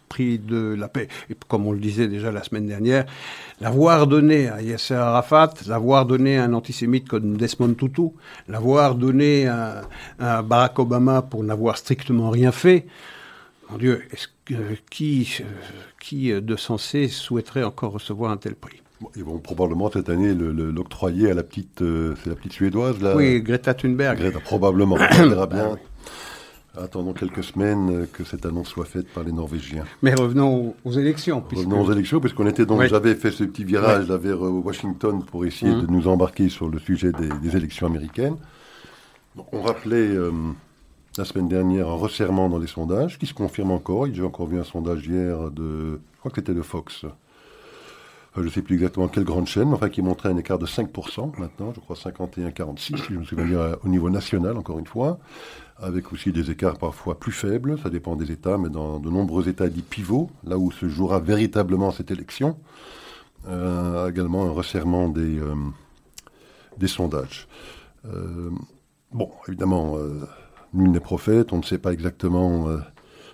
prix 0.08 0.40
de 0.40 0.76
la 0.76 0.88
paix. 0.88 1.08
Et 1.30 1.36
comme 1.48 1.68
on 1.68 1.72
le 1.72 1.80
disait 1.80 2.08
déjà 2.08 2.32
la 2.32 2.44
semaine 2.44 2.68
dernière, 2.68 3.06
l'avoir 3.62 4.08
donné 4.08 4.48
à 4.48 4.62
Yasser 4.62 4.96
Arafat, 4.96 5.54
l'avoir 5.68 6.06
donné 6.06 6.38
à 6.38 6.46
un 6.46 6.54
antisémite 6.54 7.08
comme 7.08 7.38
Desmond 7.38 7.74
Tutu, 7.74 8.10
l'avoir 8.48 8.96
donné 8.96 9.48
à, 9.48 9.82
Barack 10.20 10.80
Obama 10.80 11.22
pour 11.22 11.44
n'avoir 11.44 11.78
strictement 11.78 12.30
rien 12.30 12.52
fait, 12.52 12.86
mon 13.70 13.78
Dieu, 13.78 14.04
est-ce 14.12 14.28
que, 14.46 14.76
qui, 14.90 15.42
qui 16.00 16.32
de 16.32 16.56
sensé 16.56 17.08
souhaiterait 17.08 17.64
encore 17.64 17.94
recevoir 17.94 18.32
un 18.32 18.38
tel 18.38 18.56
prix? 18.56 18.84
Ils 19.16 19.24
vont 19.24 19.40
probablement 19.40 19.90
cette 19.92 20.10
année 20.10 20.34
l'octroyer 20.34 21.32
à 21.32 21.34
la 21.34 21.44
petite, 21.44 21.82
euh, 21.82 22.16
c'est 22.24 22.30
la 22.30 22.36
petite 22.36 22.54
suédoise 22.54 23.02
là. 23.02 23.16
Oui, 23.16 23.42
Greta 23.42 23.74
Thunberg. 23.74 24.18
Greta, 24.18 24.40
probablement. 24.40 24.96
On 24.96 25.28
verra 25.28 25.48
bien. 25.48 25.78
Attendons 26.76 27.14
quelques 27.14 27.44
semaines 27.44 28.08
que 28.12 28.24
cette 28.24 28.48
annonce 28.48 28.70
soit 28.70 28.86
faite 28.86 29.08
par 29.10 29.24
les 29.24 29.32
Norvégiens. 29.32 29.84
Mais 30.02 30.16
revenons 30.16 30.74
aux 30.84 30.92
élections. 30.92 31.44
Revenons 31.52 31.82
aux 31.82 31.92
élections, 31.92 32.20
puisqu'on 32.20 32.48
était 32.48 32.66
donc, 32.66 32.82
j'avais 32.86 33.14
fait 33.14 33.30
ce 33.30 33.44
petit 33.44 33.64
virage 33.64 34.06
vers 34.08 34.44
euh, 34.44 34.50
Washington 34.50 35.24
pour 35.24 35.46
essayer 35.46 35.72
mmh. 35.72 35.82
de 35.82 35.92
nous 35.92 36.08
embarquer 36.08 36.50
sur 36.50 36.70
le 36.70 36.80
sujet 36.80 37.12
des, 37.12 37.56
élections 37.56 37.86
américaines. 37.86 38.38
on 39.52 39.62
rappelait 39.62 39.98
euh, 39.98 40.32
la 41.18 41.26
semaine 41.26 41.48
dernière 41.48 41.88
un 41.90 41.96
resserrement 41.96 42.50
dans 42.50 42.60
les 42.60 42.68
sondages, 42.68 43.20
qui 43.20 43.26
se 43.26 43.34
confirme 43.34 43.72
encore. 43.72 44.08
J'ai 44.12 44.24
encore 44.24 44.48
vu 44.48 44.60
un 44.60 44.64
sondage 44.64 45.06
hier 45.06 45.52
de, 45.52 46.00
je 46.14 46.20
crois 46.20 46.32
que 46.32 46.38
c'était 46.38 46.54
de 46.54 46.62
Fox. 46.62 47.04
Euh, 47.06 47.10
je 48.38 48.42
ne 48.42 48.50
sais 48.50 48.64
plus 48.64 48.76
exactement 48.76 49.08
quelle 49.08 49.24
grande 49.24 49.46
chaîne, 49.46 49.70
mais 49.70 49.76
enfin 49.76 49.90
qui 49.90 50.02
montrait 50.02 50.30
un 50.30 50.38
écart 50.38 50.58
de 50.58 50.66
5% 50.66 51.40
maintenant, 51.40 51.72
je 51.76 51.80
crois 51.80 51.96
51-46, 51.96 52.80
si 52.80 52.96
je 53.14 53.20
me 53.20 53.24
souviens 53.24 53.46
bien, 53.46 53.76
au 53.84 53.90
niveau 53.90 54.10
national, 54.10 54.58
encore 54.58 54.80
une 54.80 54.88
fois 54.88 55.20
avec 55.78 56.14
aussi 56.14 56.32
des 56.32 56.52
écarts 56.52 56.78
parfois 56.78 57.20
plus 57.20 57.32
faibles, 57.32 57.78
ça 57.82 57.90
dépend 57.90 58.16
des 58.16 58.32
États, 58.32 58.58
mais 58.58 58.70
dans 58.70 59.00
de 59.00 59.10
nombreux 59.10 59.50
États 59.50 59.70
dits 59.70 59.82
pivots, 59.82 60.30
là 60.44 60.58
où 60.58 60.72
se 60.72 60.88
jouera 60.88 61.20
véritablement 61.20 61.92
cette 61.92 62.12
élection, 62.12 62.58
euh, 63.48 64.10
également 64.10 64.46
un 64.46 64.52
resserrement 64.52 65.10
des, 65.10 65.40
euh, 65.40 65.56
des 66.78 66.88
sondages. 66.88 67.48
Euh, 68.06 68.50
bon, 69.12 69.30
évidemment, 69.48 69.98
nul 70.74 70.92
n'est 70.92 71.00
prophète, 71.00 71.54
on 71.54 71.58
ne 71.58 71.64
sait 71.64 71.78
pas 71.78 71.94
exactement 71.94 72.68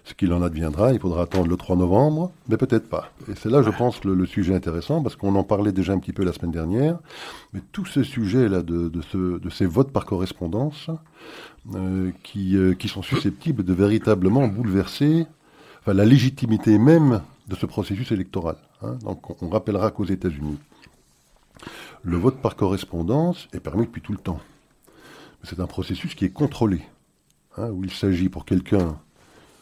ce 0.10 0.13
qu'il 0.13 0.34
en 0.34 0.41
adviendra. 0.41 0.91
Il 0.91 0.99
faudra 0.99 1.23
attendre 1.23 1.47
le 1.47 1.56
3 1.56 1.75
novembre, 1.75 2.32
mais 2.47 2.58
peut-être 2.58 2.89
pas. 2.89 3.12
Et 3.30 3.36
c'est 3.36 3.49
là, 3.49 3.62
je 3.62 3.69
pense, 3.69 4.04
le, 4.04 4.25
sujet 4.25 4.56
intéressant, 4.56 5.02
parce 5.02 5.15
qu'on 5.15 5.36
en 5.36 5.43
parlait 5.43 5.71
déjà 5.71 5.93
un 5.93 5.99
petit 5.99 6.13
peu 6.13 6.23
la 6.23 6.34
semaine 6.34 6.52
dernière. 6.52 6.97
Mais 7.54 7.62
tout 7.71 7.86
ce 7.86 8.04
sujet-là 8.04 8.62
de, 8.63 8.89
de, 8.89 9.49
ces 9.49 9.65
votes 9.65 9.91
par 9.91 10.06
correspondance, 10.06 10.89
euh, 11.75 12.12
qui, 12.23 12.58
euh, 12.58 12.73
qui, 12.73 12.88
sont 12.88 13.04
susceptibles 13.04 13.63
de 13.63 13.73
véritablement 13.73 14.47
bouleverser 14.47 15.28
la 15.86 16.06
légitimité 16.06 16.78
même 16.78 17.21
de 17.47 17.56
ce 17.56 17.65
processus 17.65 18.12
électoral. 18.12 18.56
Hein. 18.82 18.97
Donc 19.04 19.41
on 19.43 19.49
rappellera 19.49 19.91
qu'aux 19.91 20.06
États-Unis, 20.06 20.58
le 22.04 22.17
vote 22.17 22.38
par 22.38 22.56
correspondance 22.56 23.47
est 23.54 23.60
permis 23.60 23.86
depuis 23.86 24.02
tout 24.02 24.13
le 24.13 24.19
temps. 24.19 24.39
C'est 25.43 25.60
un 25.60 25.67
processus 25.67 26.15
qui 26.15 26.25
est 26.25 26.30
contrôlé, 26.30 26.82
hein, 27.58 27.70
où 27.70 27.84
il 27.84 27.92
s'agit 27.92 28.30
pour 28.30 28.46
quelqu'un 28.46 29.00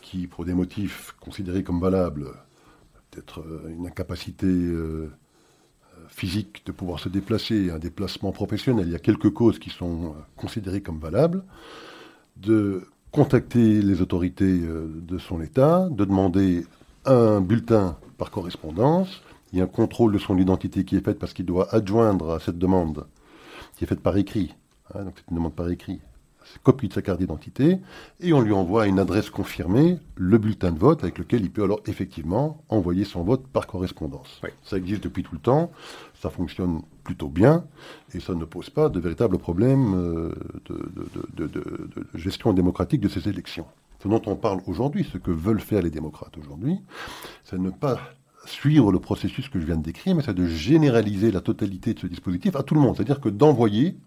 qui, 0.02 0.28
pour 0.28 0.46
des 0.46 0.54
motifs 0.54 1.16
considérés 1.20 1.64
comme 1.64 1.80
valables, 1.80 2.32
peut-être 3.12 3.42
euh, 3.42 3.70
une 3.70 3.88
incapacité 3.88 4.48
euh, 4.48 5.12
physique 6.08 6.64
de 6.66 6.72
pouvoir 6.72 7.00
se 7.00 7.10
déplacer, 7.10 7.72
un 7.72 7.80
déplacement 7.80 8.32
professionnel, 8.32 8.88
il 8.88 8.94
y 8.94 8.96
a 8.96 9.00
quelques 9.00 9.32
causes 9.32 9.60
qui 9.60 9.70
sont 9.70 10.06
euh, 10.06 10.10
considérées 10.36 10.82
comme 10.82 11.00
valables, 11.00 11.44
de 12.38 12.88
contacter 13.12 13.82
les 13.82 14.02
autorités 14.02 14.60
de 14.60 15.18
son 15.18 15.42
État, 15.42 15.88
de 15.90 16.06
demander 16.06 16.68
un 17.06 17.42
bulletin 17.42 17.98
par 18.18 18.30
correspondance, 18.30 19.22
il 19.52 19.60
y 19.60 19.62
a 19.62 19.64
un 19.64 19.68
contrôle 19.68 20.14
de 20.14 20.20
son 20.20 20.38
identité 20.38 20.84
qui 20.84 20.98
est 20.98 21.04
fait 21.04 21.16
parce 21.16 21.34
qu'il 21.34 21.46
doit 21.46 21.74
adjoindre 21.74 22.32
à 22.32 22.40
cette 22.40 22.60
demande, 22.60 23.08
qui 23.76 23.86
est 23.86 23.88
faite 23.88 24.02
par 24.02 24.18
écrit, 24.18 24.54
hein, 24.94 25.06
donc 25.06 25.14
c'est 25.18 25.32
une 25.32 25.38
demande 25.38 25.56
par 25.56 25.70
écrit, 25.70 26.00
copie 26.64 26.88
de 26.88 26.94
sa 26.94 27.02
carte 27.02 27.20
d'identité, 27.20 27.80
et 28.20 28.34
on 28.34 28.42
lui 28.42 28.54
envoie 28.54 28.88
une 28.88 29.00
adresse 29.00 29.30
confirmée, 29.30 30.00
le 30.16 30.38
bulletin 30.38 30.72
de 30.72 30.80
vote, 30.80 31.04
avec 31.04 31.18
lequel 31.18 31.42
il 31.42 31.52
peut 31.52 31.64
alors 31.64 31.82
effectivement 31.86 32.64
envoyer 32.70 33.06
son 33.06 33.24
vote 33.24 33.46
par 33.48 33.68
correspondance. 33.68 34.42
Ça 34.64 34.78
existe 34.78 35.04
depuis 35.04 35.24
tout 35.24 35.36
le 35.36 35.42
temps, 35.42 35.72
ça 36.14 36.30
fonctionne 36.30 36.82
plutôt 37.04 37.30
bien, 37.30 37.66
et 38.14 38.20
ça 38.20 38.34
ne 38.34 38.46
pose 38.46 38.70
pas 38.70 38.90
de 38.90 39.00
véritables 39.00 39.38
problèmes 39.38 39.94
euh, 39.96 40.32
de, 41.36 41.50
gestion 42.16 42.54
démocratique 42.54 43.02
de 43.02 43.10
ces 43.10 43.30
élections. 43.30 43.66
Ce 44.02 44.08
dont 44.08 44.22
on 44.26 44.36
parle 44.36 44.62
aujourd'hui, 44.68 45.08
ce 45.12 45.18
que 45.18 45.32
veulent 45.32 45.60
faire 45.60 45.82
les 45.82 45.90
démocrates 45.90 46.38
aujourd'hui, 46.38 46.80
c'est 47.44 47.58
ne 47.58 47.72
pas 47.72 48.00
suivre 48.46 48.92
le 48.92 49.00
processus 49.00 49.50
que 49.50 49.60
je 49.60 49.66
viens 49.66 49.78
de 49.78 49.84
décrire, 49.84 50.16
mais 50.16 50.24
c'est 50.24 50.34
de 50.34 50.46
généraliser 50.46 51.32
la 51.32 51.42
totalité 51.42 51.94
de 51.94 52.00
ce 52.00 52.08
dispositif 52.08 52.56
à 52.56 52.64
tout 52.64 52.76
le 52.76 52.82
monde. 52.82 52.96
C'est-à-dire 52.96 53.20
que 53.20 53.30
d'envoyer, 53.30 53.98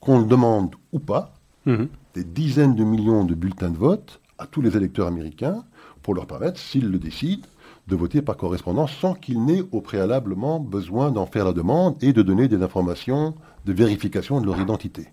qu'on 0.00 0.18
le 0.20 0.26
demande 0.26 0.74
ou 0.92 0.98
pas, 0.98 1.34
Mhm. 1.66 1.88
des 2.14 2.24
dizaines 2.24 2.74
de 2.74 2.84
millions 2.84 3.24
de 3.24 3.34
bulletins 3.34 3.70
de 3.70 3.76
vote 3.76 4.20
à 4.38 4.46
tous 4.46 4.62
les 4.62 4.76
électeurs 4.76 5.06
américains 5.06 5.64
pour 6.02 6.14
leur 6.14 6.26
permettre, 6.26 6.58
s'ils 6.58 6.90
le 6.90 6.98
décident, 6.98 7.46
de 7.86 7.96
voter 7.96 8.22
par 8.22 8.36
correspondance 8.36 8.92
sans 8.92 9.14
qu'ils 9.14 9.44
n'aient 9.44 9.64
au 9.72 9.80
préalablement 9.80 10.60
besoin 10.60 11.10
d'en 11.10 11.26
faire 11.26 11.44
la 11.44 11.52
demande 11.52 12.02
et 12.02 12.12
de 12.12 12.22
donner 12.22 12.48
des 12.48 12.62
informations 12.62 13.34
de 13.66 13.72
vérification 13.72 14.40
de 14.40 14.46
leur 14.46 14.58
identité. 14.58 15.08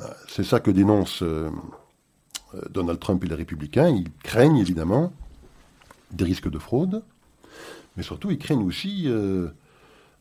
Euh, 0.00 0.04
c'est 0.28 0.44
ça 0.44 0.60
que 0.60 0.70
dénoncent 0.70 1.22
euh, 1.22 1.50
euh, 2.54 2.60
Donald 2.70 2.98
Trump 2.98 3.22
et 3.24 3.28
les 3.28 3.34
républicains. 3.34 3.88
Ils 3.88 4.10
craignent 4.22 4.56
évidemment 4.56 5.12
des 6.10 6.24
risques 6.24 6.50
de 6.50 6.58
fraude, 6.58 7.02
mais 7.96 8.02
surtout 8.02 8.30
ils 8.30 8.38
craignent 8.38 8.64
aussi 8.64 9.08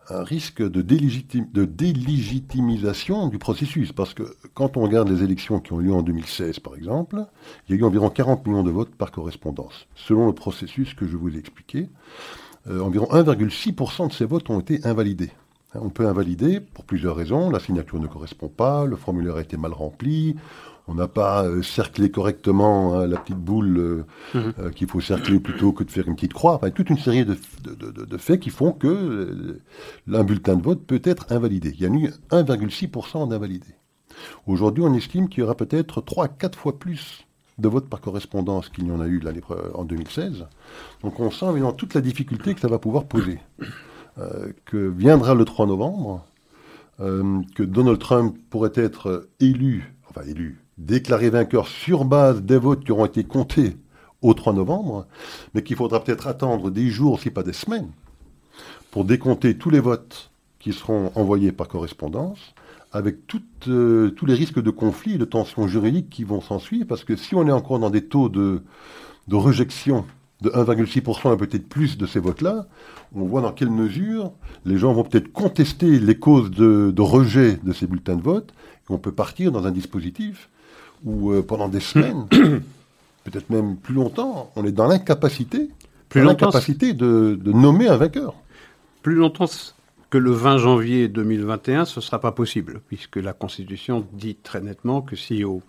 un 0.10 0.24
risque 0.24 0.62
de, 0.62 0.82
délégitimisation 0.82 3.28
du 3.28 3.38
processus. 3.38 3.92
Parce 3.92 4.14
que 4.14 4.24
quand 4.54 4.78
on 4.78 4.82
regarde 4.82 5.10
les 5.10 5.24
élections 5.24 5.60
qui 5.60 5.74
ont 5.74 5.82
eu 5.82 5.86
lieu 5.86 5.94
en 5.94 6.02
2016, 6.02 6.60
par 6.60 6.76
exemple, 6.76 7.26
il 7.68 7.76
y 7.76 7.78
a 7.78 7.82
eu 7.82 7.84
environ 7.84 8.10
40 8.10 8.46
millions 8.48 8.64
de 8.64 8.72
votes 8.72 8.96
par 8.96 9.12
correspondance. 9.12 9.88
Selon 9.96 10.28
le 10.28 10.34
processus 10.34 10.94
que 10.94 11.08
je 11.08 11.18
vous 11.18 11.36
ai 11.36 11.40
expliqué, 11.40 11.90
euh, 12.68 12.82
environ 12.82 13.08
1,6% 13.12 14.08
de 14.08 14.14
ces 14.14 14.26
votes 14.26 14.50
ont 14.50 14.60
été 14.60 14.86
invalidés. 14.86 15.32
Hein, 15.74 15.80
on 15.84 15.90
peut 15.90 16.08
invalider 16.08 16.60
pour 16.60 16.86
plusieurs 16.86 17.16
raisons. 17.16 17.50
La 17.50 17.60
signature 17.60 18.00
ne 18.00 18.08
correspond 18.08 18.48
pas, 18.48 18.86
le 18.86 18.96
formulaire 18.96 19.36
a 19.36 19.42
été 19.42 19.58
mal 19.58 19.74
rempli, 19.74 20.36
on 20.90 20.96
n'a 20.96 21.08
pas 21.08 21.44
euh, 21.44 21.62
cerclé 21.62 22.10
correctement 22.10 22.96
hein, 22.96 23.06
la 23.06 23.18
petite 23.18 23.38
boule 23.38 23.78
euh, 23.78 24.06
mhm. 24.34 24.54
euh, 24.60 24.70
qu'il 24.72 24.88
faut 24.88 25.00
cercler 25.00 25.40
plutôt 25.40 25.72
que 25.72 25.84
de 25.84 25.92
faire 25.92 26.08
une 26.08 26.16
petite 26.16 26.34
croix. 26.34 26.56
Enfin, 26.56 26.72
toute 26.72 26.90
une 26.90 26.98
série 26.98 27.26
de, 27.26 27.38
faits 28.18 28.40
qui 28.40 28.50
font 28.50 28.72
que 28.72 29.60
un 30.12 30.24
bulletin 30.24 30.56
de 30.56 30.64
vote 30.64 30.84
peut 30.86 31.02
être 31.04 31.28
invalidé. 31.32 31.76
Il 31.76 31.82
y 31.82 31.86
a 31.86 31.90
eu 31.90 32.10
1,6% 32.32 33.30
d'invalidés. 33.30 33.76
Aujourd'hui, 34.48 34.84
on 34.84 34.94
estime 34.96 35.30
qu'il 35.30 35.42
y 35.42 35.44
aura 35.44 35.56
peut-être 35.56 36.02
3 36.02 36.26
à 36.26 36.28
4 36.28 36.58
fois 36.58 36.80
plus 36.80 37.28
de 37.60 37.68
votes 37.68 37.88
par 37.88 38.02
correspondance 38.02 38.70
qu'il 38.70 38.88
y 38.88 38.92
en 38.92 39.00
a 39.00 39.08
eu 39.08 39.22
en 39.76 39.86
2016. 39.86 40.48
Donc 41.04 41.20
on 41.20 41.30
sent 41.30 41.46
évidemment 41.52 41.74
toute 41.74 41.94
la 41.94 42.02
difficulté 42.02 42.56
que 42.56 42.62
ça 42.62 42.68
va 42.68 42.80
pouvoir 42.80 43.06
poser. 43.06 43.40
que 44.66 44.78
viendra 44.78 45.36
le 45.36 45.46
3 45.46 45.68
novembre, 45.68 46.26
que 46.98 47.64
Donald 47.64 48.00
Trump 48.00 48.36
pourrait 48.50 48.72
être 48.76 49.30
élu, 49.40 49.94
enfin 50.10 50.22
élu, 50.28 50.60
déclaré 50.80 51.30
vainqueur 51.30 51.68
sur 51.68 52.06
base 52.06 52.42
des 52.42 52.58
votes 52.58 52.84
qui 52.84 52.92
auront 52.92 53.06
été 53.06 53.24
comptés 53.24 53.76
au 54.22 54.34
3 54.34 54.54
novembre, 54.54 55.06
mais 55.54 55.64
qu'il 55.64 55.76
faudra 55.76 56.04
peut-être 56.04 56.28
attendre 56.28 56.72
des 56.72 56.90
jours, 56.90 57.20
si 57.20 57.30
pas 57.30 57.44
des 57.44 57.54
semaines, 57.54 57.92
pour 58.92 59.06
décompter 59.06 59.58
tous 59.58 59.70
les 59.70 59.80
votes 59.80 60.32
qui 60.60 60.74
seront 60.74 61.12
envoyés 61.16 61.52
par 61.52 61.68
correspondance, 61.68 62.54
avec 62.92 63.18
euh, 63.68 64.10
tous 64.12 64.26
les 64.26 64.34
risques 64.34 64.62
de 64.62 64.72
conflits 64.72 65.14
et 65.14 65.18
de 65.18 65.26
tensions 65.26 65.68
juridiques 65.68 66.10
qui 66.10 66.24
vont 66.24 66.42
s'ensuivre, 66.42 66.88
parce 66.88 67.04
que 67.04 67.16
si 67.16 67.36
on 67.36 67.48
est 67.48 67.52
encore 67.52 67.80
dans 67.80 67.92
des 67.92 68.06
taux 68.06 68.30
de, 68.30 68.64
de 69.28 69.36
rejection 69.36 70.06
de 70.42 70.50
1,6% 70.50 71.34
et 71.34 71.38
peut-être 71.38 71.68
plus 71.68 71.98
de 71.98 72.06
ces 72.06 72.20
votes-là, 72.20 72.68
on 73.14 73.26
voit 73.26 73.42
dans 73.42 73.52
quelle 73.52 73.70
mesure 73.70 74.32
les 74.66 74.78
gens 74.78 74.94
vont 74.94 75.04
peut-être 75.04 75.32
contester 75.32 76.00
les 76.00 76.18
causes 76.18 76.50
de, 76.50 76.92
de, 76.92 77.02
rejet 77.02 77.60
de 77.64 77.74
ces 77.74 77.88
bulletins 77.88 78.16
de 78.16 78.22
vote, 78.22 78.54
et 78.90 78.94
on 78.94 78.98
peut 78.98 79.12
partir 79.12 79.52
dans 79.52 79.68
un 79.68 79.72
dispositif 79.72 80.50
où 81.06 81.32
euh, 81.32 81.42
pendant 81.42 81.70
des 81.70 81.80
semaines, 81.80 82.28
peut-être 83.24 83.50
même 83.50 83.78
plus 83.78 83.94
longtemps, 83.94 84.52
on 84.56 84.66
est 84.66 84.72
dans 84.72 84.88
l'incapacité, 84.88 85.70
plus 86.10 86.24
l'incapacité 86.24 86.94
de, 86.94 87.38
de 87.42 87.52
nommer 87.52 87.88
un 87.88 87.98
vainqueur. 87.98 88.34
Plus 89.02 89.16
longtemps 89.16 89.48
que 90.10 90.18
le 90.18 90.32
20 90.32 90.58
janvier 90.58 91.08
2021, 91.08 91.86
ce 91.86 92.00
ne 92.00 92.04
sera 92.04 92.20
pas 92.20 92.32
possible, 92.32 92.82
puisque 92.88 93.18
la 93.18 93.34
Constitution 93.34 94.06
dit 94.14 94.36
très 94.36 94.62
nettement 94.62 95.02
que 95.02 95.16
si 95.16 95.44
au 95.44 95.62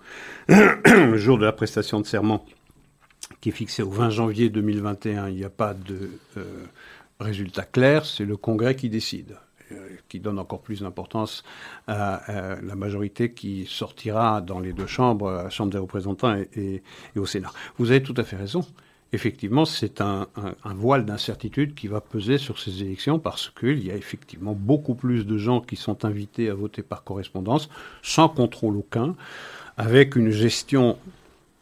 jour 1.15 1.39
de 1.39 1.45
la 1.45 1.53
prestation 1.53 2.01
de 2.01 2.07
serment, 2.07 2.45
qui 3.41 3.51
est 3.51 3.53
fixé 3.53 3.83
au 3.83 3.91
20 3.91 4.11
janvier 4.11 4.49
2021, 4.49 5.29
il 5.29 5.37
n'y 5.37 5.45
a 5.45 5.51
pas 5.51 5.75
de 5.75 6.11
euh, 6.37 6.65
résultat 7.21 7.65
clair, 7.65 8.07
c'est 8.07 8.25
le 8.25 8.37
Congrès 8.37 8.75
qui 8.77 8.89
décide, 8.89 9.37
qui 10.09 10.21
donne 10.21 10.39
encore 10.39 10.61
plus 10.61 10.81
d'importance 10.81 11.45
à, 11.87 12.23
la 12.63 12.75
majorité 12.75 13.33
qui 13.33 13.67
sortira 13.67 14.41
dans 14.41 14.61
les 14.61 14.73
deux 14.73 14.87
chambres, 14.87 15.31
à 15.31 15.45
la 15.45 15.51
Chambre 15.51 15.73
des 15.73 15.79
représentants 15.79 16.37
et, 16.57 16.83
au 17.17 17.27
Sénat. 17.27 17.53
Vous 17.79 17.91
avez 17.91 18.03
tout 18.03 18.15
à 18.17 18.25
fait 18.25 18.37
raison 18.37 18.65
effectivement, 19.13 19.65
c'est 19.65 20.01
un, 20.01 20.29
voile 20.65 21.05
d'incertitude 21.05 21.75
qui 21.75 21.89
va 21.89 22.01
peser 22.01 22.39
sur 22.39 22.61
ces 22.61 22.83
élections 22.83 23.19
parce 23.19 23.51
qu'il 23.51 23.85
y 23.85 23.91
a 23.91 23.97
effectivement 23.97 24.55
beaucoup 24.55 24.95
plus 24.95 25.27
de 25.27 25.37
gens 25.37 25.61
qui 25.61 25.77
sont 25.77 26.05
invités 26.05 26.49
à 26.49 26.55
voter 26.55 26.83
par 26.83 27.03
correspondance, 27.03 27.69
sans 28.03 28.29
contrôle 28.29 28.77
aucun, 28.77 29.17
avec 29.77 30.17
une 30.17 30.31
gestion 30.31 30.97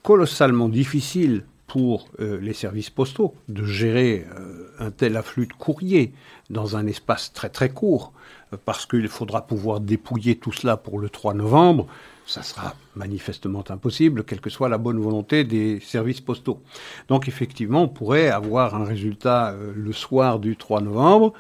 colossalement 0.03 0.69
difficile 0.69 1.45
pour 1.69 2.09
euh, 2.19 2.41
les 2.41 2.55
services 2.55 2.91
postaux 2.91 3.35
de 3.49 3.65
gérer 3.65 4.27
euh, 4.37 4.71
un 4.81 4.91
tel 4.91 5.17
afflux 5.17 5.47
de 5.47 5.53
courriers 5.53 6.13
dans 6.51 6.77
un 6.77 6.87
espace 6.87 7.33
très 7.33 7.51
très 7.51 7.69
court, 7.69 8.13
euh, 8.53 8.57
parce 8.65 8.87
qu'il 8.87 9.07
faudra 9.09 9.47
pouvoir 9.47 9.79
dépouiller 9.79 10.37
tout 10.37 10.53
cela 10.53 10.77
pour 10.77 10.99
le 10.99 11.09
3 11.09 11.35
novembre, 11.35 11.87
ça 12.27 12.43
sera 12.43 12.75
manifestement 12.95 13.65
impossible, 13.69 14.25
quelle 14.25 14.41
que 14.41 14.51
soit 14.51 14.69
la 14.69 14.79
bonne 14.79 14.99
volonté 14.99 15.45
des 15.45 15.81
services 15.81 16.21
postaux. 16.21 16.61
Donc 17.09 17.27
effectivement, 17.27 17.83
on 17.83 17.89
pourrait 17.89 18.29
avoir 18.29 18.75
un 18.75 18.85
résultat 18.85 19.51
euh, 19.51 19.73
le 19.75 19.93
soir 19.93 20.39
du 20.39 20.57
3 20.57 20.81
novembre, 20.81 21.33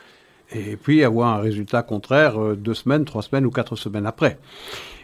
et 0.52 0.76
puis 0.76 1.04
avoir 1.04 1.36
un 1.36 1.40
résultat 1.40 1.82
contraire 1.82 2.40
euh, 2.40 2.56
deux 2.56 2.74
semaines, 2.74 3.04
trois 3.04 3.22
semaines 3.22 3.46
ou 3.46 3.50
quatre 3.50 3.76
semaines 3.76 4.06
après. 4.06 4.38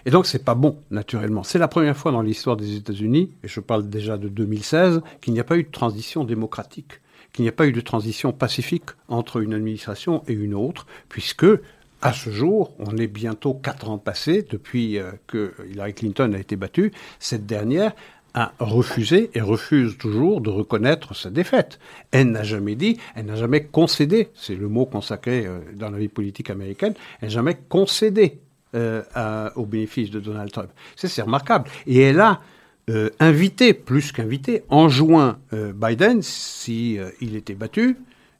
Et 0.07 0.11
donc 0.11 0.27
c'est 0.27 0.45
pas 0.45 0.55
bon, 0.55 0.79
naturellement. 0.91 1.43
C'est 1.43 1.59
la 1.59 1.69
première 1.69 1.97
fois 1.97 2.13
dans 2.13 2.23
l'histoire 2.23 2.57
des 2.57 2.77
États-Unis, 2.77 3.31
et 3.43 3.49
je 3.49 3.61
parle 3.61 3.89
déjà 3.89 4.19
de 4.19 4.29
2016, 4.29 5.01
qu'il 5.21 5.33
n'y 5.33 5.41
a 5.41 5.45
pas 5.45 5.57
eu 5.57 5.65
de 5.65 5.71
transition 5.71 6.25
démocratique, 6.25 7.01
qu'il 7.33 7.43
n'y 7.43 7.49
a 7.49 7.53
pas 7.53 7.67
eu 7.67 7.73
de 7.73 7.81
transition 7.81 8.33
pacifique 8.33 8.91
entre 9.09 9.41
une 9.41 9.55
administration 9.55 10.23
et 10.29 10.35
une 10.35 10.55
autre, 10.55 10.87
puisque 11.09 11.47
à 12.03 12.13
ce 12.13 12.29
jour, 12.29 12.75
on 12.79 12.99
est 12.99 13.07
bientôt 13.07 13.55
quatre 13.55 13.89
ans 13.89 13.97
passés 13.97 14.47
depuis 14.51 14.99
euh, 14.99 15.13
que 15.27 15.55
Hillary 15.71 15.95
Clinton 15.95 16.33
a 16.35 16.39
été 16.39 16.55
battue. 16.55 16.93
Cette 17.19 17.47
dernière 17.47 17.93
a 18.35 18.53
refusé 18.59 19.31
et 19.35 19.41
refuse 19.41 19.97
toujours 19.97 20.41
de 20.41 20.51
reconnaître 20.51 21.15
sa 21.15 21.31
défaite. 21.31 21.79
Elle 22.11 22.33
n'a 22.33 22.43
jamais 22.43 22.75
dit, 22.75 22.99
elle 23.15 23.27
n'a 23.27 23.37
jamais 23.37 23.65
concédé, 23.65 24.29
c'est 24.35 24.57
le 24.57 24.69
mot 24.69 24.87
consacré 24.87 25.47
euh, 25.47 25.61
dans 25.75 25.91
la 25.91 25.99
vie 25.99 26.09
politique 26.09 26.51
américaine, 26.51 26.95
elle 27.21 27.29
n'a 27.29 27.35
jamais 27.35 27.57
concédé 27.69 28.41
euh, 28.75 29.03
au 29.55 29.67
bénéfice 29.67 30.11
de 30.11 30.19
Donald 30.19 30.51
Trump. 30.51 30.69
C'est 30.97 31.23
remarquable. 31.23 31.71
Et 31.87 32.01
elle 32.01 32.19
a 32.19 32.41
euh, 32.91 33.09
invité, 33.21 33.73
plus 33.73 34.11
qu'invité, 34.11 34.65
enjoint 34.69 35.39
Biden, 35.53 36.23
si 36.23 36.99
euh, 36.99 37.11
il 37.21 37.37
était 37.37 37.55
battu, 37.55 37.97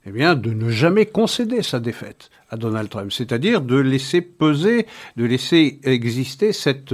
eh 0.07 0.11
bien, 0.11 0.35
de 0.35 0.51
ne 0.51 0.69
jamais 0.69 1.05
concéder 1.05 1.63
sa 1.63 1.79
défaite 1.79 2.29
à 2.49 2.57
Donald 2.57 2.89
Trump, 2.89 3.11
c'est-à-dire 3.11 3.61
de 3.61 3.75
laisser 3.75 4.21
peser, 4.21 4.85
de 5.15 5.25
laisser 5.25 5.79
exister 5.83 6.53
cette, 6.53 6.93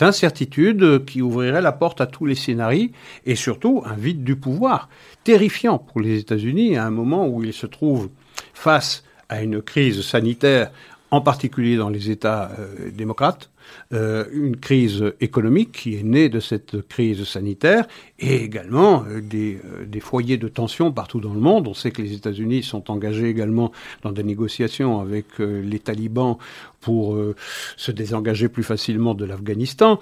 incertitude 0.00 1.04
qui 1.04 1.20
ouvrirait 1.20 1.60
la 1.60 1.72
porte 1.72 2.00
à 2.00 2.06
tous 2.06 2.24
les 2.24 2.34
scénarios 2.34 2.88
et 3.26 3.34
surtout 3.34 3.82
un 3.84 3.94
vide 3.94 4.24
du 4.24 4.36
pouvoir 4.36 4.88
terrifiant 5.24 5.78
pour 5.78 6.00
les 6.00 6.18
États-Unis 6.20 6.76
à 6.76 6.86
un 6.86 6.90
moment 6.90 7.28
où 7.28 7.44
ils 7.44 7.52
se 7.52 7.66
trouvent 7.66 8.08
face 8.54 9.04
à 9.28 9.42
une 9.42 9.60
crise 9.60 10.00
sanitaire 10.00 10.70
en 11.10 11.20
particulier 11.20 11.76
dans 11.76 11.88
les 11.90 12.10
États 12.10 12.50
euh, 12.58 12.90
démocrates, 12.90 13.50
euh, 13.92 14.26
une 14.32 14.56
crise 14.56 15.12
économique 15.20 15.72
qui 15.72 15.96
est 15.96 16.02
née 16.02 16.28
de 16.28 16.40
cette 16.40 16.86
crise 16.88 17.24
sanitaire 17.24 17.86
et 18.18 18.36
également 18.44 19.04
euh, 19.08 19.20
des, 19.20 19.58
euh, 19.64 19.86
des, 19.86 20.00
foyers 20.00 20.36
de 20.36 20.48
tension 20.48 20.92
partout 20.92 21.20
dans 21.20 21.32
le 21.32 21.40
monde. 21.40 21.68
On 21.68 21.74
sait 21.74 21.90
que 21.90 22.02
les 22.02 22.12
États-Unis 22.12 22.62
sont 22.62 22.90
engagés 22.90 23.28
également 23.28 23.72
dans 24.02 24.12
des 24.12 24.22
négociations 24.22 25.00
avec 25.00 25.26
les 25.38 25.78
talibans 25.78 26.36
pour 26.80 27.18
se 27.76 27.90
désengager 27.90 28.48
plus 28.48 28.62
facilement 28.62 29.14
de 29.14 29.24
l'Afghanistan, 29.24 29.98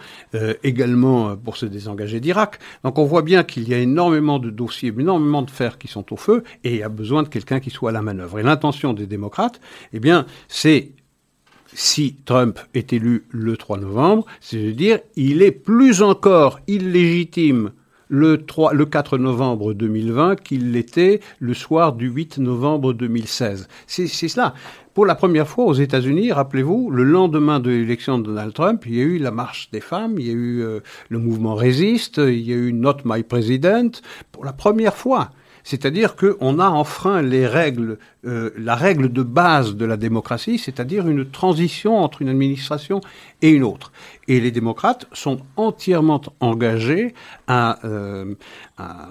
également 0.62 1.36
pour 1.36 1.56
se 1.56 1.66
désengager 1.66 2.20
d'Irak. 2.20 2.58
Donc 2.84 2.98
on 2.98 3.04
voit 3.04 3.22
bien 3.22 3.44
qu'il 3.44 3.68
y 3.68 3.74
a 3.74 3.78
énormément 3.78 4.38
de 4.38 4.50
dossiers, 4.50 4.92
énormément 4.96 5.42
de 5.42 5.50
fers 5.50 5.78
qui 5.78 5.88
sont 5.88 6.12
au 6.12 6.16
feu 6.16 6.44
et 6.64 6.74
il 6.74 6.78
y 6.78 6.82
a 6.82 6.88
besoin 6.88 7.22
de 7.22 7.28
quelqu'un 7.28 7.60
qui 7.60 7.70
soit 7.70 7.90
à 7.90 7.92
la 7.92 8.02
manœuvre. 8.02 8.38
Et 8.38 8.42
l'intention 8.42 8.92
des 8.92 9.06
démocrates, 9.06 9.60
eh 9.92 10.00
bien, 10.00 10.26
c'est 10.48 10.90
si 11.76 12.16
Trump 12.24 12.58
est 12.72 12.94
élu 12.94 13.26
le 13.30 13.56
3 13.58 13.76
novembre, 13.76 14.24
c'est 14.40 14.62
de 14.62 14.70
dire 14.70 14.98
il 15.14 15.42
est 15.42 15.52
plus 15.52 16.02
encore 16.02 16.58
illégitime 16.66 17.70
le, 18.08 18.46
3, 18.46 18.72
le 18.72 18.86
4 18.86 19.18
novembre 19.18 19.74
2020 19.74 20.36
qu'il 20.36 20.72
l'était 20.72 21.20
le 21.38 21.52
soir 21.52 21.92
du 21.92 22.08
8 22.08 22.38
novembre 22.38 22.94
2016. 22.94 23.68
C'est 23.86 24.06
cela. 24.06 24.54
Pour 24.94 25.04
la 25.04 25.14
première 25.14 25.46
fois 25.46 25.66
aux 25.66 25.74
États-Unis, 25.74 26.32
rappelez-vous, 26.32 26.90
le 26.90 27.04
lendemain 27.04 27.60
de 27.60 27.68
l'élection 27.68 28.18
de 28.18 28.24
Donald 28.24 28.54
Trump, 28.54 28.84
il 28.86 28.94
y 28.94 29.00
a 29.00 29.04
eu 29.04 29.18
la 29.18 29.30
marche 29.30 29.70
des 29.70 29.80
femmes, 29.80 30.14
il 30.18 30.26
y 30.26 30.30
a 30.30 30.32
eu 30.32 30.62
euh, 30.62 30.80
le 31.10 31.18
mouvement 31.18 31.54
Résiste, 31.54 32.16
il 32.16 32.40
y 32.40 32.54
a 32.54 32.56
eu 32.56 32.72
Not 32.72 32.98
My 33.04 33.22
President. 33.22 33.90
Pour 34.32 34.46
la 34.46 34.54
première 34.54 34.96
fois, 34.96 35.30
c'est-à-dire 35.66 36.14
qu'on 36.14 36.60
a 36.60 36.68
enfreint 36.68 37.22
les 37.22 37.44
règles, 37.44 37.98
euh, 38.24 38.50
la 38.56 38.76
règle 38.76 39.12
de 39.12 39.24
base 39.24 39.74
de 39.74 39.84
la 39.84 39.96
démocratie, 39.96 40.58
c'est-à-dire 40.58 41.08
une 41.08 41.28
transition 41.28 41.96
entre 41.96 42.22
une 42.22 42.28
administration 42.28 43.00
et 43.42 43.50
une 43.50 43.64
autre. 43.64 43.90
Et 44.28 44.38
les 44.38 44.52
démocrates 44.52 45.08
sont 45.12 45.40
entièrement 45.56 46.22
engagés 46.38 47.14
à, 47.48 47.84
euh, 47.84 48.36
à, 48.78 49.08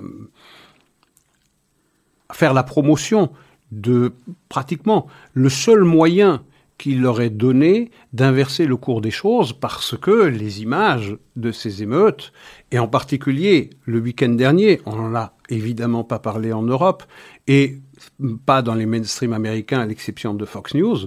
faire 2.32 2.54
la 2.54 2.64
promotion 2.64 3.32
de 3.74 4.14
pratiquement 4.48 5.08
le 5.34 5.50
seul 5.50 5.84
moyen 5.84 6.42
qui 6.78 6.96
leur 6.96 7.20
est 7.20 7.32
donné 7.32 7.92
d'inverser 8.14 8.66
le 8.66 8.78
cours 8.78 9.02
des 9.02 9.12
choses 9.12 9.52
parce 9.52 9.98
que 9.98 10.24
les 10.28 10.62
images 10.62 11.18
de 11.36 11.52
ces 11.52 11.84
émeutes, 11.84 12.32
et 12.72 12.80
en 12.80 12.88
particulier 12.88 13.72
le 13.84 14.00
week-end 14.00 14.30
dernier, 14.30 14.80
on 14.86 14.96
n'en 14.96 15.16
a 15.16 15.35
évidemment 15.50 16.04
pas 16.04 16.20
parlé 16.20 16.54
en 16.54 16.64
Europe, 16.64 17.04
et 17.48 17.80
pas 18.46 18.62
dans 18.62 18.76
les 18.76 18.86
mainstream 18.86 19.34
américains 19.34 19.82
à 19.82 19.86
l'exception 19.86 20.34
de 20.34 20.46
Fox 20.46 20.74
News, 20.74 20.98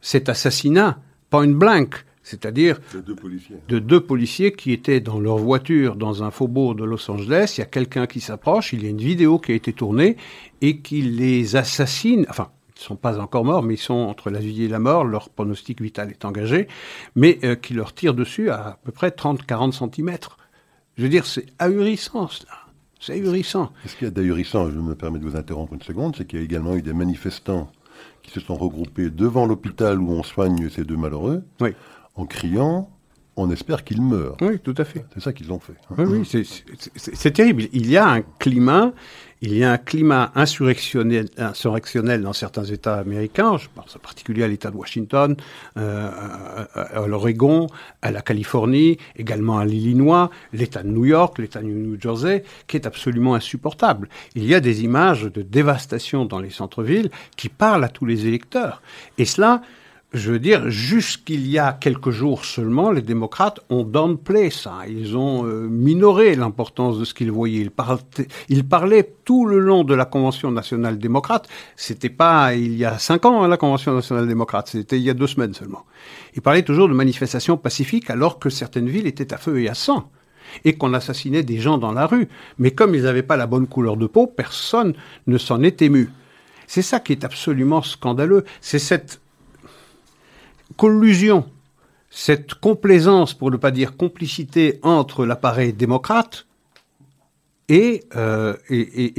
cet 0.00 0.28
assassinat, 0.28 1.00
point 1.30 1.48
blank, 1.48 2.04
c'est-à-dire 2.22 2.80
de 2.94 3.00
deux, 3.00 3.14
policiers. 3.14 3.56
de 3.68 3.78
deux 3.78 4.00
policiers 4.00 4.52
qui 4.52 4.72
étaient 4.72 5.00
dans 5.00 5.20
leur 5.20 5.36
voiture 5.36 5.96
dans 5.96 6.22
un 6.22 6.30
faubourg 6.30 6.74
de 6.74 6.82
Los 6.82 7.10
Angeles. 7.10 7.54
Il 7.56 7.60
y 7.60 7.62
a 7.62 7.66
quelqu'un 7.66 8.06
qui 8.06 8.20
s'approche, 8.20 8.72
il 8.72 8.82
y 8.82 8.86
a 8.86 8.90
une 8.90 8.98
vidéo 8.98 9.38
qui 9.38 9.52
a 9.52 9.54
été 9.54 9.72
tournée 9.72 10.16
et 10.62 10.78
qui 10.78 11.02
les 11.02 11.56
assassine, 11.56 12.26
enfin 12.30 12.50
ils 12.76 12.80
ne 12.80 12.84
sont 12.84 12.96
pas 12.96 13.20
encore 13.20 13.44
morts, 13.44 13.62
mais 13.62 13.74
ils 13.74 13.78
sont 13.78 13.94
entre 13.94 14.30
la 14.30 14.40
vie 14.40 14.64
et 14.64 14.68
la 14.68 14.80
mort, 14.80 15.04
leur 15.04 15.28
pronostic 15.28 15.80
vital 15.80 16.10
est 16.10 16.24
engagé, 16.24 16.66
mais 17.14 17.38
euh, 17.44 17.54
qui 17.54 17.72
leur 17.72 17.94
tire 17.94 18.14
dessus 18.14 18.50
à 18.50 18.68
à 18.68 18.78
peu 18.82 18.90
près 18.90 19.10
30-40 19.10 19.72
cm. 19.72 20.16
Je 20.96 21.02
veux 21.02 21.08
dire, 21.08 21.26
c'est 21.26 21.46
ahurissant 21.58 22.28
cela. 22.28 22.63
C'est 23.06 23.12
ahurissant. 23.14 23.70
Ce 23.86 23.94
qu'il 23.96 24.06
y 24.06 24.08
a 24.08 24.10
d'ahurissant, 24.10 24.70
je 24.70 24.78
me 24.78 24.94
permets 24.94 25.18
de 25.18 25.24
vous 25.24 25.36
interrompre 25.36 25.74
une 25.74 25.82
seconde, 25.82 26.14
c'est 26.16 26.26
qu'il 26.26 26.38
y 26.38 26.42
a 26.42 26.44
également 26.44 26.74
eu 26.74 26.80
des 26.80 26.94
manifestants 26.94 27.70
qui 28.22 28.30
se 28.30 28.40
sont 28.40 28.54
regroupés 28.54 29.10
devant 29.10 29.44
l'hôpital 29.44 30.00
où 30.00 30.10
on 30.10 30.22
soigne 30.22 30.70
ces 30.70 30.84
deux 30.84 30.96
malheureux, 30.96 31.44
oui. 31.60 31.70
en 32.14 32.24
criant 32.24 32.88
on 33.36 33.50
espère 33.50 33.84
qu'ils 33.84 34.00
meurent. 34.00 34.36
Oui, 34.40 34.58
tout 34.60 34.74
à 34.78 34.84
fait. 34.84 35.04
C'est 35.12 35.20
ça 35.20 35.32
qu'ils 35.32 35.52
ont 35.52 35.58
fait. 35.58 35.74
hein. 35.90 35.94
Oui, 35.98 36.24
oui, 36.24 36.46
c'est 36.96 37.30
terrible. 37.32 37.64
Il 37.72 37.90
y 37.90 37.96
a 37.96 38.08
un 38.08 38.22
climat, 38.38 38.92
il 39.44 39.54
y 39.58 39.62
a 39.62 39.72
un 39.72 39.76
climat 39.76 40.32
insurrectionnel, 40.34 41.28
dans 42.22 42.32
certains 42.32 42.64
États 42.64 42.94
américains. 42.94 43.58
Je 43.58 43.68
pense 43.74 43.94
en 43.94 43.98
particulier 43.98 44.42
à 44.42 44.48
l'État 44.48 44.70
de 44.70 44.76
Washington, 44.76 45.36
euh, 45.76 46.10
à, 46.74 47.06
l'Oregon, 47.06 47.66
à 48.00 48.10
la 48.10 48.22
Californie, 48.22 48.96
également 49.16 49.58
à 49.58 49.66
l'Illinois, 49.66 50.30
l'État 50.54 50.82
de 50.82 50.88
New 50.88 51.04
York, 51.04 51.38
l'État 51.38 51.60
de 51.60 51.66
New 51.66 52.00
Jersey, 52.00 52.42
qui 52.66 52.78
est 52.78 52.86
absolument 52.86 53.34
insupportable. 53.34 54.08
Il 54.34 54.46
y 54.46 54.54
a 54.54 54.60
des 54.60 54.82
images 54.82 55.24
de 55.24 55.42
dévastation 55.42 56.24
dans 56.24 56.40
les 56.40 56.48
centres-villes 56.48 57.10
qui 57.36 57.50
parlent 57.50 57.84
à 57.84 57.90
tous 57.90 58.06
les 58.06 58.26
électeurs. 58.26 58.80
Et 59.18 59.26
cela, 59.26 59.60
je 60.14 60.30
veux 60.30 60.38
dire, 60.38 60.70
jusqu'il 60.70 61.48
y 61.48 61.58
a 61.58 61.72
quelques 61.72 62.10
jours 62.10 62.44
seulement, 62.44 62.92
les 62.92 63.02
démocrates 63.02 63.58
ont 63.68 63.82
downplay 63.82 64.48
ça. 64.48 64.82
Ils 64.88 65.16
ont 65.16 65.44
euh, 65.44 65.66
minoré 65.68 66.36
l'importance 66.36 67.00
de 67.00 67.04
ce 67.04 67.12
qu'ils 67.14 67.32
voyaient. 67.32 67.60
Ils, 67.60 67.72
parlaient, 67.72 67.98
ils 68.48 68.66
parlaient 68.66 69.12
tout 69.24 69.44
le 69.44 69.58
long 69.58 69.82
de 69.82 69.92
la 69.92 70.04
Convention 70.04 70.52
nationale 70.52 70.98
démocrate. 70.98 71.48
C'était 71.74 72.10
pas 72.10 72.54
il 72.54 72.76
y 72.76 72.84
a 72.84 72.96
cinq 72.98 73.26
ans, 73.26 73.42
hein, 73.42 73.48
la 73.48 73.56
Convention 73.56 73.92
nationale 73.92 74.28
démocrate. 74.28 74.68
C'était 74.68 74.98
il 74.98 75.02
y 75.02 75.10
a 75.10 75.14
deux 75.14 75.26
semaines 75.26 75.52
seulement. 75.52 75.84
Ils 76.36 76.42
parlaient 76.42 76.62
toujours 76.62 76.88
de 76.88 76.94
manifestations 76.94 77.56
pacifiques 77.56 78.08
alors 78.08 78.38
que 78.38 78.50
certaines 78.50 78.88
villes 78.88 79.08
étaient 79.08 79.34
à 79.34 79.36
feu 79.36 79.60
et 79.60 79.68
à 79.68 79.74
sang 79.74 80.10
et 80.64 80.74
qu'on 80.74 80.94
assassinait 80.94 81.42
des 81.42 81.58
gens 81.58 81.76
dans 81.76 81.92
la 81.92 82.06
rue. 82.06 82.28
Mais 82.58 82.70
comme 82.70 82.94
ils 82.94 83.02
n'avaient 83.02 83.24
pas 83.24 83.36
la 83.36 83.48
bonne 83.48 83.66
couleur 83.66 83.96
de 83.96 84.06
peau, 84.06 84.28
personne 84.28 84.94
ne 85.26 85.38
s'en 85.38 85.60
est 85.64 85.82
ému. 85.82 86.10
C'est 86.68 86.82
ça 86.82 87.00
qui 87.00 87.12
est 87.12 87.24
absolument 87.24 87.82
scandaleux. 87.82 88.44
C'est 88.60 88.78
cette 88.78 89.20
collusion, 90.76 91.46
cette 92.10 92.54
complaisance, 92.54 93.34
pour 93.34 93.50
ne 93.50 93.56
pas 93.56 93.70
dire 93.70 93.96
complicité, 93.96 94.78
entre 94.82 95.26
l'appareil 95.26 95.72
démocrate 95.72 96.46
et, 97.68 98.04
euh, 98.16 98.54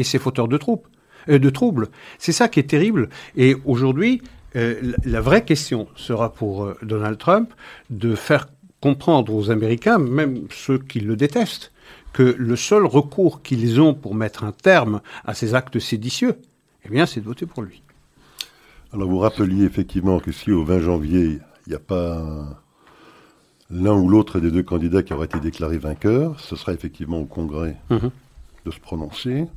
ses 0.01 0.19
fauteurs 0.19 0.47
de, 0.47 0.57
troupes, 0.57 0.87
euh, 1.29 1.39
de 1.39 1.49
troubles. 1.49 1.89
C'est 2.19 2.31
ça 2.31 2.47
qui 2.47 2.59
est 2.59 2.69
terrible. 2.69 3.09
Et 3.35 3.55
aujourd'hui, 3.65 4.21
euh, 4.55 4.93
la 5.03 5.21
vraie 5.21 5.43
question 5.43 5.87
sera 5.95 6.31
pour 6.31 6.73
Donald 6.81 7.17
Trump 7.17 7.53
de 7.89 8.15
faire 8.15 8.47
comprendre 8.79 9.33
aux 9.33 9.49
Américains, 9.51 9.97
même 9.97 10.47
ceux 10.51 10.77
qui 10.77 10.99
le 10.99 11.15
détestent, 11.15 11.71
que 12.13 12.35
le 12.37 12.55
seul 12.55 12.85
recours 12.85 13.41
qu'ils 13.41 13.81
ont 13.81 13.93
pour 13.93 14.15
mettre 14.15 14.43
un 14.43 14.53
terme 14.53 15.01
à 15.25 15.33
ces 15.33 15.53
actes 15.53 15.79
séditieux, 15.79 16.37
eh 16.85 16.89
bien, 16.89 17.05
c'est 17.05 17.19
de 17.19 17.25
voter 17.25 17.45
pour 17.45 17.63
lui. 17.63 17.81
Alors 18.95 19.09
vous 19.09 19.19
rappeliez 19.19 19.65
effectivement 19.65 20.19
que 20.19 20.31
si 20.31 20.53
au 20.53 20.63
20 20.63 20.79
janvier, 20.79 21.41
il 21.67 21.69
n'y 21.69 21.75
a 21.75 21.79
pas 21.79 22.63
l'un 23.69 23.93
ou 23.93 24.07
l'autre 24.07 24.39
des 24.39 24.51
deux 24.51 24.63
candidats 24.63 25.03
qui 25.03 25.11
aurait 25.11 25.25
été 25.25 25.41
déclaré 25.41 25.77
vainqueur, 25.77 26.39
ce 26.39 26.55
sera 26.55 26.71
effectivement 26.71 27.19
au 27.19 27.25
Congrès 27.25 27.75
mhm. 27.89 28.09
de 28.63 28.71
se 28.71 28.79
prononcer. 28.79 29.47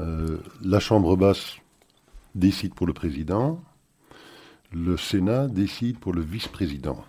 Euh, 0.00 0.38
la 0.60 0.80
Chambre 0.80 1.16
basse 1.16 1.58
décide 2.34 2.74
pour 2.74 2.88
le 2.88 2.92
président, 2.92 3.62
le 4.72 4.96
Sénat 4.96 5.46
décide 5.46 6.00
pour 6.00 6.12
le 6.12 6.22
vice-président. 6.22 7.04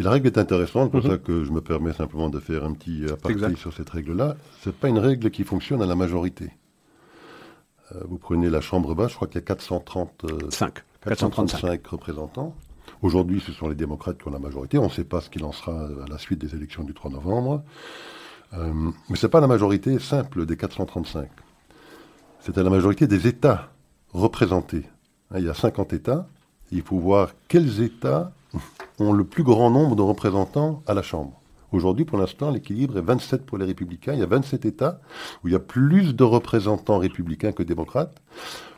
Et 0.00 0.02
la 0.02 0.10
règle 0.10 0.26
est 0.26 0.36
intéressante, 0.36 0.90
pour 0.90 1.04
mhm. 1.04 1.10
ça 1.10 1.18
que 1.18 1.44
je 1.44 1.52
me 1.52 1.60
permets 1.60 1.92
simplement 1.92 2.28
de 2.28 2.40
faire 2.40 2.64
un 2.64 2.72
petit 2.72 3.04
aparté 3.08 3.54
sur 3.54 3.72
cette 3.72 3.90
règle-là. 3.90 4.36
Ce 4.62 4.70
n'est 4.70 4.74
pas 4.74 4.88
une 4.88 4.98
règle 4.98 5.30
qui 5.30 5.44
fonctionne 5.44 5.80
à 5.80 5.86
la 5.86 5.94
majorité. 5.94 6.50
Euh, 7.92 8.00
vous 8.08 8.18
prenez 8.18 8.50
la 8.50 8.60
Chambre 8.60 8.94
basse, 8.94 9.10
je 9.10 9.16
crois 9.16 9.28
qu'il 9.28 9.36
y 9.36 9.44
a 9.44 9.46
435 9.46 10.82
435 11.02 11.86
représentants. 11.86 12.54
Aujourd'hui, 13.02 13.40
ce 13.40 13.52
sont 13.52 13.68
les 13.68 13.74
démocrates 13.74 14.18
qui 14.18 14.28
ont 14.28 14.32
la 14.32 14.38
majorité. 14.38 14.78
On 14.78 14.84
ne 14.84 14.90
sait 14.90 15.04
pas 15.04 15.20
ce 15.20 15.30
qu'il 15.30 15.44
en 15.44 15.52
sera 15.52 15.72
à 15.84 16.08
la 16.08 16.18
suite 16.18 16.40
des 16.40 16.54
élections 16.54 16.82
du 16.82 16.94
3 16.94 17.10
novembre. 17.10 17.62
Euh, 18.54 18.72
mais 19.08 19.16
ce 19.16 19.26
n'est 19.26 19.30
pas 19.30 19.40
la 19.40 19.46
majorité 19.46 19.98
simple 19.98 20.46
des 20.46 20.56
435. 20.56 21.28
C'est 22.40 22.58
à 22.58 22.62
la 22.62 22.70
majorité 22.70 23.06
des 23.06 23.26
États 23.26 23.70
représentés. 24.12 24.84
Hein, 25.30 25.38
il 25.38 25.44
y 25.44 25.48
a 25.48 25.54
50 25.54 25.92
États. 25.92 26.26
Il 26.72 26.82
faut 26.82 26.98
voir 26.98 27.32
quels 27.48 27.80
États 27.82 28.32
ont 28.98 29.12
le 29.12 29.24
plus 29.24 29.42
grand 29.42 29.70
nombre 29.70 29.94
de 29.94 30.02
représentants 30.02 30.82
à 30.86 30.94
la 30.94 31.02
Chambre. 31.02 31.40
Aujourd'hui, 31.76 32.06
pour 32.06 32.16
l'instant, 32.16 32.50
l'équilibre 32.50 32.96
est 32.96 33.02
27 33.02 33.44
pour 33.44 33.58
les 33.58 33.66
républicains. 33.66 34.14
Il 34.14 34.20
y 34.20 34.22
a 34.22 34.26
27 34.26 34.64
États 34.64 34.98
où 35.44 35.48
il 35.48 35.52
y 35.52 35.54
a 35.54 35.58
plus 35.58 36.16
de 36.16 36.24
représentants 36.24 36.96
républicains 36.96 37.52
que 37.52 37.62
démocrates, 37.62 38.16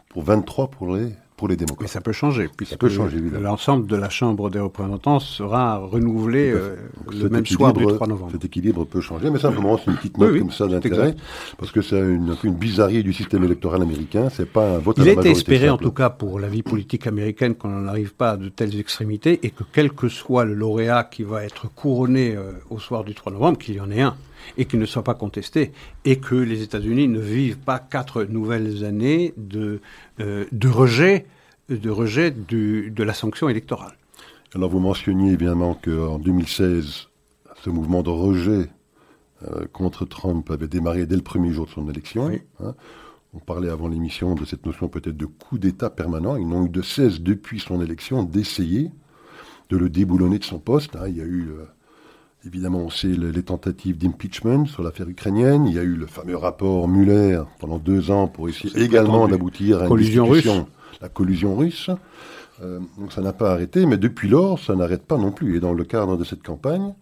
pour 0.09 0.24
23 0.24 0.68
pour 0.68 0.96
les 0.96 1.12
pour 1.39 1.49
les 1.49 1.57
démocrates. 1.57 1.80
Mais 1.80 1.89
ça 1.89 2.01
peut 2.03 2.12
changer, 2.12 2.51
puisque 2.55 2.82
l'ensemble 3.41 3.86
de 3.86 3.97
la 3.97 4.11
Chambre 4.11 4.51
des 4.51 4.59
représentants 4.59 5.20
sera 5.20 5.78
renouvelé 5.78 6.51
euh, 6.51 6.76
le 7.11 7.30
même 7.30 7.47
soir 7.47 7.72
du 7.72 7.86
3 7.86 8.07
novembre. 8.09 8.32
Cet 8.32 8.45
équilibre 8.45 8.84
peut 8.84 9.01
changer, 9.01 9.30
mais 9.30 9.39
simplement 9.39 9.78
c'est 9.78 9.91
une 9.91 9.97
petite 9.97 10.18
note 10.18 10.39
comme 10.39 10.51
ça 10.51 10.66
d'intérêt, 10.66 11.14
parce 11.57 11.72
que 11.72 11.80
c'est 11.80 11.99
une, 11.99 12.36
une, 12.43 12.55
bizarrerie 12.55 13.05
du 13.05 13.12
système 13.12 13.45
électoral 13.45 13.80
américain, 13.80 14.28
c'est 14.30 14.51
pas 14.51 14.76
un 14.76 14.78
vote 14.78 14.97
Il 14.99 15.05
à 15.05 15.07
la 15.07 15.12
été 15.12 15.30
espéré 15.30 15.70
en 15.70 15.78
tout 15.78 15.93
cas 15.93 16.11
pour 16.11 16.41
la 16.41 16.49
vie 16.49 16.64
politique 16.64 17.07
américaine 17.07 17.55
qu'on 17.55 17.68
n'en 17.68 17.86
arrive 17.86 18.14
pas 18.14 18.32
à 18.32 18.36
de 18.36 18.49
telles 18.49 18.78
extrémités, 18.78 19.39
et 19.45 19.51
que 19.51 19.62
quel 19.72 19.93
que 19.93 20.09
soit 20.09 20.45
le 20.45 20.55
lauréat 20.55 21.05
qui 21.05 21.22
va 21.22 21.45
être 21.45 21.72
couronné 21.72 22.34
euh, 22.34 22.53
au 22.68 22.80
soir 22.80 23.05
du 23.05 23.14
3 23.14 23.32
novembre, 23.32 23.59
qu'il 23.59 23.76
y 23.76 23.80
en 23.80 23.91
ait 23.93 24.03
un, 24.03 24.16
et 24.57 24.64
qu'il 24.64 24.78
ne 24.78 24.86
soit 24.86 25.05
pas 25.05 25.14
contesté, 25.14 25.72
et 26.05 26.18
que 26.18 26.34
les 26.34 26.62
États-Unis 26.62 27.09
ne 27.09 27.20
vivent 27.20 27.59
pas 27.59 27.78
quatre 27.78 28.24
nouvelles 28.24 28.84
années 28.84 29.34
de, 29.36 29.80
euh, 30.20 30.45
de 30.53 30.68
rejet, 30.68 31.26
de, 31.68 31.91
rejet 31.91 32.30
de 32.30 33.03
la 33.03 33.14
sanction 33.14 33.49
électorale. 33.49 33.99
Alors 34.55 34.70
vous 34.70 34.80
mentionniez 34.80 35.32
évidemment 35.32 35.74
qu'en 35.74 36.18
2016, 36.18 37.09
ce 37.62 37.70
mouvement 37.70 38.03
de 38.03 38.09
rejet 38.09 38.70
euh, 39.47 39.66
contre 39.72 40.07
Trump 40.07 40.51
avait 40.51 40.68
démarré 40.68 41.05
dès 41.05 41.16
le 41.16 41.22
premier 41.22 41.53
jour 41.53 41.66
de 41.66 41.70
son 41.70 41.89
élection. 41.89 42.30
Hein. 42.61 42.74
On 43.34 43.41
parlait 43.41 43.68
avant 43.68 43.89
l'émission 43.89 44.34
de 44.34 44.47
cette 44.47 44.64
notion 44.64 44.89
peut-être 44.89 45.16
de 45.16 45.26
coup 45.26 45.59
d'État 45.59 45.91
permanent. 45.91 46.36
Ils 46.36 46.49
n'ont 46.49 46.64
eu 46.64 46.70
de 46.70 46.80
cesse 46.80 47.20
depuis 47.20 47.61
son 47.61 47.82
élection 47.82 48.22
d'essayer 48.22 48.91
de 49.68 49.76
le 49.76 49.91
déboulonner 49.91 50.39
de 50.39 50.45
son 50.45 50.59
poste. 50.59 50.97
Hein. 50.97 51.09
Il 51.09 51.18
y 51.18 51.20
a 51.20 51.26
eu 51.26 51.51
euh, 51.51 51.66
Évidemment, 52.47 52.78
on 52.78 52.91
sait 52.91 53.09
les 53.09 53.43
tentatives 53.43 53.99
d'impeachment 53.99 54.66
sur 54.66 54.82
l'affaire 54.82 55.09
ukrainienne. 55.09 55.66
Il 55.66 55.74
y 55.74 55.78
a 55.78 55.82
eu 55.82 55.97
le 55.97 56.07
fameux 56.07 56.36
rapport 56.36 56.86
Muller 56.86 57.43
pendant 57.59 57.78
deux 57.78 58.11
ans 58.12 58.28
pour 58.28 58.49
essayer 58.49 58.80
également 58.80 59.26
d'aboutir 59.26 59.80
à 59.80 59.82
une 59.82 59.89
collusion 59.89 60.26
russe. 60.26 60.49
la 61.01 61.09
collusion 61.09 61.57
russe. 61.57 61.91
Euh, 62.62 62.80
donc 62.97 63.12
ça 63.12 63.22
n'a 63.22 63.32
pas 63.32 63.53
arrêté, 63.53 63.86
mais 63.86 63.97
depuis 63.97 64.28
lors, 64.28 64.59
ça 64.59 64.74
n'arrête 64.76 65.03
pas 65.03 65.16
non 65.16 65.32
plus. 65.32 65.57
Et 65.57 65.61
dans 65.61 65.74
le 65.74 65.84
cadre 65.84 66.16
de 66.16 66.24
cette 66.24 66.43
campagne, 66.43 66.95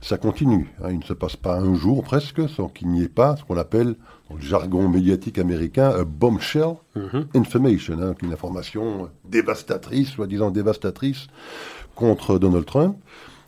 ça 0.00 0.18
continue. 0.18 0.72
Hein. 0.82 0.90
il 0.90 0.98
ne 0.98 1.04
se 1.04 1.12
passe 1.12 1.36
pas 1.36 1.58
un 1.58 1.74
jour 1.74 2.02
presque 2.04 2.48
sans 2.48 2.68
qu'il 2.68 2.88
n'y 2.88 3.02
ait 3.02 3.08
pas 3.08 3.36
ce 3.36 3.44
qu'on 3.44 3.56
appelle, 3.56 3.96
dans 4.30 4.36
le 4.36 4.42
jargon 4.42 4.88
médiatique 4.88 5.38
américain, 5.38 5.90
a 5.90 6.04
bombshell 6.04 6.76
mhm. 6.94 7.26
information, 7.34 8.00
hein, 8.00 8.14
une 8.22 8.32
information 8.32 9.08
dévastatrice, 9.24 10.10
soi-disant 10.10 10.50
dévastatrice, 10.50 11.26
contre 11.94 12.38
Donald 12.38 12.66
Trump. 12.66 12.96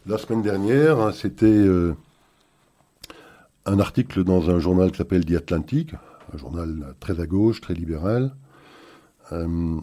La 0.09 0.16
semaine 0.16 0.40
dernière, 0.40 0.98
hein, 1.00 1.12
c'était 1.12 1.44
euh, 1.44 1.94
un 3.66 3.78
article 3.78 4.24
dans 4.24 4.48
un 4.48 4.59
journal 4.59 4.90
qui 4.90 4.96
s'appelle 4.96 5.26
The 5.26 5.32
Atlantic, 5.32 5.92
un 6.32 6.38
journal 6.38 6.94
très 6.98 7.20
à 7.20 7.26
gauche, 7.26 7.61
très 7.61 7.74
libéral, 7.74 8.34
euh, 9.32 9.76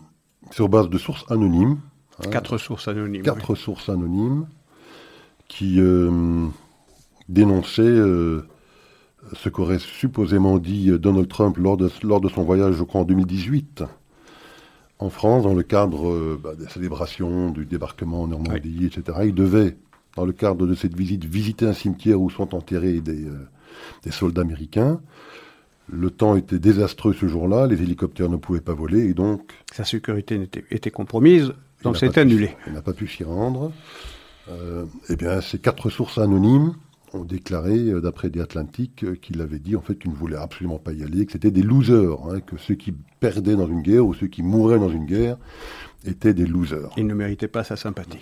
sur 0.50 0.68
base 0.68 0.90
de 0.90 0.98
sources 0.98 1.26
anonymes. 1.30 1.78
Hein. 2.18 2.30
quatre 2.32 2.58
sources 2.58 2.88
anonymes. 2.88 3.22
Quatre 3.22 3.54
sources 3.54 3.88
anonymes 3.88 4.48
qui 5.48 5.80
euh, 5.80 6.48
dénonçaient 7.30 7.84
ce 7.84 9.50
qu'aurait 9.52 9.78
supposément 9.78 10.58
dit 10.58 10.90
Donald 10.98 11.28
Trump 11.28 11.58
lors 11.58 11.78
de, 11.78 11.88
lors 12.02 12.20
de 12.20 12.30
son 12.30 12.42
voyage, 12.42 12.74
je 12.74 12.84
crois, 12.84 13.02
en 13.02 13.06
2018 13.06 13.84
en 14.98 15.10
France, 15.12 15.44
dans 15.44 15.54
le 15.54 15.62
cadre 15.62 16.36
bah, 16.42 16.56
des 16.56 16.68
célébrations 16.68 17.52
du 17.52 17.68
débarquement 17.68 18.24
en 18.24 18.28
Normandie, 18.28 18.86
etc. 18.88 19.20
Il 19.26 19.36
devait 19.36 19.78
dans 20.16 20.26
le 20.26 20.34
cadre 20.34 20.66
de 20.66 20.76
cette 20.76 20.96
visite, 20.96 21.26
visiter 21.26 21.66
un 21.66 21.74
cimetière 21.74 22.20
où 22.20 22.30
sont 22.30 22.56
enterrés 22.56 23.02
des, 23.02 23.26
euh, 23.26 23.48
des 24.04 24.12
soldats 24.12 24.42
américains. 24.42 25.00
Le 25.88 26.10
temps 26.10 26.36
était 26.36 26.58
désastreux 26.58 27.14
ce 27.14 27.28
jour-là, 27.28 27.68
les 27.68 27.82
hélicoptères 27.84 28.30
ne 28.30 28.38
pouvaient 28.38 28.62
pas 28.62 28.74
voler 28.74 29.08
et 29.08 29.14
donc... 29.14 29.52
Sa 29.72 29.84
sécurité 29.84 30.50
était, 30.72 30.90
compromise, 30.90 31.54
donc 31.84 31.98
c'est 31.98 32.18
annulé. 32.18 32.56
il 32.66 32.74
n'a 32.74 32.82
pas 32.82 32.94
pu 32.94 33.08
s'y 33.08 33.24
rendre. 33.24 33.72
Euh, 34.50 34.86
eh 35.10 35.16
bien, 35.16 35.42
ces 35.42 35.60
quatre 35.60 35.90
sources 35.90 36.18
anonymes 36.18 36.74
ont 37.14 37.24
déclaré, 37.24 37.78
euh, 37.78 38.02
d'après 38.02 38.30
des 38.30 38.42
Atlantiques, 38.42 39.20
qu'il 39.22 39.42
avait 39.42 39.60
dit 39.60 39.76
en 39.76 39.82
fait 39.82 39.96
qu'il 39.96 40.12
ne 40.12 40.16
voulait 40.16 40.38
absolument 40.38 40.80
pas 40.80 40.94
y 40.94 41.04
aller, 41.04 41.26
que 41.26 41.34
c'était 41.34 41.52
des 41.52 41.64
losers, 41.64 42.18
hein, 42.30 42.40
que 42.40 42.58
ceux 42.58 42.76
qui 42.76 42.94
perdaient 43.20 43.56
dans 43.56 43.68
une 43.68 43.82
guerre 43.82 44.06
ou 44.06 44.14
ceux 44.14 44.28
qui 44.28 44.42
mouraient 44.42 44.80
dans 44.80 44.90
une 44.90 45.06
guerre 45.06 45.38
étaient 46.06 46.34
des 46.34 46.46
losers. 46.46 46.90
Il 46.98 47.06
ne 47.06 47.14
méritait 47.14 47.48
pas 47.48 47.64
sa 47.64 47.76
sympathie. 47.76 48.20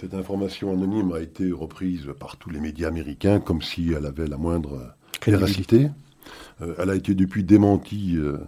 Cette 0.00 0.14
information 0.14 0.72
anonyme 0.72 1.12
a 1.12 1.20
été 1.20 1.52
reprise 1.52 2.08
par 2.18 2.36
tous 2.36 2.50
les 2.50 2.58
médias 2.58 2.88
américains 2.88 3.38
comme 3.38 3.62
si 3.62 3.92
elle 3.96 4.06
avait 4.06 4.26
la 4.26 4.36
moindre 4.36 4.94
véracité. 5.24 5.88
Euh, 6.62 6.74
elle 6.78 6.90
a 6.90 6.96
été 6.96 7.14
depuis 7.14 7.44
démentie 7.44 8.16
euh, 8.16 8.38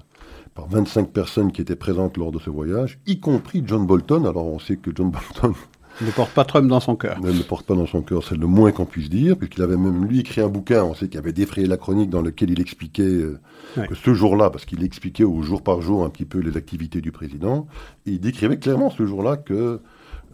par 0.55 0.67
25 0.67 1.11
personnes 1.11 1.53
qui 1.53 1.61
étaient 1.61 1.77
présentes 1.77 2.17
lors 2.17 2.33
de 2.33 2.41
ce 2.41 2.51
voyage, 2.51 2.99
y 3.07 3.21
compris 3.21 3.63
John 3.65 3.87
Bolton. 3.87 4.25
Alors 4.25 4.47
on 4.47 4.59
sait 4.59 4.77
que 4.77 4.91
John 4.93 5.11
Bolton 5.13 5.55
ne 6.01 6.11
porte 6.11 6.33
pas 6.33 6.45
Trump 6.45 6.69
dans 6.69 6.81
son 6.81 6.97
cœur. 6.97 7.21
Ne 7.21 7.31
le 7.31 7.45
porte 7.45 7.65
pas 7.65 7.75
dans 7.75 7.87
son 7.87 8.03
cœur, 8.03 8.25
c'est 8.25 8.37
le 8.37 8.47
moins 8.47 8.73
qu'on 8.73 8.85
puisse 8.85 9.09
dire, 9.09 9.37
puisqu'il 9.37 9.63
avait 9.63 9.77
même 9.77 10.05
lui 10.05 10.21
écrit 10.21 10.41
un 10.41 10.49
bouquin, 10.49 10.83
on 10.83 10.95
sait 10.95 11.09
qu'il 11.09 11.19
avait 11.19 11.33
défrayé 11.33 11.69
la 11.69 11.77
chronique 11.77 12.11
dans 12.11 12.23
lequel 12.23 12.51
il 12.51 12.61
expliquait 12.61 13.03
euh, 13.03 13.39
que 13.89 13.95
ce 13.95 14.15
jour-là, 14.15 14.51
parce 14.51 14.65
qu'il 14.65 14.83
expliquait 14.83 15.25
au 15.25 15.43
jour 15.43 15.63
par 15.63 15.81
jour 15.81 16.05
un 16.05 16.11
petit 16.11 16.25
peu 16.25 16.41
les 16.41 16.57
activités 16.57 17.01
du 17.01 17.13
président, 17.13 17.69
et 18.05 18.11
il 18.13 18.21
décrivait 18.21 18.59
clairement 18.59 18.91
ce 18.91 19.07
jour-là 19.07 19.37
que 19.37 19.81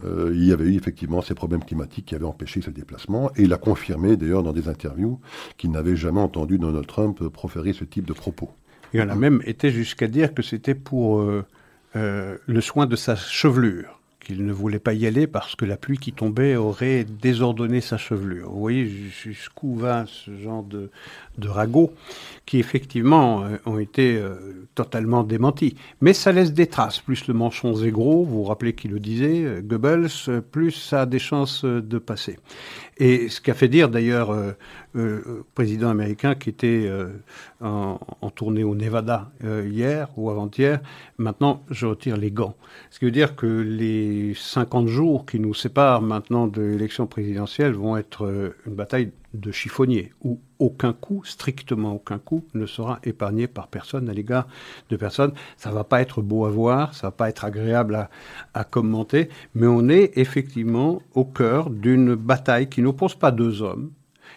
euh, 0.04 0.30
il 0.34 0.44
y 0.44 0.52
avait 0.52 0.64
eu 0.64 0.76
effectivement 0.76 1.22
ces 1.22 1.34
problèmes 1.34 1.64
climatiques 1.64 2.06
qui 2.06 2.14
avaient 2.14 2.24
empêché 2.24 2.60
ce 2.60 2.70
déplacement. 2.70 3.30
Et 3.36 3.42
il 3.42 3.52
a 3.52 3.58
confirmé 3.58 4.16
d'ailleurs 4.16 4.42
dans 4.42 4.52
des 4.52 4.68
interviews 4.68 5.20
qu'il 5.56 5.70
n'avait 5.70 5.96
jamais 5.96 6.20
entendu 6.20 6.58
Donald 6.58 6.86
Trump 6.86 7.28
proférer 7.28 7.72
ce 7.72 7.84
type 7.84 8.06
de 8.06 8.12
propos. 8.12 8.50
Il 8.94 9.00
en 9.00 9.08
a 9.08 9.14
même 9.14 9.42
été 9.46 9.70
jusqu'à 9.70 10.06
dire 10.06 10.34
que 10.34 10.42
c'était 10.42 10.74
pour 10.74 11.20
euh, 11.20 11.44
euh, 11.96 12.36
le 12.46 12.60
soin 12.60 12.86
de 12.86 12.96
sa 12.96 13.16
chevelure 13.16 14.01
qu'il 14.22 14.46
ne 14.46 14.52
voulait 14.52 14.78
pas 14.78 14.94
y 14.94 15.06
aller 15.06 15.26
parce 15.26 15.56
que 15.56 15.64
la 15.64 15.76
pluie 15.76 15.98
qui 15.98 16.12
tombait 16.12 16.56
aurait 16.56 17.04
désordonné 17.04 17.80
sa 17.80 17.98
chevelure. 17.98 18.50
Vous 18.50 18.60
voyez 18.60 18.86
jusqu'où 18.86 19.74
va 19.74 20.04
ce 20.06 20.36
genre 20.36 20.62
de, 20.62 20.90
de 21.38 21.48
ragots 21.48 21.92
qui 22.46 22.58
effectivement 22.58 23.44
euh, 23.44 23.56
ont 23.66 23.78
été 23.78 24.16
euh, 24.16 24.66
totalement 24.74 25.24
démentis. 25.24 25.76
Mais 26.00 26.12
ça 26.12 26.32
laisse 26.32 26.52
des 26.52 26.66
traces. 26.66 27.00
Plus 27.00 27.26
le 27.26 27.34
manchon 27.34 27.82
est 27.82 27.90
gros, 27.90 28.24
vous 28.24 28.38
vous 28.38 28.44
rappelez 28.44 28.74
qui 28.74 28.88
le 28.88 29.00
disait, 29.00 29.44
euh, 29.44 29.60
Goebbels, 29.62 30.42
plus 30.50 30.72
ça 30.72 31.02
a 31.02 31.06
des 31.06 31.18
chances 31.18 31.64
de 31.64 31.98
passer. 31.98 32.38
Et 32.98 33.28
ce 33.28 33.40
qu'a 33.40 33.54
fait 33.54 33.68
dire 33.68 33.88
d'ailleurs 33.88 34.30
euh, 34.30 34.52
euh, 34.96 35.44
président 35.54 35.88
américain 35.88 36.34
qui 36.34 36.50
était 36.50 36.90
en, 37.60 37.98
en, 38.20 38.30
tournée 38.30 38.64
au 38.64 38.74
Nevada 38.74 39.30
hier 39.42 40.08
ou 40.16 40.30
avant-hier, 40.30 40.80
maintenant 41.18 41.62
je 41.70 41.86
retire 41.86 42.16
les 42.16 42.30
gants. 42.30 42.54
Ce 42.90 42.98
qui 42.98 43.06
veut 43.06 43.10
dire 43.10 43.34
que 43.34 43.46
les 43.46 44.34
50 44.34 44.88
jours 44.88 45.26
qui 45.26 45.40
nous 45.40 45.54
séparent 45.54 46.02
maintenant 46.02 46.46
de 46.46 46.62
l'élection 46.62 47.06
présidentielle 47.06 47.72
vont 47.72 47.96
être 47.96 48.54
une 48.66 48.74
bataille 48.74 49.12
de 49.34 49.50
chiffonnier, 49.50 50.12
où 50.22 50.40
aucun 50.58 50.92
coup, 50.92 51.24
strictement 51.24 51.94
aucun 51.94 52.18
coup, 52.18 52.44
ne 52.54 52.66
sera 52.66 53.00
épargné 53.04 53.46
par 53.46 53.68
personne 53.68 54.08
à 54.08 54.12
l'égard 54.12 54.46
de 54.90 54.96
personne. 54.96 55.32
Ça 55.56 55.70
va 55.70 55.84
pas 55.84 56.00
être 56.02 56.22
beau 56.22 56.44
à 56.44 56.50
voir, 56.50 56.94
ça 56.94 57.08
va 57.08 57.10
pas 57.12 57.28
être 57.28 57.44
agréable 57.44 57.94
à, 57.94 58.10
à 58.54 58.64
commenter, 58.64 59.28
mais 59.54 59.66
on 59.66 59.88
est 59.88 60.12
effectivement 60.16 61.02
au 61.14 61.24
cœur 61.24 61.70
d'une 61.70 62.14
bataille 62.14 62.68
qui 62.68 62.82
n'oppose 62.82 63.14
pas 63.14 63.30
deux 63.30 63.62
hommes, 63.62 63.90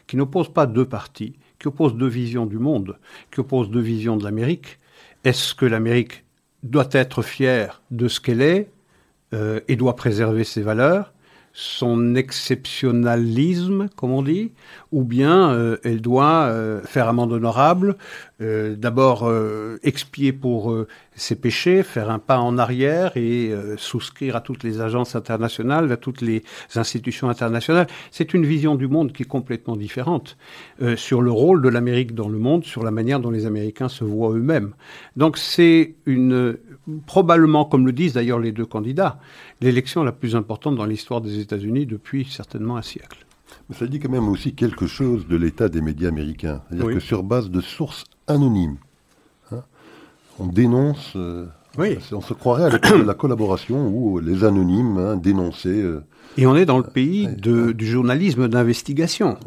qui 0.08 0.18
n'oppose 0.18 0.50
pas 0.50 0.66
deux 0.66 0.86
partis, 0.86 1.36
qui 1.60 1.68
oppose 1.68 1.96
deux 1.96 2.08
visions 2.08 2.46
du 2.46 2.58
monde, 2.58 2.98
qui 3.32 3.39
oppose 3.39 3.70
deux 3.70 3.82
visions 3.82 4.18
de 4.18 4.24
l'Amérique. 4.24 4.80
Est-ce 5.24 5.56
que 5.56 5.66
l'Amérique 5.66 6.24
doit 6.64 6.89
être 6.91 7.22
fière 7.22 7.82
de 7.91 8.08
ce 8.08 8.20
qu'elle 8.20 8.41
est 8.41 8.70
euh, 9.34 9.60
et 9.68 9.76
doit 9.76 9.96
préserver 9.96 10.43
ses 10.43 10.62
valeurs? 10.62 11.14
Son 11.58 12.16
exceptionnalisme, 12.16 13.88
comme 13.95 14.12
on 14.12 14.22
dit, 14.22 14.51
ou 14.91 15.06
bien 15.06 15.51
euh, 15.51 15.78
elle 15.86 16.01
doit 16.01 16.47
euh, 16.47 16.82
faire 16.84 17.08
amende 17.08 17.32
honorable, 17.32 17.95
euh, 18.41 18.76
d'abord 18.76 19.32
expier 19.82 20.34
pour 20.34 20.76
ses 21.16 21.36
péchés, 21.36 21.82
faire 21.84 22.09
un 22.09 22.20
pas 22.20 22.39
en 22.39 22.57
arrière 22.57 23.16
et 23.16 23.51
souscrire 23.78 24.36
à 24.36 24.41
toutes 24.41 24.63
les 24.63 24.82
agences 24.82 25.16
internationales, 25.16 25.91
à 25.91 25.97
toutes 25.97 26.22
les 26.22 26.43
institutions 26.76 27.30
internationales. 27.30 27.88
C'est 28.11 28.34
une 28.34 28.45
vision 28.45 28.76
du 28.76 28.88
monde 28.88 29.13
qui 29.13 29.24
est 29.24 29.28
complètement 29.28 29.76
différente 29.76 30.38
sur 30.95 31.22
le 31.22 31.32
rôle 31.32 31.61
de 31.61 31.70
l'Amérique 31.70 32.16
dans 32.16 32.30
le 32.30 32.38
monde, 32.38 32.66
sur 32.66 32.84
la 32.84 32.91
manière 32.91 33.20
dont 33.20 33.32
les 33.32 33.45
Américains 33.45 33.89
se 33.89 34.03
voient 34.03 34.34
eux-mêmes. 34.34 34.74
Donc 35.16 35.38
c'est 35.38 35.95
une 36.05 36.57
probablement, 37.05 37.66
comme 37.66 37.86
le 37.86 37.93
disent 37.93 38.13
d'ailleurs 38.13 38.39
les 38.39 38.51
deux 38.51 38.66
candidats, 38.66 39.20
l'élection 39.61 40.03
la 40.03 40.11
plus 40.11 40.36
importante 40.36 40.76
dans 40.76 40.86
l'histoire 40.86 41.22
des 41.22 41.39
États-Unis 41.39 41.86
depuis 41.86 42.26
certainement 42.26 42.78
un 42.78 42.82
siècle. 42.82 43.26
Mais 43.70 43.76
ça 43.76 43.88
dit 43.88 43.99
quand 43.99 44.09
même 44.09 44.28
aussi 44.28 44.53
quelque 44.53 44.86
chose 44.86 45.28
de 45.28 45.36
l'état 45.38 45.70
des 45.70 45.82
médias 45.82 46.09
américains. 46.09 46.61
C'est-à-dire 46.70 46.93
que 46.93 46.99
sur 46.99 47.24
base 47.24 47.49
de 47.49 47.61
sources 47.61 48.03
anonymes, 48.28 48.78
on 50.39 50.47
dénonce. 50.47 51.13
Euh, 51.15 51.45
oui. 51.77 51.97
On 52.11 52.21
se 52.21 52.33
croirait 52.33 52.65
à 52.65 52.69
la, 52.69 53.13
collaboration 53.13 53.88
où 53.88 54.19
les 54.19 54.43
anonymes 54.43 54.97
hein, 54.97 55.15
dénonçaient. 55.17 55.69
Euh, 55.69 56.03
Et 56.38 56.45
on 56.45 56.55
est 56.55 56.65
dans 56.65 56.77
le 56.77 56.83
pays 56.83 57.27
de, 57.27 57.71
du 57.71 57.86
journalisme 57.86 58.47
d'investigation. 58.47 59.38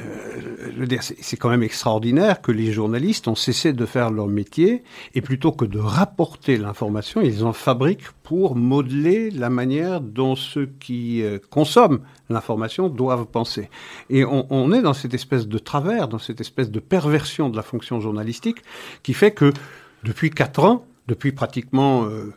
Euh, 0.00 0.86
c'est 1.00 1.36
quand 1.36 1.48
même 1.48 1.62
extraordinaire 1.62 2.40
que 2.40 2.52
les 2.52 2.72
journalistes 2.72 3.26
ont 3.26 3.34
cessé 3.34 3.72
de 3.72 3.86
faire 3.86 4.10
leur 4.10 4.28
métier 4.28 4.84
et 5.14 5.20
plutôt 5.20 5.50
que 5.50 5.64
de 5.64 5.78
rapporter 5.78 6.56
l'information, 6.56 7.20
ils 7.20 7.44
en 7.44 7.52
fabriquent 7.52 8.10
pour 8.22 8.54
modeler 8.54 9.30
la 9.30 9.50
manière 9.50 10.00
dont 10.00 10.36
ceux 10.36 10.66
qui 10.78 11.22
euh, 11.22 11.38
consomment 11.50 12.00
l'information 12.30 12.88
doivent 12.88 13.26
penser. 13.26 13.70
Et 14.10 14.24
on, 14.24 14.72
est 14.72 14.82
dans 14.82 14.92
cette 14.92 15.14
espèce 15.14 15.48
de 15.48 15.58
travers, 15.58 16.08
dans 16.08 16.18
cette 16.18 16.40
espèce 16.40 16.70
de 16.70 16.78
perversion 16.78 17.48
de 17.48 17.56
la 17.56 17.62
fonction 17.62 18.00
journalistique 18.00 18.58
qui 19.02 19.14
fait 19.14 19.32
que 19.32 19.52
depuis 20.04 20.30
quatre 20.30 20.64
ans, 20.64 20.86
depuis 21.06 21.32
pratiquement 21.32 22.04
euh, 22.04 22.32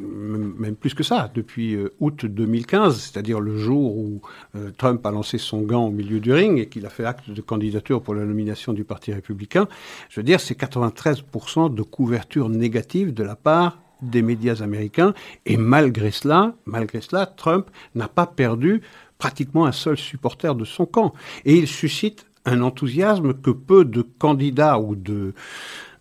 même 0.00 0.74
plus 0.74 0.94
que 0.94 1.02
ça, 1.02 1.30
depuis 1.34 1.74
euh, 1.74 1.92
août 2.00 2.24
2015, 2.24 2.98
c'est-à-dire 2.98 3.40
le 3.40 3.58
jour 3.58 3.96
où 3.96 4.22
euh, 4.56 4.70
Trump 4.76 5.04
a 5.04 5.10
lancé 5.10 5.36
son 5.36 5.60
gant 5.62 5.86
au 5.86 5.90
milieu 5.90 6.18
du 6.18 6.32
ring 6.32 6.58
et 6.58 6.66
qu'il 6.66 6.86
a 6.86 6.88
fait 6.88 7.04
acte 7.04 7.30
de 7.30 7.40
candidature 7.40 8.02
pour 8.02 8.14
la 8.14 8.24
nomination 8.24 8.72
du 8.72 8.84
Parti 8.84 9.12
républicain, 9.12 9.68
je 10.08 10.20
veux 10.20 10.24
dire, 10.24 10.40
c'est 10.40 10.58
93% 10.58 11.74
de 11.74 11.82
couverture 11.82 12.48
négative 12.48 13.12
de 13.12 13.22
la 13.22 13.36
part 13.36 13.78
des 14.00 14.22
médias 14.22 14.62
américains. 14.62 15.12
Et 15.44 15.58
malgré 15.58 16.10
cela, 16.10 16.54
malgré 16.64 17.00
cela, 17.00 17.26
Trump 17.26 17.70
n'a 17.94 18.08
pas 18.08 18.26
perdu 18.26 18.80
pratiquement 19.18 19.66
un 19.66 19.72
seul 19.72 19.98
supporter 19.98 20.54
de 20.54 20.64
son 20.64 20.86
camp. 20.86 21.12
Et 21.44 21.56
il 21.56 21.68
suscite 21.68 22.26
un 22.44 22.62
enthousiasme 22.62 23.34
que 23.34 23.50
peu 23.50 23.84
de 23.84 24.02
candidats 24.02 24.80
ou 24.80 24.96
de 24.96 25.34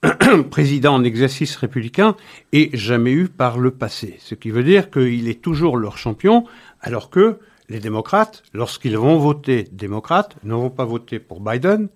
président 0.49 0.95
en 0.95 1.03
exercice 1.03 1.55
républicain 1.55 2.15
et 2.53 2.69
jamais 2.73 3.11
eu 3.11 3.27
par 3.27 3.59
le 3.59 3.71
passé. 3.71 4.17
Ce 4.19 4.33
qui 4.33 4.49
veut 4.49 4.63
dire 4.63 4.89
qu'il 4.89 5.27
est 5.27 5.41
toujours 5.41 5.77
leur 5.77 5.97
champion, 5.97 6.45
alors 6.81 7.09
que 7.09 7.37
les 7.69 7.79
démocrates, 7.79 8.43
lorsqu'ils 8.53 8.97
vont 8.97 9.17
voter 9.17 9.67
démocrate, 9.71 10.35
ne 10.43 10.53
vont 10.53 10.69
pas 10.69 10.85
voter 10.85 11.19
pour 11.19 11.39
Biden, 11.39 11.87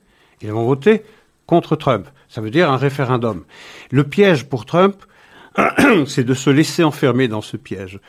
ils 0.41 0.51
vont 0.51 0.65
voter 0.65 1.03
contre 1.47 1.75
Trump. 1.75 2.07
Ça 2.29 2.41
veut 2.41 2.51
dire 2.51 2.71
un 2.71 2.77
référendum. 2.77 3.43
Le 3.91 4.03
piège 4.03 4.45
pour 4.45 4.65
Trump, 4.65 4.95
c'est 6.05 6.23
de 6.23 6.33
se 6.33 6.49
laisser 6.49 6.83
enfermer 6.83 7.27
dans 7.27 7.41
ce 7.41 7.57
piège 7.57 7.99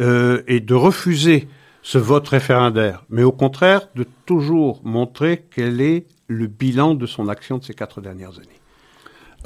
euh, 0.00 0.42
et 0.46 0.60
de 0.60 0.74
refuser 0.74 1.48
ce 1.82 1.98
vote 1.98 2.28
référendaire, 2.28 3.04
mais 3.10 3.22
au 3.22 3.32
contraire 3.32 3.88
de 3.94 4.04
toujours 4.26 4.80
montrer 4.84 5.46
quel 5.54 5.80
est 5.80 6.04
le 6.26 6.46
bilan 6.46 6.94
de 6.94 7.06
son 7.06 7.28
action 7.28 7.58
de 7.58 7.64
ces 7.64 7.74
quatre 7.74 8.00
dernières 8.00 8.36
années 8.38 8.60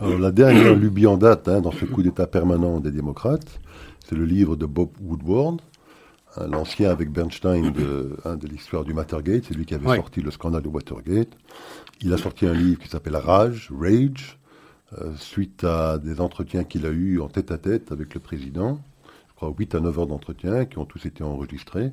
la 0.01 0.31
dernière 0.31 0.75
lubie 0.77 1.07
en 1.07 1.17
date 1.17 1.49
hein, 1.49 1.61
dans 1.61 1.73
ce 1.73 1.85
coup 1.85 2.03
d'État 2.03 2.27
permanent 2.27 2.81
des 2.81 2.91
démocrates, 2.91 3.61
c'est 4.07 4.15
le 4.15 4.25
livre 4.25 4.57
de 4.57 4.67
Bob 4.67 4.91
Woodward, 5.03 5.61
hein, 6.37 6.47
l'ancien 6.49 6.91
avec 6.91 7.11
Bernstein 7.11 7.71
de, 7.71 8.17
hein, 8.25 8.37
de 8.37 8.47
l'histoire 8.47 8.85
du 8.85 8.93
Watergate, 8.93 9.45
c'est 9.47 9.55
lui 9.55 9.67
qui 9.67 9.75
avait 9.75 9.97
sorti 9.97 10.21
le 10.21 10.31
scandale 10.31 10.63
de 10.63 10.69
Watergate. 10.69 11.31
Il 12.01 12.13
a 12.13 12.17
sorti 12.17 12.47
un 12.47 12.55
livre 12.55 12.81
qui 12.81 12.89
s'appelle 12.89 13.17
Rage, 13.17 13.71
Rage, 13.79 14.39
euh, 14.99 15.13
suite 15.17 15.63
à 15.65 15.99
des 15.99 16.21
entretiens 16.21 16.65
qu'il 16.65 16.85
a 16.87 16.91
eus 16.91 17.21
en 17.21 17.29
tête 17.29 17.53
à 17.53 17.59
tête 17.59 17.93
avec 17.93 18.15
le 18.15 18.21
président. 18.21 18.81
Je 19.29 19.35
crois 19.37 19.55
8 19.57 19.77
à 19.77 19.81
9 19.81 19.99
heures 20.01 20.07
d'entretien 20.07 20.65
qui 20.65 20.79
ont 20.79 20.85
tous 20.85 21.07
été 21.07 21.23
enregistrés. 21.23 21.93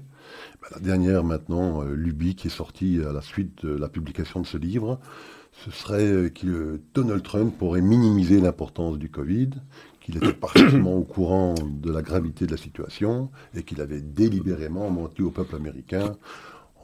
Ben, 0.62 0.68
la 0.74 0.80
dernière 0.80 1.24
maintenant, 1.24 1.84
euh, 1.84 1.93
lubie 1.93 2.36
qui 2.36 2.47
est 2.47 2.51
sortie 2.51 2.99
à 3.08 3.14
la 3.14 3.22
suite 3.22 3.66
de 3.66 3.78
la 3.78 3.88
publication 3.88 4.41
de 4.41 4.47
ce 4.47 4.58
livre, 4.58 4.99
ce 5.66 5.72
serait 5.72 6.05
euh, 6.05 6.30
que 6.30 6.80
Donald 6.93 7.24
Trump 7.24 7.58
pourrait 7.58 7.82
minimiser 7.82 8.39
l'importance 8.39 8.97
du 8.97 9.10
Covid, 9.10 9.49
qu'il 10.01 10.18
était 10.18 10.34
parfaitement 10.34 10.95
au 10.95 11.03
courant 11.03 11.55
de 11.55 11.91
la 11.91 12.01
gravité 12.01 12.45
de 12.45 12.51
la 12.51 12.58
situation 12.58 13.30
et 13.55 13.64
qu'il 13.64 13.82
avait 13.82 14.01
délibérément 14.01 14.89
menti 14.89 15.22
au 15.22 15.32
peuple 15.32 15.55
américain 15.55 16.16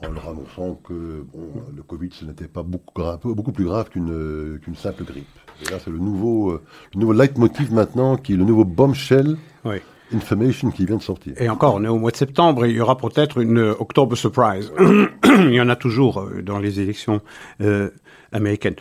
en 0.02 0.12
leur 0.12 0.28
annonçant 0.28 0.74
que 0.74 1.24
bon, 1.32 1.62
le 1.74 1.82
Covid, 1.82 2.10
ce 2.12 2.24
n'était 2.24 2.48
pas 2.48 2.62
beaucoup, 2.62 2.92
grave, 2.94 3.20
beaucoup, 3.24 3.52
plus 3.52 3.64
grave 3.64 3.90
qu'une 3.90 4.58
qu'une 4.60 4.74
simple 4.74 5.04
grippe. 5.04 5.26
Et 5.62 5.70
là, 5.70 5.78
c'est 5.82 5.90
le 5.90 5.98
nouveau, 5.98 6.50
euh, 6.50 6.62
le 6.94 7.00
nouveau 7.00 7.12
leitmotiv 7.12 7.72
maintenant, 7.72 8.16
qui 8.16 8.32
est 8.34 8.36
le 8.36 8.44
nouveau 8.44 8.64
bombshell. 8.64 9.36
Oui. 9.64 9.76
Information 10.12 10.70
qui 10.70 10.84
vient 10.84 10.96
de 10.96 11.02
sortir. 11.02 11.40
Et 11.40 11.48
encore, 11.48 11.74
on 11.74 11.84
est 11.84 11.88
au 11.88 11.98
mois 11.98 12.10
de 12.10 12.16
septembre 12.16 12.66
et 12.66 12.70
il 12.70 12.76
y 12.76 12.80
aura 12.80 12.96
peut-être 12.96 13.38
une 13.38 13.58
euh, 13.58 13.74
October 13.78 14.16
Surprise. 14.16 14.72
il 15.24 15.54
y 15.54 15.60
en 15.60 15.68
a 15.68 15.76
toujours 15.76 16.26
dans 16.42 16.58
les 16.58 16.80
élections 16.80 17.20
euh, 17.60 17.90
américaine. 18.34 18.76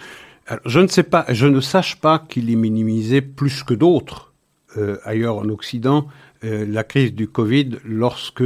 je 0.65 0.79
ne 0.79 0.87
sais 0.87 1.03
pas, 1.03 1.25
je 1.29 1.47
ne 1.47 1.61
sache 1.61 2.01
pas 2.01 2.19
qu'il 2.19 2.51
est 2.51 2.55
minimisé 2.55 3.21
plus 3.21 3.63
que 3.63 3.73
d'autres 3.73 4.33
euh, 4.77 4.97
ailleurs 5.03 5.37
en 5.37 5.49
Occident 5.49 6.07
euh, 6.43 6.65
la 6.67 6.83
crise 6.83 7.13
du 7.13 7.27
Covid 7.27 7.77
lorsque 7.85 8.43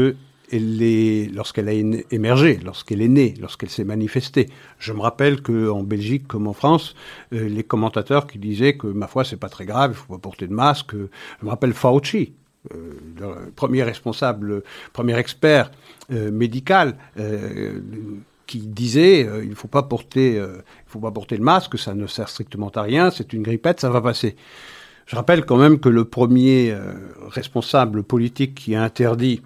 elle 0.52 0.82
est, 0.82 1.34
lorsqu'elle 1.34 1.70
a 1.70 1.74
émergé, 1.74 2.60
lorsqu'elle 2.64 3.02
est 3.02 3.08
née, 3.08 3.34
lorsqu'elle 3.40 3.70
s'est 3.70 3.86
manifestée. 3.86 4.50
Je 4.78 4.92
me 4.94 5.00
rappelle 5.02 5.42
qu'en 5.42 5.84
Belgique 5.84 6.28
comme 6.28 6.48
en 6.48 6.54
France, 6.54 6.96
euh, 7.34 7.48
les 7.48 7.64
commentateurs 7.64 8.28
qui 8.28 8.40
disaient 8.40 8.76
que 8.76 8.88
ma 8.88 9.08
foi 9.08 9.24
c'est 9.24 9.38
pas 9.38 9.50
très 9.50 9.66
grave, 9.66 9.92
il 9.94 9.96
faut 9.96 10.14
pas 10.14 10.20
porter 10.20 10.48
de 10.48 10.54
masque. 10.54 10.94
je 10.94 11.46
me 11.46 11.50
rappelle 11.50 11.74
Fauci, 11.74 12.34
le 12.72 13.52
premier 13.56 13.84
responsable, 13.84 14.64
premier 14.92 15.18
expert 15.18 15.72
médical 16.10 16.98
qui 18.48 18.60
disait 18.60 19.28
euh, 19.28 19.44
il 19.44 19.52
ne 19.52 19.56
faut 19.56 19.68
pas 19.68 19.84
porter, 19.84 20.40
euh, 20.40 20.64
faut 20.88 21.00
pas 21.00 21.12
porter 21.12 21.38
le 21.38 21.44
masque, 21.44 21.78
ça 21.78 21.94
ne 21.94 22.08
sert 22.08 22.30
strictement 22.30 22.70
à 22.70 22.82
rien, 22.82 23.12
c'est 23.12 23.34
une 23.34 23.44
grippette, 23.44 23.82
ça 23.82 23.90
va 23.90 24.02
passer. 24.02 24.36
Je 25.06 25.16
rappelle 25.16 25.46
quand 25.46 25.58
même 25.58 25.80
que 25.80 25.90
le 25.90 26.06
premier 26.06 26.72
euh, 26.72 26.94
responsable 27.28 28.04
politique 28.04 28.56
qui 28.56 28.76
a 28.76 28.82
interdit 28.82 29.42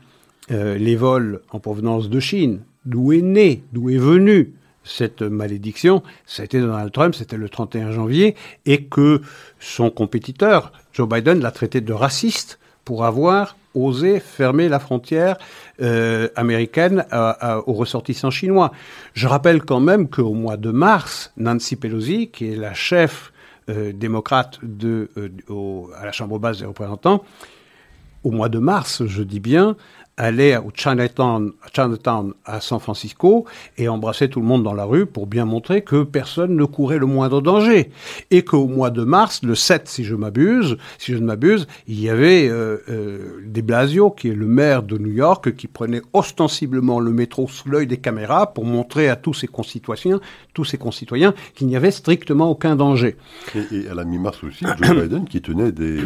les 0.49 0.97
vols 0.97 1.39
en 1.52 1.62
provenance 1.62 2.10
de 2.10 2.20
Chine, 2.20 2.60
d'où 2.84 3.14
est 3.14 3.22
né, 3.22 3.64
d'où 3.72 3.89
est 3.89 3.97
venue 3.97 4.54
cette 4.84 5.22
malédiction, 5.22 6.04
été 6.39 6.60
Donald 6.60 6.91
Trump, 6.91 7.16
c'était 7.16 7.38
le 7.38 7.47
31 7.47 7.93
janvier, 7.93 8.36
et 8.66 8.84
que 8.84 9.22
son 9.62 9.89
compétiteur, 9.89 10.74
Joe 10.91 11.08
Biden, 11.08 11.39
l'a 11.39 11.52
traité 11.52 11.80
de 11.80 11.93
raciste 11.93 12.60
pour 12.84 13.06
avoir 13.06 13.56
osé 13.76 14.19
fermer 14.19 14.69
la 14.69 14.80
frontière 14.80 15.38
euh, 15.82 16.28
américaine 16.36 17.05
aux 17.65 17.74
ressortissants 17.74 18.32
chinois. 18.32 18.72
Je 19.13 19.28
rappelle 19.28 19.61
quand 19.63 19.80
même 19.80 20.09
qu'au 20.09 20.34
mois 20.34 20.57
de 20.57 20.72
mars, 20.72 21.32
Nancy 21.38 21.76
Pelosi, 21.76 22.30
qui 22.30 22.51
est 22.51 22.55
la 22.55 22.74
chef 22.74 23.32
euh, 23.69 23.91
démocrate 23.93 24.59
de, 24.63 25.09
euh, 25.17 25.84
à 25.95 26.05
la 26.05 26.11
Chambre 26.11 26.39
basse 26.39 26.59
des 26.59 26.65
représentants, 26.65 27.24
au 28.24 28.32
mois 28.32 28.49
de 28.49 28.59
mars, 28.59 29.05
je 29.05 29.24
dis 29.24 29.39
bien, 29.39 29.76
allait 30.22 30.55
au 30.57 30.69
Chinatown, 30.74 31.51
Chinatown 31.74 32.34
à 32.45 32.61
San 32.61 32.80
Francisco 32.80 33.45
et 33.78 33.89
embrassait 33.89 34.28
tout 34.28 34.39
le 34.39 34.45
monde 34.45 34.61
dans 34.61 34.76
la 34.76 34.86
rue 34.86 35.07
pour 35.07 35.26
bien 35.26 35.45
montrer 35.45 35.84
que 35.84 36.03
personne 36.03 36.55
ne 36.55 36.63
courait 36.63 36.99
le 36.99 37.07
moindre 37.07 37.41
danger. 37.41 37.89
Et 38.30 38.43
qu'au 38.43 38.67
mois 38.67 38.91
de 38.91 39.03
mars, 39.03 39.41
le 39.43 39.55
7 39.55 39.88
si 39.88 40.03
je 40.03 40.13
m'abuse, 40.13 40.78
si 40.99 41.13
je 41.13 41.17
ne 41.17 41.26
m'abuse, 41.26 41.67
il 41.88 41.99
y 41.99 42.07
avait 42.07 42.47
euh, 42.47 42.78
euh, 42.89 43.41
des 43.45 43.63
Blasio, 43.63 44.11
qui 44.11 44.30
est 44.30 44.36
le 44.36 44.45
maire 44.45 44.84
de 44.84 44.99
New 44.99 45.11
York, 45.11 45.55
qui 45.55 45.67
prenait 45.67 46.03
ostensiblement 46.13 46.99
le 46.99 47.11
métro 47.11 47.47
sous 47.47 47.69
l'œil 47.69 47.88
des 47.88 47.97
caméras 47.97 48.53
pour 48.53 48.65
montrer 48.65 49.09
à 49.09 49.15
tous 49.15 49.34
ses 49.34 49.47
concitoyens, 49.47 50.22
tous 50.53 50.65
ses 50.65 50.78
concitoyens 50.78 51.34
qu'il 51.55 51.65
n'y 51.65 51.76
avait 51.76 51.91
strictement 51.91 52.51
aucun 52.51 52.76
danger. 52.76 53.15
Et, 53.55 53.88
à 53.89 53.95
la 53.95 54.05
mi-mars 54.05 54.43
aussi, 54.43 54.65
Joe 54.82 55.01
Biden 55.01 55.26
qui 55.26 55.41
tenait 55.41 55.72
des, 55.72 56.01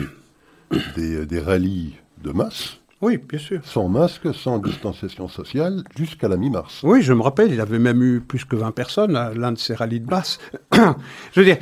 des, 0.95 1.25
des 1.25 1.39
rallyes 1.39 1.95
de 2.23 2.31
masse 2.31 2.79
oui, 3.05 3.17
bien 3.17 3.37
sûr. 3.37 3.61
Sans 3.63 3.87
masque, 3.87 4.33
sans 4.33 4.57
distanciation 4.57 5.27
sociale, 5.27 5.83
jusqu'à 5.95 6.27
la 6.27 6.37
mi-mars. 6.37 6.81
Oui, 6.81 7.03
je 7.03 7.13
me 7.13 7.21
rappelle, 7.21 7.53
il 7.53 7.61
avait 7.61 7.77
même 7.77 8.01
eu 8.01 8.19
plus 8.19 8.45
que 8.45 8.55
20 8.55 8.71
personnes 8.71 9.15
à 9.15 9.31
l'un 9.31 9.51
de 9.51 9.59
ces 9.59 9.75
rallyes 9.75 9.99
de 9.99 10.09
masse. 10.09 10.39
je 10.73 11.39
veux 11.39 11.45
dire, 11.45 11.57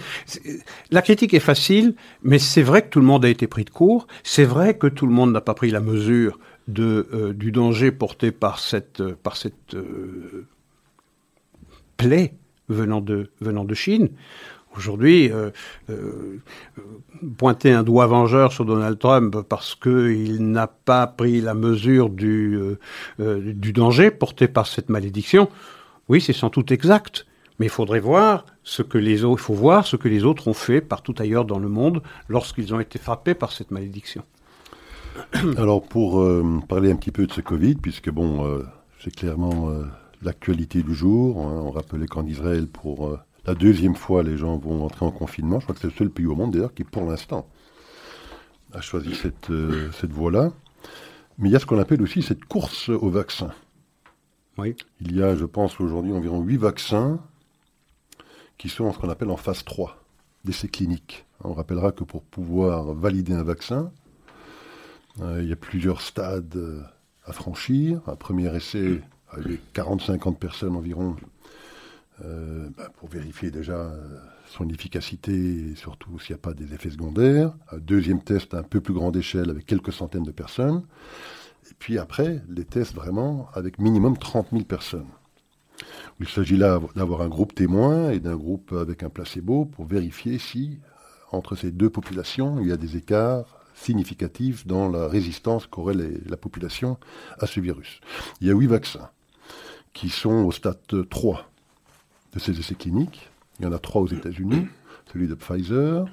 la 0.90 1.02
critique 1.02 1.34
est 1.34 1.42
facile, 1.42 1.96
mais 2.24 2.40
c'est 2.40 2.62
vrai 2.62 2.84
que 2.84 2.88
tout 2.88 3.02
le 3.02 3.06
monde 3.06 3.26
a 3.26 3.30
été 3.30 3.48
pris 3.48 3.66
de 3.66 3.70
court. 3.70 4.08
C'est 4.24 4.46
vrai 4.46 4.78
que 4.78 4.88
tout 4.88 5.06
le 5.06 5.12
monde 5.12 5.34
n'a 5.34 5.42
pas 5.42 5.54
pris 5.54 5.70
la 5.70 5.82
mesure 5.82 6.40
de, 6.70 7.10
euh, 7.14 7.34
du 7.34 7.52
danger 7.52 7.92
porté 7.92 8.32
par 8.32 8.60
cette, 8.60 9.02
euh, 9.02 9.18
par 9.22 9.36
cette 9.36 9.74
euh, 9.74 10.48
plaie 11.98 12.36
venant 12.70 13.02
de, 13.02 13.32
venant 13.42 13.66
de 13.66 13.74
Chine. 13.74 14.10
Aujourd'hui, 14.76 15.32
euh, 15.32 15.52
euh, 15.92 16.42
pointer 17.38 17.72
un 17.72 17.84
doigt 17.84 18.08
vengeur 18.08 18.52
sur 18.52 18.66
Donald 18.66 18.98
Trump 18.98 19.38
parce 19.48 19.76
qu'il 19.76 20.50
n'a 20.50 20.66
pas 20.68 21.06
pris 21.06 21.42
la 21.42 21.54
mesure 21.54 22.10
du, 22.10 22.60
euh, 23.20 23.54
du 23.54 23.72
danger 23.72 24.10
porté 24.10 24.48
par 24.48 24.66
cette 24.66 24.90
malédiction, 24.90 25.48
oui, 26.10 26.22
c'est 26.22 26.34
sans 26.34 26.50
doute 26.50 26.72
exact. 26.72 27.28
Mais 27.60 27.68
il 27.68 27.72
faudrait 27.72 28.00
voir 28.00 28.48
ce 28.64 28.82
que 28.82 28.98
les 28.98 29.24
autres, 29.24 29.42
il 29.42 29.46
faut 29.46 29.54
voir 29.54 29.86
ce 29.86 29.96
que 29.96 30.08
les 30.08 30.24
autres 30.24 30.48
ont 30.48 30.56
fait 30.56 30.82
partout 30.82 31.14
ailleurs 31.20 31.46
dans 31.46 31.60
le 31.60 31.70
monde 31.70 32.02
lorsqu'ils 32.28 32.74
ont 32.74 32.80
été 32.80 32.98
frappés 32.98 33.36
par 33.36 33.52
cette 33.52 33.70
malédiction. 33.70 34.24
Alors 35.58 35.84
pour 35.84 36.28
parler 36.68 36.92
un 36.92 36.96
petit 36.96 37.12
peu 37.12 37.28
de 37.28 37.32
ce 37.32 37.42
Covid, 37.42 37.76
puisque 37.76 38.10
bon, 38.10 38.64
c'est 39.00 39.16
clairement 39.16 39.70
l'actualité 40.24 40.82
du 40.82 40.96
jour. 40.96 41.46
Hein, 41.46 41.62
on 41.64 41.70
rappelait 41.70 42.08
qu'en 42.08 42.26
Israël, 42.26 42.66
pour 42.66 43.16
la 43.46 43.56
deuxième 43.56 43.96
fois, 43.96 44.24
les 44.24 44.38
gens 44.38 44.58
vont 44.58 44.86
entrer 44.86 45.06
en 45.06 45.12
confinement. 45.12 45.60
Je 45.60 45.66
crois 45.66 45.76
que 45.76 45.82
c'est 45.82 45.88
le 45.88 45.94
seul 45.94 46.10
pays 46.10 46.26
au 46.26 46.36
monde 46.36 46.52
d'ailleurs 46.52 46.74
qui, 46.74 46.84
pour 46.84 47.04
l'instant, 47.04 47.48
a 48.74 48.82
choisi 48.82 49.16
cette, 49.16 49.50
euh, 49.50 49.92
cette 49.92 50.12
voie-là. 50.12 50.52
Mais 51.38 51.50
il 51.50 51.52
y 51.52 51.56
a 51.56 51.60
ce 51.60 51.66
qu'on 51.66 51.80
appelle 51.80 52.02
aussi 52.02 52.22
cette 52.22 52.46
course 52.46 52.90
aux 52.90 53.10
vaccins. 53.10 53.54
Oui. 54.58 54.76
Il 55.02 55.16
y 55.16 55.24
a, 55.24 55.36
je 55.36 55.46
pense, 55.46 55.80
aujourd'hui 55.80 56.14
environ 56.14 56.42
8 56.42 56.58
vaccins 56.58 57.20
qui 58.58 58.70
sont 58.70 58.92
ce 58.94 59.00
qu'on 59.00 59.10
appelle 59.10 59.30
en 59.30 59.38
phase 59.38 59.64
3 59.66 59.98
d'essais 60.46 60.68
cliniques. 60.68 61.26
On 61.44 61.54
rappellera 61.54 61.92
que 61.92 62.04
pour 62.04 62.24
pouvoir 62.24 62.94
valider 62.94 63.34
un 63.34 63.44
vaccin, 63.44 63.92
euh, 65.22 65.42
il 65.42 65.50
y 65.50 65.54
a 65.54 65.58
plusieurs 65.58 66.02
stades 66.02 66.56
euh, 66.56 66.82
à 67.26 67.34
franchir. 67.34 68.02
Un 68.08 68.16
premier 68.16 68.56
essai 68.56 69.02
avec 69.32 69.60
40-50 69.74 70.38
personnes 70.38 70.76
environ 70.76 71.16
euh, 72.26 72.70
bah, 72.78 72.90
pour 72.98 73.10
vérifier 73.10 73.52
déjà 73.52 73.76
euh, 73.76 74.18
son 74.48 74.70
efficacité 74.70 75.34
et 75.34 75.76
surtout 75.76 76.20
s'il 76.20 76.34
n'y 76.34 76.40
a 76.40 76.42
pas 76.42 76.54
des 76.54 76.74
effets 76.74 76.90
secondaires. 76.90 77.54
Un 77.72 77.80
deuxième 77.80 78.22
test 78.24 78.54
à 78.54 78.60
un 78.60 78.64
peu 78.64 78.82
plus 78.82 78.94
grande 78.94 79.18
échelle 79.18 79.50
avec 79.50 79.66
quelques 79.66 79.92
centaines 79.92 80.24
de 80.24 80.32
personnes. 80.32 80.84
Et 81.70 81.74
puis 81.80 81.98
après, 81.98 82.42
les 82.50 82.66
tests 82.66 82.94
vraiment 82.94 83.50
avec 83.54 83.80
minimum 83.80 84.18
30 84.18 84.48
000 84.52 84.64
personnes. 84.64 85.08
Il 86.20 86.28
s'agit 86.30 86.56
là 86.56 86.80
d'avoir 86.96 87.22
un 87.22 87.28
groupe 87.28 87.54
témoin 87.56 88.12
et 88.12 88.20
d'un 88.20 88.36
groupe 88.36 88.72
avec 88.74 89.04
un 89.04 89.10
placebo 89.10 89.66
pour 89.66 89.86
vérifier 89.86 90.38
si, 90.38 90.80
euh, 90.82 91.36
entre 91.36 91.56
ces 91.56 91.72
deux 91.72 91.90
populations, 91.90 92.60
il 92.62 92.68
y 92.68 92.72
a 92.72 92.78
des 92.78 92.96
écarts 92.96 93.60
significatifs 93.76 94.66
dans 94.66 94.88
la 94.88 95.08
résistance 95.08 95.68
qu'aurait 95.68 95.96
la 96.26 96.38
population 96.38 96.98
à 97.40 97.48
ce 97.48 97.60
virus. 97.60 98.00
Il 98.40 98.48
y 98.48 98.52
a 98.52 98.54
huit 98.54 98.68
vaccins 98.68 99.10
qui 99.94 100.10
sont 100.10 100.46
au 100.46 100.52
stade 100.52 100.78
3 101.10 101.50
de 102.34 102.40
ces 102.40 102.60
essais 102.60 102.76
cliniques. 102.76 103.30
Il 103.60 103.66
y 103.66 103.68
en 103.68 103.72
a 103.72 103.80
trois 103.80 104.02
aux 104.02 104.08
États-Unis, 104.08 104.68
celui 105.14 105.28
de 105.28 105.36
Pfizer, 105.36 106.06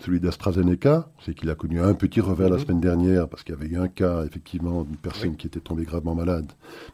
celui 0.00 0.20
d'AstraZeneca, 0.20 1.08
c'est 1.24 1.34
qu'il 1.34 1.50
a 1.50 1.54
connu 1.54 1.80
un 1.80 1.94
petit 1.94 2.20
revers 2.20 2.48
la 2.48 2.56
mhm. 2.56 2.62
semaine 2.62 2.80
dernière 2.80 3.28
parce 3.28 3.42
qu'il 3.42 3.54
y 3.54 3.58
avait 3.58 3.68
eu 3.68 3.78
un 3.78 3.88
cas 3.88 4.24
effectivement 4.24 4.82
d'une 4.82 4.96
personne 4.96 5.36
qui 5.36 5.46
était 5.46 5.60
tombée 5.60 5.84
gravement 5.84 6.14
malade. 6.14 6.50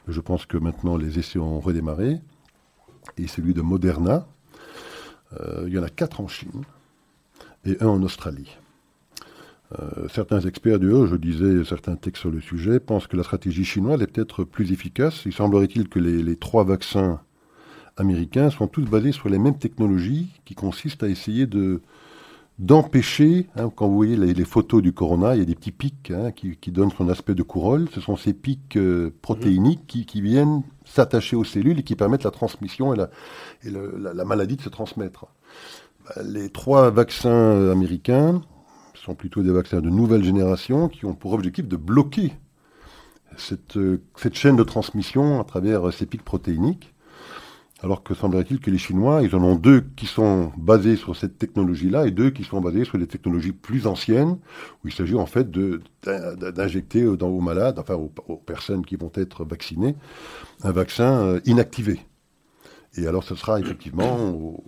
Mais 0.07 0.13
je 0.13 0.21
pense 0.21 0.47
que 0.47 0.59
maintenant 0.59 0.97
les 0.97 1.19
essais 1.19 1.39
ont 1.39 1.61
redémarré. 1.61 2.21
Et 3.17 3.27
celui 3.27 3.55
de 3.55 3.63
Moderna, 3.63 4.27
euh, 5.41 5.65
il 5.67 5.73
y 5.73 5.79
en 5.79 5.83
a 5.83 5.89
quatre 5.89 6.21
en 6.21 6.29
Chine 6.29 6.63
et 7.65 7.77
un 7.81 7.89
en 7.89 8.03
Australie. 8.03 8.57
Euh, 9.79 10.09
certains 10.09 10.41
experts 10.41 10.79
du 10.79 10.91
haut, 10.91 11.07
je 11.07 11.17
disais 11.17 11.65
certains 11.65 11.97
textes 11.97 12.21
sur 12.21 12.31
le 12.31 12.41
sujet, 12.41 12.81
pensent 12.81 13.07
que 13.07 13.17
la 13.17 13.23
stratégie 13.23 13.65
chinoise 13.65 14.01
est 14.03 14.07
peut-être 14.07 14.45
plus 14.45 14.73
efficace. 14.73 15.23
Il 15.27 15.33
semblerait-il 15.33 15.89
que 15.89 15.99
les, 15.99 16.23
les 16.23 16.37
trois 16.37 16.65
vaccins 16.65 17.21
américains 17.99 18.51
sont 18.51 18.67
tous 18.67 18.85
basés 18.85 19.13
sur 19.13 19.29
les 19.29 19.39
mêmes 19.39 19.59
technologies 19.59 20.29
qui 20.45 20.55
consistent 20.55 21.03
à 21.03 21.09
essayer 21.09 21.47
de 21.47 21.81
d'empêcher, 22.59 23.47
hein, 23.57 23.71
quand 23.75 23.87
vous 23.87 23.95
voyez 23.95 24.17
les, 24.17 24.45
photos 24.45 24.83
du 24.83 24.93
corona, 24.93 25.37
il 25.37 25.39
y 25.39 25.43
a 25.43 25.45
des 25.45 25.55
petits 25.55 25.71
pics 25.71 26.11
hein, 26.11 26.33
qui, 26.33 26.73
donnent 26.73 26.91
son 26.91 27.09
aspect 27.09 27.35
de 27.35 27.43
couronne. 27.43 27.87
Ce 27.95 28.01
sont 28.01 28.17
ces 28.17 28.33
pics 28.33 28.77
euh, 28.77 29.15
protéiniques 29.23 29.87
qui, 29.87 30.21
viennent 30.21 30.63
s'attacher 30.85 31.37
aux 31.37 31.45
cellules 31.45 31.79
et 31.79 31.83
qui 31.85 31.95
permettent 31.95 32.25
la 32.25 32.33
transmission 32.33 32.95
et 32.95 32.97
la, 32.97 34.25
maladie 34.25 34.57
de 34.57 34.63
se 34.63 34.69
transmettre. 34.69 35.27
Bah, 36.05 36.23
les 36.25 36.51
trois 36.51 36.91
vaccins 36.91 37.71
américains 37.71 38.43
sont 38.95 39.15
plutôt 39.15 39.43
des 39.43 39.53
vaccins 39.53 39.81
de 39.81 39.91
nouvelle 39.91 40.25
génération 40.25 40.89
qui 40.89 41.05
ont 41.05 41.15
pour 41.15 41.35
objectif 41.35 41.69
de 41.69 41.77
bloquer 41.77 42.33
cette, 43.37 43.77
euh, 43.77 44.03
cette 44.17 44.35
chaîne 44.35 44.57
de 44.57 44.65
transmission 44.65 45.41
à 45.41 45.45
travers 45.45 45.93
ces 45.93 46.07
pics 46.07 46.25
protéiniques. 46.25 46.93
Alors 47.81 48.03
que 48.03 48.13
semblerait-il 48.13 48.59
que 48.59 48.73
les 48.73 48.79
Chinois, 48.79 49.23
ils 49.23 49.37
en 49.37 49.43
ont 49.43 49.55
deux 49.55 49.83
qui 49.95 50.07
sont 50.07 50.51
basés 50.57 50.97
sur 50.97 51.15
cette 51.15 51.39
technologie-là 51.39 52.09
et 52.09 52.11
deux 52.11 52.31
qui 52.31 52.43
sont 52.43 52.61
basés 52.61 52.85
sur 52.85 52.99
des 52.99 53.07
technologies 53.07 53.53
plus 53.53 53.87
anciennes, 53.87 54.39
où 54.83 54.89
il 54.89 54.93
s'agit 54.93 55.15
en 55.15 55.27
fait 55.27 55.49
d'injecter 56.03 57.07
aux 57.07 57.41
malades, 57.41 57.79
enfin 57.79 57.95
aux, 57.95 58.37
personnes 58.37 58.85
qui 58.85 58.97
vont 58.97 59.13
être 59.15 59.45
vaccinées, 59.45 59.95
un 60.65 60.73
vaccin 60.73 61.21
euh, 61.21 61.41
inactivé. 61.45 62.01
Et 62.97 63.07
alors 63.07 63.23
ce 63.23 63.37
sera 63.37 63.61
effectivement 63.61 64.31
au 64.31 64.65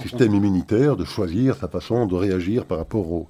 système 0.00 0.34
immunitaire 0.34 0.96
de 0.96 1.04
choisir 1.04 1.56
sa 1.56 1.68
façon 1.68 2.06
de 2.06 2.14
réagir 2.14 2.64
par 2.64 2.78
rapport 2.78 3.12
au, 3.12 3.28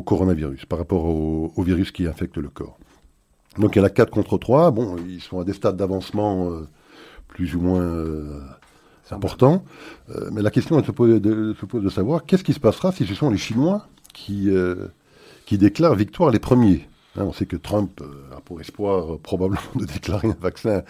coronavirus, 0.00 0.64
par 0.64 0.78
rapport 0.78 1.04
au, 1.04 1.62
virus 1.62 1.92
qui 1.92 2.06
infecte 2.06 2.38
le 2.38 2.48
corps. 2.48 2.78
Donc 3.58 3.76
il 3.76 3.80
y 3.80 3.82
en 3.82 3.84
a 3.84 3.90
4 3.90 4.10
contre 4.10 4.38
3, 4.38 4.70
bon, 4.70 4.96
ils 5.06 5.20
sont 5.20 5.40
à 5.40 5.44
des 5.44 5.52
stades 5.52 5.76
d'avancement... 5.76 6.50
Euh, 6.52 6.66
plus 7.36 7.54
ou 7.54 7.60
moins 7.60 7.82
euh, 7.82 8.40
important. 9.10 9.62
Euh, 10.08 10.30
mais 10.32 10.40
la 10.40 10.50
question 10.50 10.82
se 10.82 10.90
pose 10.90 11.20
de, 11.20 11.88
savoir 11.90 12.24
qu'est-ce 12.24 12.42
qui 12.42 12.54
se 12.54 12.60
passera 12.60 12.92
si 12.92 13.06
ce 13.06 13.14
sont 13.14 13.28
les 13.28 13.36
Chinois 13.36 13.86
qui, 14.14 14.48
euh, 14.48 14.86
qui 15.44 15.58
déclarent 15.58 15.96
victoire 15.96 16.30
les 16.30 16.38
premiers? 16.38 16.88
Hein, 17.14 17.24
on 17.26 17.34
sait 17.34 17.44
que 17.44 17.56
Trump 17.56 18.02
a 18.34 18.40
pour 18.40 18.62
espoir 18.62 19.18
probablement 19.18 19.60
de 19.74 19.84
déclarer 19.84 20.28
un 20.28 20.36
vaccin 20.40 20.82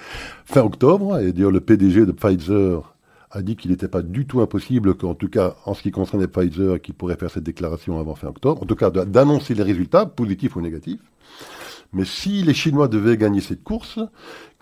fin 0.45 0.63
octobre. 0.63 1.19
Et 1.19 1.33
d'ailleurs, 1.33 1.51
le 1.51 1.61
PDG 1.61 2.07
de 2.07 2.13
Pfizer 2.13 2.95
a 3.33 3.43
dit 3.43 3.57
qu'il 3.57 3.73
n'était 3.73 3.89
pas 3.89 4.03
du 4.03 4.25
tout 4.25 4.41
impossible 4.41 4.95
qu'en 4.95 5.15
tout 5.15 5.29
cas, 5.29 5.57
en 5.65 5.75
ce 5.75 5.83
qui 5.83 5.91
concerne 5.91 6.25
Pfizer, 6.29 6.81
qu'il 6.81 6.95
pourrait 6.95 7.17
faire 7.17 7.33
cette 7.33 7.43
déclaration 7.43 7.99
avant 7.99 8.15
fin 8.15 8.29
octobre. 8.29 8.63
En 8.63 8.67
tout 8.67 8.77
cas, 8.77 8.91
d'annoncer 8.91 9.55
les 9.55 9.65
résultats, 9.65 10.07
positifs 10.07 10.55
ou 10.55 10.61
négatifs. 10.61 11.01
Mais 11.93 12.05
si 12.05 12.43
les 12.43 12.55
Chinois 12.55 12.89
devaient 12.89 13.17
gagner 13.17 13.41
cette 13.41 13.65
course, 13.65 13.99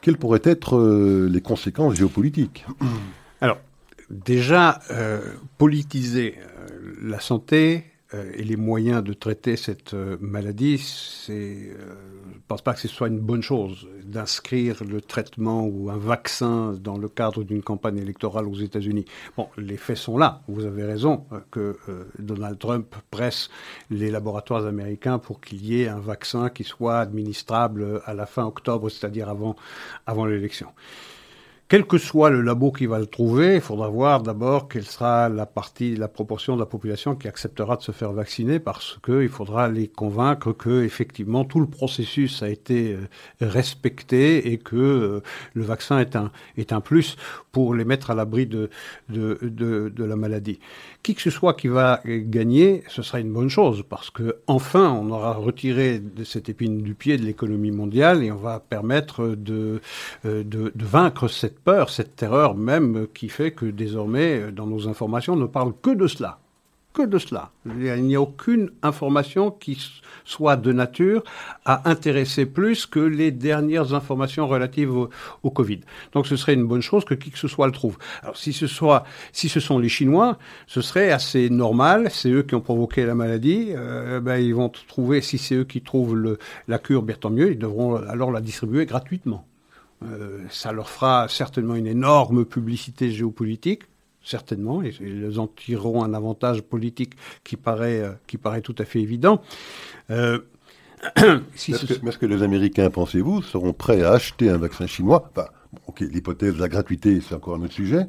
quelles 0.04 0.18
pourraient 0.18 0.42
être 0.44 0.76
euh, 0.76 1.30
les 1.32 1.40
conséquences 1.40 1.94
géopolitiques 1.94 2.66
Alors, 3.40 3.56
déjà, 4.10 4.80
euh, 4.90 5.22
politiser 5.56 6.34
euh, 6.36 6.92
la 7.02 7.20
santé, 7.20 7.86
et 8.34 8.44
les 8.44 8.56
moyens 8.56 9.02
de 9.02 9.12
traiter 9.12 9.56
cette 9.56 9.94
maladie, 9.94 10.78
c'est, 10.78 11.70
je 11.70 12.34
ne 12.34 12.40
pense 12.48 12.62
pas 12.62 12.74
que 12.74 12.80
ce 12.80 12.88
soit 12.88 13.08
une 13.08 13.18
bonne 13.18 13.42
chose 13.42 13.88
d'inscrire 14.04 14.84
le 14.84 15.00
traitement 15.00 15.64
ou 15.64 15.90
un 15.90 15.96
vaccin 15.96 16.72
dans 16.72 16.96
le 16.96 17.08
cadre 17.08 17.44
d'une 17.44 17.62
campagne 17.62 17.98
électorale 17.98 18.46
aux 18.46 18.54
États-Unis. 18.54 19.04
Bon, 19.36 19.48
les 19.56 19.76
faits 19.76 19.96
sont 19.96 20.18
là. 20.18 20.42
Vous 20.48 20.64
avez 20.64 20.84
raison 20.84 21.24
que 21.50 21.76
Donald 22.18 22.58
Trump 22.58 22.94
presse 23.10 23.50
les 23.90 24.10
laboratoires 24.10 24.66
américains 24.66 25.18
pour 25.18 25.40
qu'il 25.40 25.64
y 25.64 25.82
ait 25.82 25.88
un 25.88 26.00
vaccin 26.00 26.50
qui 26.50 26.64
soit 26.64 26.98
administrable 26.98 28.02
à 28.04 28.14
la 28.14 28.26
fin 28.26 28.44
octobre, 28.44 28.88
c'est-à-dire 28.90 29.28
avant, 29.28 29.56
avant 30.06 30.26
l'élection. 30.26 30.68
Quel 31.66 31.86
que 31.86 31.96
soit 31.96 32.28
le 32.28 32.42
labo 32.42 32.72
qui 32.72 32.84
va 32.84 32.98
le 32.98 33.06
trouver, 33.06 33.54
il 33.54 33.60
faudra 33.62 33.88
voir 33.88 34.22
d'abord 34.22 34.68
quelle 34.68 34.84
sera 34.84 35.30
la 35.30 35.46
partie, 35.46 35.96
la 35.96 36.08
proportion 36.08 36.56
de 36.56 36.60
la 36.60 36.66
population 36.66 37.14
qui 37.16 37.26
acceptera 37.26 37.76
de 37.76 37.82
se 37.82 37.90
faire 37.90 38.12
vacciner 38.12 38.58
parce 38.58 38.98
qu'il 39.02 39.30
faudra 39.30 39.68
les 39.68 39.88
convaincre 39.88 40.52
que 40.52 40.84
effectivement 40.84 41.46
tout 41.46 41.60
le 41.60 41.66
processus 41.66 42.42
a 42.42 42.50
été 42.50 42.92
euh, 42.92 43.08
respecté 43.40 44.52
et 44.52 44.58
que 44.58 44.76
euh, 44.76 45.20
le 45.54 45.64
vaccin 45.64 46.00
est 46.00 46.16
un, 46.16 46.30
est 46.58 46.70
un 46.70 46.82
plus 46.82 47.16
pour 47.54 47.74
les 47.74 47.84
mettre 47.84 48.10
à 48.10 48.14
l'abri 48.14 48.46
de, 48.46 48.68
de, 49.08 49.38
de, 49.40 50.04
la 50.04 50.16
maladie. 50.16 50.58
Qui 51.04 51.14
que 51.14 51.22
ce 51.22 51.30
soit 51.30 51.54
qui 51.54 51.68
va 51.68 52.00
gagner, 52.04 52.82
ce 52.88 53.02
sera 53.02 53.20
une 53.20 53.32
bonne 53.32 53.48
chose 53.48 53.84
parce 53.88 54.10
que 54.10 54.36
enfin 54.48 54.90
on 54.90 55.10
aura 55.10 55.34
retiré 55.34 56.00
de 56.00 56.24
cette 56.24 56.48
épine 56.48 56.82
du 56.82 56.94
pied 56.94 57.16
de 57.16 57.22
l'économie 57.22 57.70
mondiale 57.70 58.24
et 58.24 58.32
on 58.32 58.36
va 58.36 58.58
permettre 58.58 59.28
de, 59.28 59.80
euh, 60.24 60.42
de, 60.42 60.72
vaincre 60.76 61.28
cette 61.28 61.60
peur, 61.64 61.90
cette 61.90 62.16
terreur 62.16 62.54
même 62.54 63.06
qui 63.14 63.28
fait 63.28 63.52
que 63.52 63.66
désormais 63.66 64.52
dans 64.52 64.66
nos 64.66 64.88
informations 64.88 65.34
on 65.34 65.36
ne 65.36 65.46
parle 65.46 65.72
que 65.82 65.90
de 65.90 66.06
cela 66.06 66.38
que 66.94 67.02
de 67.02 67.18
cela. 67.18 67.50
Il 67.66 68.04
n'y 68.04 68.14
a 68.14 68.20
aucune 68.20 68.70
information 68.82 69.50
qui 69.50 69.76
soit 70.24 70.56
de 70.56 70.72
nature 70.72 71.24
à 71.64 71.90
intéresser 71.90 72.46
plus 72.46 72.86
que 72.86 73.00
les 73.00 73.32
dernières 73.32 73.92
informations 73.92 74.46
relatives 74.46 74.92
au, 75.42 75.50
Covid. 75.50 75.80
Donc 76.12 76.26
ce 76.26 76.36
serait 76.36 76.54
une 76.54 76.66
bonne 76.66 76.80
chose 76.80 77.04
que 77.04 77.14
qui 77.14 77.30
que 77.30 77.38
ce 77.38 77.48
soit 77.48 77.66
le 77.66 77.72
trouve. 77.72 77.98
Alors 78.22 78.36
si 78.36 78.52
ce, 78.52 78.66
sont 78.66 79.78
les 79.78 79.88
Chinois, 79.88 80.38
ce 80.66 80.80
serait 80.80 81.10
assez 81.10 81.50
normal, 81.50 82.08
c'est 82.10 82.30
eux 82.30 82.42
qui 82.42 82.54
ont 82.54 82.60
provoqué 82.60 83.04
la 83.04 83.14
maladie, 83.14 83.68
euh, 83.70 84.20
ben, 84.20 84.36
ils 84.36 84.54
vont 84.54 84.68
trouver, 84.68 85.20
si 85.20 85.36
c'est 85.36 85.56
eux 85.56 85.64
qui 85.64 85.82
trouvent 85.82 86.38
la 86.68 86.78
cure, 86.78 87.02
bien 87.02 87.16
tant 87.16 87.30
mieux, 87.30 87.52
ils 87.52 87.58
devront 87.58 87.96
alors 87.96 88.30
la 88.30 88.40
distribuer 88.40 88.86
gratuitement. 88.86 89.44
Euh, 90.04 90.40
ça 90.50 90.72
leur 90.72 90.88
fera 90.88 91.28
certainement 91.28 91.74
une 91.74 91.86
énorme 91.86 92.44
publicité 92.44 93.10
géopolitique, 93.10 93.82
certainement, 94.22 94.82
et 94.82 94.94
ils 95.00 95.38
en 95.38 95.46
tireront 95.46 96.04
un 96.04 96.14
avantage 96.14 96.62
politique 96.62 97.14
qui 97.44 97.56
paraît, 97.56 98.00
euh, 98.00 98.12
qui 98.26 98.38
paraît 98.38 98.62
tout 98.62 98.74
à 98.78 98.84
fait 98.84 99.00
évident. 99.00 99.42
Euh, 100.10 100.38
si 101.54 101.72
est-ce, 101.72 101.86
que, 101.86 102.18
que, 102.18 102.26
les 102.26 102.42
Américains, 102.42 102.90
pensez-vous, 102.90 103.42
seront 103.42 103.72
prêts 103.72 104.02
à 104.02 104.12
acheter 104.12 104.48
un 104.48 104.56
vaccin 104.56 104.86
chinois? 104.86 105.30
Enfin, 105.30 105.48
Ok, 105.86 106.00
l'hypothèse 106.00 106.54
de 106.54 106.60
la 106.60 106.68
gratuité, 106.68 107.20
c'est 107.20 107.34
encore 107.34 107.56
un 107.56 107.62
autre 107.62 107.72
sujet, 107.72 108.06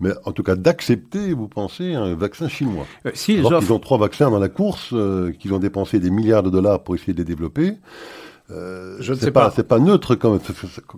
mais 0.00 0.10
en 0.24 0.32
tout 0.32 0.42
cas 0.42 0.56
d'accepter, 0.56 1.32
vous 1.32 1.48
pensez, 1.48 1.94
un 1.94 2.14
vaccin 2.14 2.48
chinois? 2.48 2.86
Euh, 3.06 3.10
ils, 3.28 3.72
ont 3.72 3.78
trois 3.78 3.98
vaccins 3.98 4.30
dans 4.30 4.38
la 4.38 4.48
course, 4.48 4.90
euh, 4.92 5.32
qu'ils 5.38 5.52
ont 5.52 5.58
dépensé 5.58 6.00
des 6.00 6.10
milliards 6.10 6.42
de 6.42 6.50
dollars 6.50 6.82
pour 6.82 6.94
essayer 6.94 7.12
de 7.12 7.18
les 7.18 7.24
développer. 7.24 7.74
Euh, 8.50 8.96
je 9.00 9.12
ne 9.12 9.18
sais 9.18 9.30
pas. 9.30 9.52
C'est 9.54 9.66
pas 9.66 9.78
neutre 9.78 10.14
comme 10.14 10.38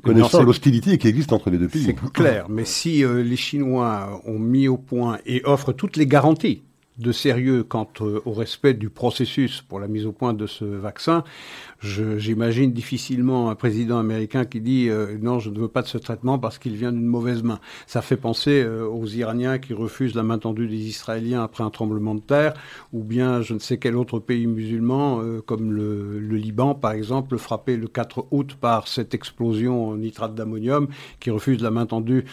connaissant 0.03 0.43
l'hostilité 0.43 0.99
qui 0.99 1.09
existe 1.09 1.33
entre 1.33 1.51
les 1.51 1.59
deux 1.59 1.69
pays. 1.69 1.85
C'est 1.85 2.13
clair. 2.13 2.49
Mais 2.49 2.65
si 2.65 3.05
euh, 3.05 3.23
les 3.23 3.37
Chinois 3.37 4.23
ont 4.25 4.39
mis 4.39 4.69
au 4.69 4.77
point 4.77 5.19
et 5.27 5.43
offrent 5.45 5.73
toutes 5.73 5.97
les 5.97 6.07
garanties 6.07 6.63
de 6.99 7.13
sérieux 7.13 7.65
quant 7.65 7.89
euh, 8.03 8.21
au 8.25 8.33
respect 8.33 8.75
du 8.75 8.91
processus 8.91 9.63
pour 9.63 9.81
la 9.81 9.89
mise 9.89 10.07
au 10.07 10.13
point 10.13 10.35
de 10.35 10.47
ce 10.47 10.65
vaccin, 10.65 11.25
j'imagine 11.83 12.73
difficilement 12.73 13.51
un 13.51 13.55
président 13.55 13.99
américain 13.99 14.45
qui 14.45 14.61
dit 14.61 14.89
euh, 14.89 15.17
non, 15.21 15.39
je 15.39 15.51
ne 15.51 15.59
veux 15.59 15.69
pas 15.69 15.83
de 15.83 15.87
ce 15.87 15.99
traitement 15.99 16.39
parce 16.39 16.59
qu'il 16.59 16.77
vient 16.77 16.93
d'une 16.93 17.07
mauvaise 17.07 17.43
main. 17.43 17.59
Ça 17.87 18.03
fait 18.03 18.17
penser 18.17 18.63
euh, 18.63 18.87
aux 18.87 19.07
Iraniens 19.07 19.59
qui 19.59 19.73
refusent 19.73 20.15
la 20.15 20.23
main 20.23 20.39
tendue 20.39 20.69
des 20.69 20.89
Israéliens 20.89 21.43
après 21.43 21.65
un 21.65 21.71
tremblement 21.71 22.15
de 22.15 22.21
terre, 22.21 22.55
ou 22.93 23.03
bien 23.03 23.43
je 23.43 23.55
ne 23.55 23.59
sais 23.59 23.79
quel 23.79 23.97
autre 23.97 24.19
pays 24.19 24.47
musulman, 24.47 25.21
euh, 25.23 25.41
comme 25.41 25.73
le, 25.73 26.19
le, 26.19 26.37
Liban 26.37 26.75
par 26.75 26.93
exemple, 26.93 27.39
frappé 27.39 27.77
le 27.77 27.87
4 27.87 28.27
août 28.31 28.57
par 28.61 28.89
cette 28.89 29.15
explosion 29.15 29.89
en 29.89 29.97
nitrate 29.97 30.35
d'ammonium, 30.35 30.89
qui 31.19 31.31
refuse 31.31 31.63
la 31.63 31.71
main 31.71 31.87
tendue 31.87 32.25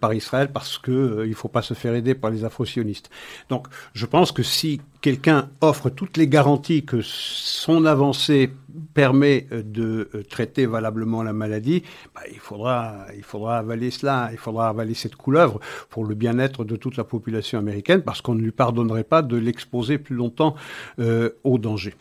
par 0.00 0.14
Israël 0.14 0.50
parce 0.52 0.78
que 0.78 1.24
il 1.26 1.34
faut 1.34 1.48
pas 1.48 1.62
se 1.62 1.74
faire 1.74 1.94
aider 1.94 2.14
par 2.14 2.30
les 2.30 2.44
afro-sionistes. 2.44 3.10
Donc 3.48 3.66
je 3.94 4.06
pense 4.06 4.32
que 4.32 4.42
si 4.42 4.80
quelqu'un 5.02 5.50
offre 5.60 5.90
toutes 5.90 6.16
les 6.16 6.28
garanties 6.28 6.84
que 6.84 7.00
son 7.02 7.84
avancée 7.84 8.50
permet 8.94 9.46
euh, 9.52 9.62
de 9.62 10.08
euh, 10.14 10.22
traiter 10.22 10.66
valablement 10.66 11.22
la 11.22 11.32
maladie, 11.32 11.82
bah, 12.14 12.22
il, 12.30 12.38
faudra, 12.38 13.06
il 13.16 13.22
faudra 13.22 13.58
avaler 13.58 13.90
cela, 13.90 14.28
il 14.32 14.38
faudra 14.38 14.68
avaler 14.68 14.94
cette 14.94 15.16
couleuvre 15.16 15.60
pour 15.90 16.04
le 16.04 16.14
bien-être 16.14 16.64
de 16.64 16.76
toute 16.76 16.96
la 16.96 17.04
population 17.04 17.58
américaine, 17.58 18.02
parce 18.02 18.20
qu'on 18.20 18.34
ne 18.34 18.42
lui 18.42 18.50
pardonnerait 18.50 19.04
pas 19.04 19.22
de 19.22 19.36
l'exposer 19.36 19.98
plus 19.98 20.16
longtemps 20.16 20.54
euh, 20.98 21.30
au 21.44 21.58
danger. 21.58 21.94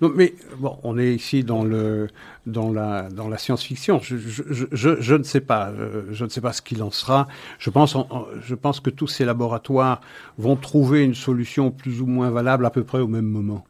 Donc, 0.00 0.12
mais 0.14 0.34
bon, 0.58 0.78
on 0.82 0.98
est 0.98 1.14
ici 1.14 1.44
dans 1.44 1.64
le 1.64 2.08
dans 2.46 2.72
la 2.72 3.08
dans 3.08 3.28
la 3.28 3.38
science-fiction. 3.38 4.00
Je, 4.00 4.16
je, 4.16 4.64
je, 4.72 5.14
ne 5.14 5.22
sais 5.22 5.40
pas, 5.40 5.72
je 6.10 6.24
ne 6.24 6.28
sais 6.28 6.40
pas 6.40 6.52
ce 6.52 6.62
qu'il 6.62 6.82
en 6.82 6.90
sera. 6.90 7.28
Je 7.58 7.70
pense, 7.70 7.96
je 8.42 8.54
pense 8.54 8.80
que 8.80 8.90
tous 8.90 9.06
ces 9.06 9.24
laboratoires 9.24 10.00
vont 10.38 10.56
trouver 10.56 11.04
une 11.04 11.14
solution 11.14 11.70
plus 11.70 12.00
ou 12.00 12.06
moins 12.06 12.30
valable 12.30 12.66
à 12.66 12.70
peu 12.70 12.82
près 12.82 12.98
au 12.98 13.06
même 13.06 13.26
moment. 13.26 13.64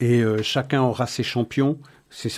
Et 0.00 0.22
chacun 0.42 0.82
aura 0.82 1.06
ses 1.06 1.22
champions 1.22 1.78
ces, 2.08 2.30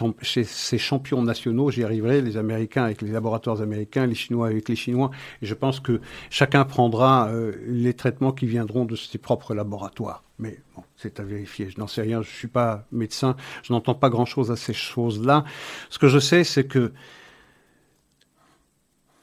ces, 0.45 0.79
champions 0.79 1.23
nationaux, 1.23 1.71
j'y 1.71 1.85
arriverai, 1.85 2.23
les 2.23 2.37
Américains 2.37 2.85
avec 2.85 3.03
les 3.03 3.11
laboratoires 3.11 3.61
américains, 3.61 4.07
les 4.07 4.14
Chinois 4.14 4.49
avec 4.49 4.69
les 4.69 4.77
Chinois, 4.77 5.11
et 5.43 5.47
je 5.47 5.55
pense 5.55 5.79
que 5.79 6.01
chacun 6.31 6.64
prendra 6.64 7.29
euh, 7.29 7.53
les 7.66 7.95
traitements 7.95 8.33
qui 8.33 8.47
viendront 8.47 8.85
de 8.85 8.97
ses 8.97 9.19
propres 9.19 9.55
laboratoires. 9.55 10.25
Mais 10.39 10.59
bon, 10.75 10.85
c'est 10.97 11.21
à 11.21 11.23
vérifier. 11.23 11.69
Je 11.69 11.79
n'en 11.79 11.87
sais 11.87 12.03
rien, 12.03 12.23
je 12.23 12.29
ne 12.29 12.35
suis 12.35 12.49
pas 12.49 12.87
médecin, 12.93 13.37
je 13.62 13.73
n'entends 13.73 13.95
pas 13.95 14.09
grand-chose 14.09 14.51
à 14.51 14.57
ces 14.57 14.73
choses-là. 14.73 15.45
Ce 15.91 15.99
que 15.99 16.09
je 16.09 16.19
sais, 16.19 16.45
c'est 16.45 16.66
que 16.66 16.93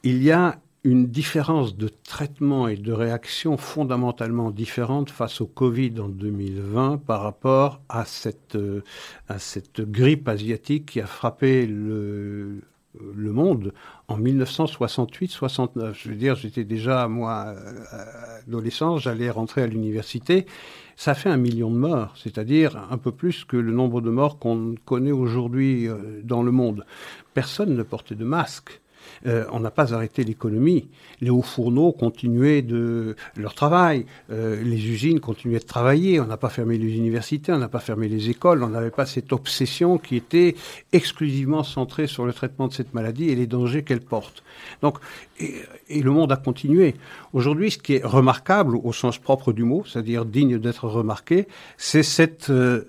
il 0.02 0.22
y 0.22 0.30
a 0.30 0.60
une 0.86 1.08
différence 1.08 1.76
de 1.76 1.88
traitement 1.88 2.68
et 2.68 2.76
de 2.76 2.92
réaction 2.92 3.56
fondamentalement 3.56 4.52
différente 4.52 5.10
face 5.10 5.40
au 5.40 5.46
Covid 5.46 5.94
en 5.98 6.08
2020 6.08 6.98
par 6.98 7.22
rapport 7.22 7.80
à 7.88 8.04
cette, 8.04 8.54
euh, 8.54 8.84
à 9.28 9.40
cette 9.40 9.80
grippe 9.80 10.28
asiatique 10.28 10.86
qui 10.86 11.00
a 11.00 11.06
frappé 11.06 11.66
le, 11.66 12.60
le 13.16 13.32
monde 13.32 13.74
en 14.06 14.16
1968-69. 14.20 15.92
Je 15.92 16.08
veux 16.08 16.14
dire, 16.14 16.36
j'étais 16.36 16.62
déjà, 16.62 17.08
moi, 17.08 17.46
euh, 17.48 18.44
adolescent, 18.46 18.96
j'allais 18.96 19.28
rentrer 19.28 19.62
à 19.62 19.66
l'université. 19.66 20.46
Ça 20.94 21.14
fait 21.14 21.30
un 21.30 21.36
million 21.36 21.68
de 21.68 21.78
morts, 21.78 22.14
c'est-à-dire 22.16 22.86
un 22.92 22.98
peu 22.98 23.10
plus 23.10 23.44
que 23.44 23.56
le 23.56 23.72
nombre 23.72 24.00
de 24.00 24.10
morts 24.10 24.38
qu'on 24.38 24.76
connaît 24.84 25.10
aujourd'hui 25.10 25.88
euh, 25.88 26.20
dans 26.22 26.44
le 26.44 26.52
monde. 26.52 26.86
Personne 27.34 27.74
ne 27.74 27.82
portait 27.82 28.14
de 28.14 28.24
masque. 28.24 28.80
Euh, 29.26 29.44
on 29.52 29.60
n'a 29.60 29.70
pas 29.70 29.94
arrêté 29.94 30.24
l'économie. 30.24 30.88
Les 31.20 31.30
hauts 31.30 31.42
fourneaux 31.42 31.92
continuaient 31.92 32.62
de 32.62 33.16
leur 33.36 33.54
travail. 33.54 34.06
Euh, 34.30 34.62
les 34.62 34.88
usines 34.88 35.20
continuaient 35.20 35.58
de 35.58 35.64
travailler. 35.64 36.20
On 36.20 36.26
n'a 36.26 36.36
pas 36.36 36.48
fermé 36.48 36.78
les 36.78 36.96
universités, 36.96 37.52
on 37.52 37.58
n'a 37.58 37.68
pas 37.68 37.80
fermé 37.80 38.08
les 38.08 38.30
écoles. 38.30 38.62
On 38.62 38.68
n'avait 38.68 38.90
pas 38.90 39.06
cette 39.06 39.32
obsession 39.32 39.98
qui 39.98 40.16
était 40.16 40.54
exclusivement 40.92 41.62
centrée 41.62 42.06
sur 42.06 42.26
le 42.26 42.32
traitement 42.32 42.68
de 42.68 42.72
cette 42.72 42.94
maladie 42.94 43.28
et 43.28 43.34
les 43.34 43.46
dangers 43.46 43.82
qu'elle 43.82 44.00
porte. 44.00 44.42
Donc, 44.82 44.98
et, 45.38 46.02
le 46.02 46.10
monde 46.10 46.32
a 46.32 46.36
continué. 46.36 46.94
Aujourd'hui, 47.32 47.70
ce 47.70 47.78
qui 47.78 47.94
est 47.94 48.04
remarquable 48.04 48.76
au 48.76 48.92
sens 48.92 49.18
propre 49.18 49.52
du 49.52 49.64
mot, 49.64 49.84
c'est-à-dire 49.86 50.24
digne 50.24 50.58
d'être 50.58 50.88
remarqué, 50.88 51.46
c'est 51.76 52.02
cette 52.02 52.50
euh, 52.50 52.84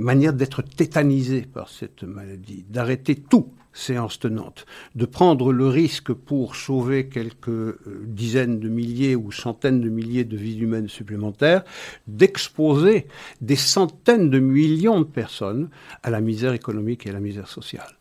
manière 0.00 0.32
d'être 0.32 0.62
tétanisé 0.62 1.42
par 1.42 1.68
cette 1.68 2.02
maladie, 2.02 2.64
d'arrêter 2.68 3.16
tout 3.16 3.52
séance 3.72 4.18
tenante, 4.18 4.66
de 4.94 5.06
prendre 5.06 5.52
le 5.52 5.68
risque 5.68 6.12
pour 6.12 6.56
sauver 6.56 7.08
quelques 7.08 7.48
euh, 7.48 8.04
dizaines 8.04 8.58
de 8.58 8.68
milliers 8.68 9.14
ou 9.14 9.30
centaines 9.30 9.80
de 9.80 9.88
milliers 9.88 10.24
de 10.24 10.36
vies 10.36 10.58
humaines 10.58 10.88
supplémentaires, 10.88 11.62
d'exposer 12.08 13.06
des 13.40 13.56
centaines 13.56 14.28
de 14.28 14.40
millions 14.40 15.00
de 15.00 15.04
personnes 15.04 15.70
à 16.02 16.10
la 16.10 16.20
misère 16.20 16.52
économique 16.52 17.06
et 17.06 17.10
à 17.10 17.12
la 17.12 17.20
misère 17.20 17.48
sociale. 17.48 17.96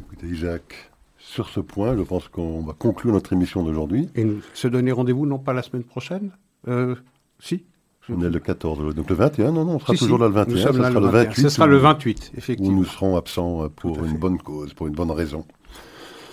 Écoutez, 0.00 0.34
Jacques, 0.34 0.90
sur 1.16 1.48
ce 1.48 1.60
point, 1.60 1.96
je 1.96 2.02
pense 2.02 2.28
qu'on 2.28 2.62
va 2.62 2.74
conclure 2.74 3.12
notre 3.12 3.32
émission 3.32 3.62
d'aujourd'hui. 3.62 4.10
Et 4.14 4.24
nous 4.24 4.42
se 4.52 4.68
donner 4.68 4.92
rendez-vous 4.92 5.26
non 5.26 5.38
pas 5.38 5.54
la 5.54 5.62
semaine 5.62 5.84
prochaine, 5.84 6.32
euh, 6.68 6.94
si? 7.38 7.64
On 8.08 8.22
est 8.22 8.30
le 8.30 8.38
14, 8.38 8.94
donc 8.94 9.10
le 9.10 9.16
21, 9.16 9.52
non, 9.52 9.64
non, 9.64 9.74
on 9.74 9.78
sera 9.78 9.94
toujours 9.94 10.18
là 10.18 10.28
le 10.28 10.34
21. 10.34 10.56
ce 10.56 10.72
sera 10.72 10.90
le 11.00 11.06
28. 11.08 11.42
Ce 11.42 11.48
sera 11.48 11.66
le 11.66 11.76
28, 11.76 12.32
effectivement. 12.36 12.72
Où 12.72 12.76
nous 12.78 12.84
serons 12.84 13.16
absents 13.16 13.64
euh, 13.64 13.68
pour 13.68 14.04
une 14.04 14.18
bonne 14.18 14.38
cause, 14.38 14.74
pour 14.74 14.86
une 14.86 14.94
bonne 14.94 15.10
raison. 15.10 15.44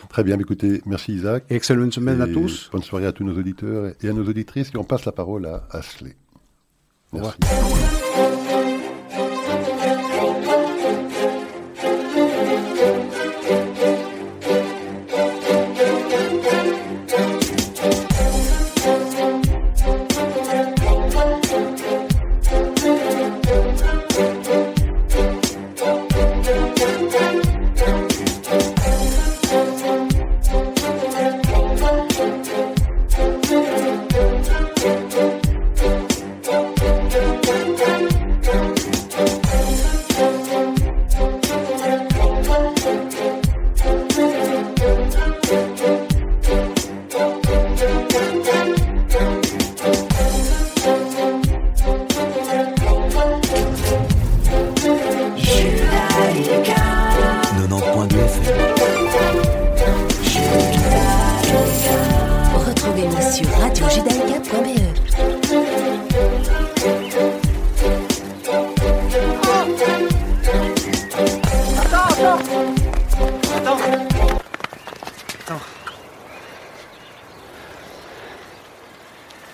Très 0.10 0.24
bien, 0.24 0.38
écoutez, 0.38 0.82
merci 0.86 1.14
Isaac. 1.14 1.46
excellente 1.50 1.94
semaine 1.94 2.22
à 2.22 2.28
tous. 2.28 2.70
Bonne 2.72 2.84
soirée 2.84 3.08
à 3.08 3.12
tous 3.12 3.24
nos 3.24 3.38
auditeurs 3.38 3.94
et 4.02 4.10
à 4.10 4.14
nos 4.14 4.24
auditrices. 4.24 4.72
Et 4.74 4.78
on 4.78 4.84
passe 4.84 5.06
la 5.06 5.12
parole 5.12 5.48
à 5.48 5.68
Ashley. 5.72 6.16
Au 7.12 7.18
revoir. 7.18 7.36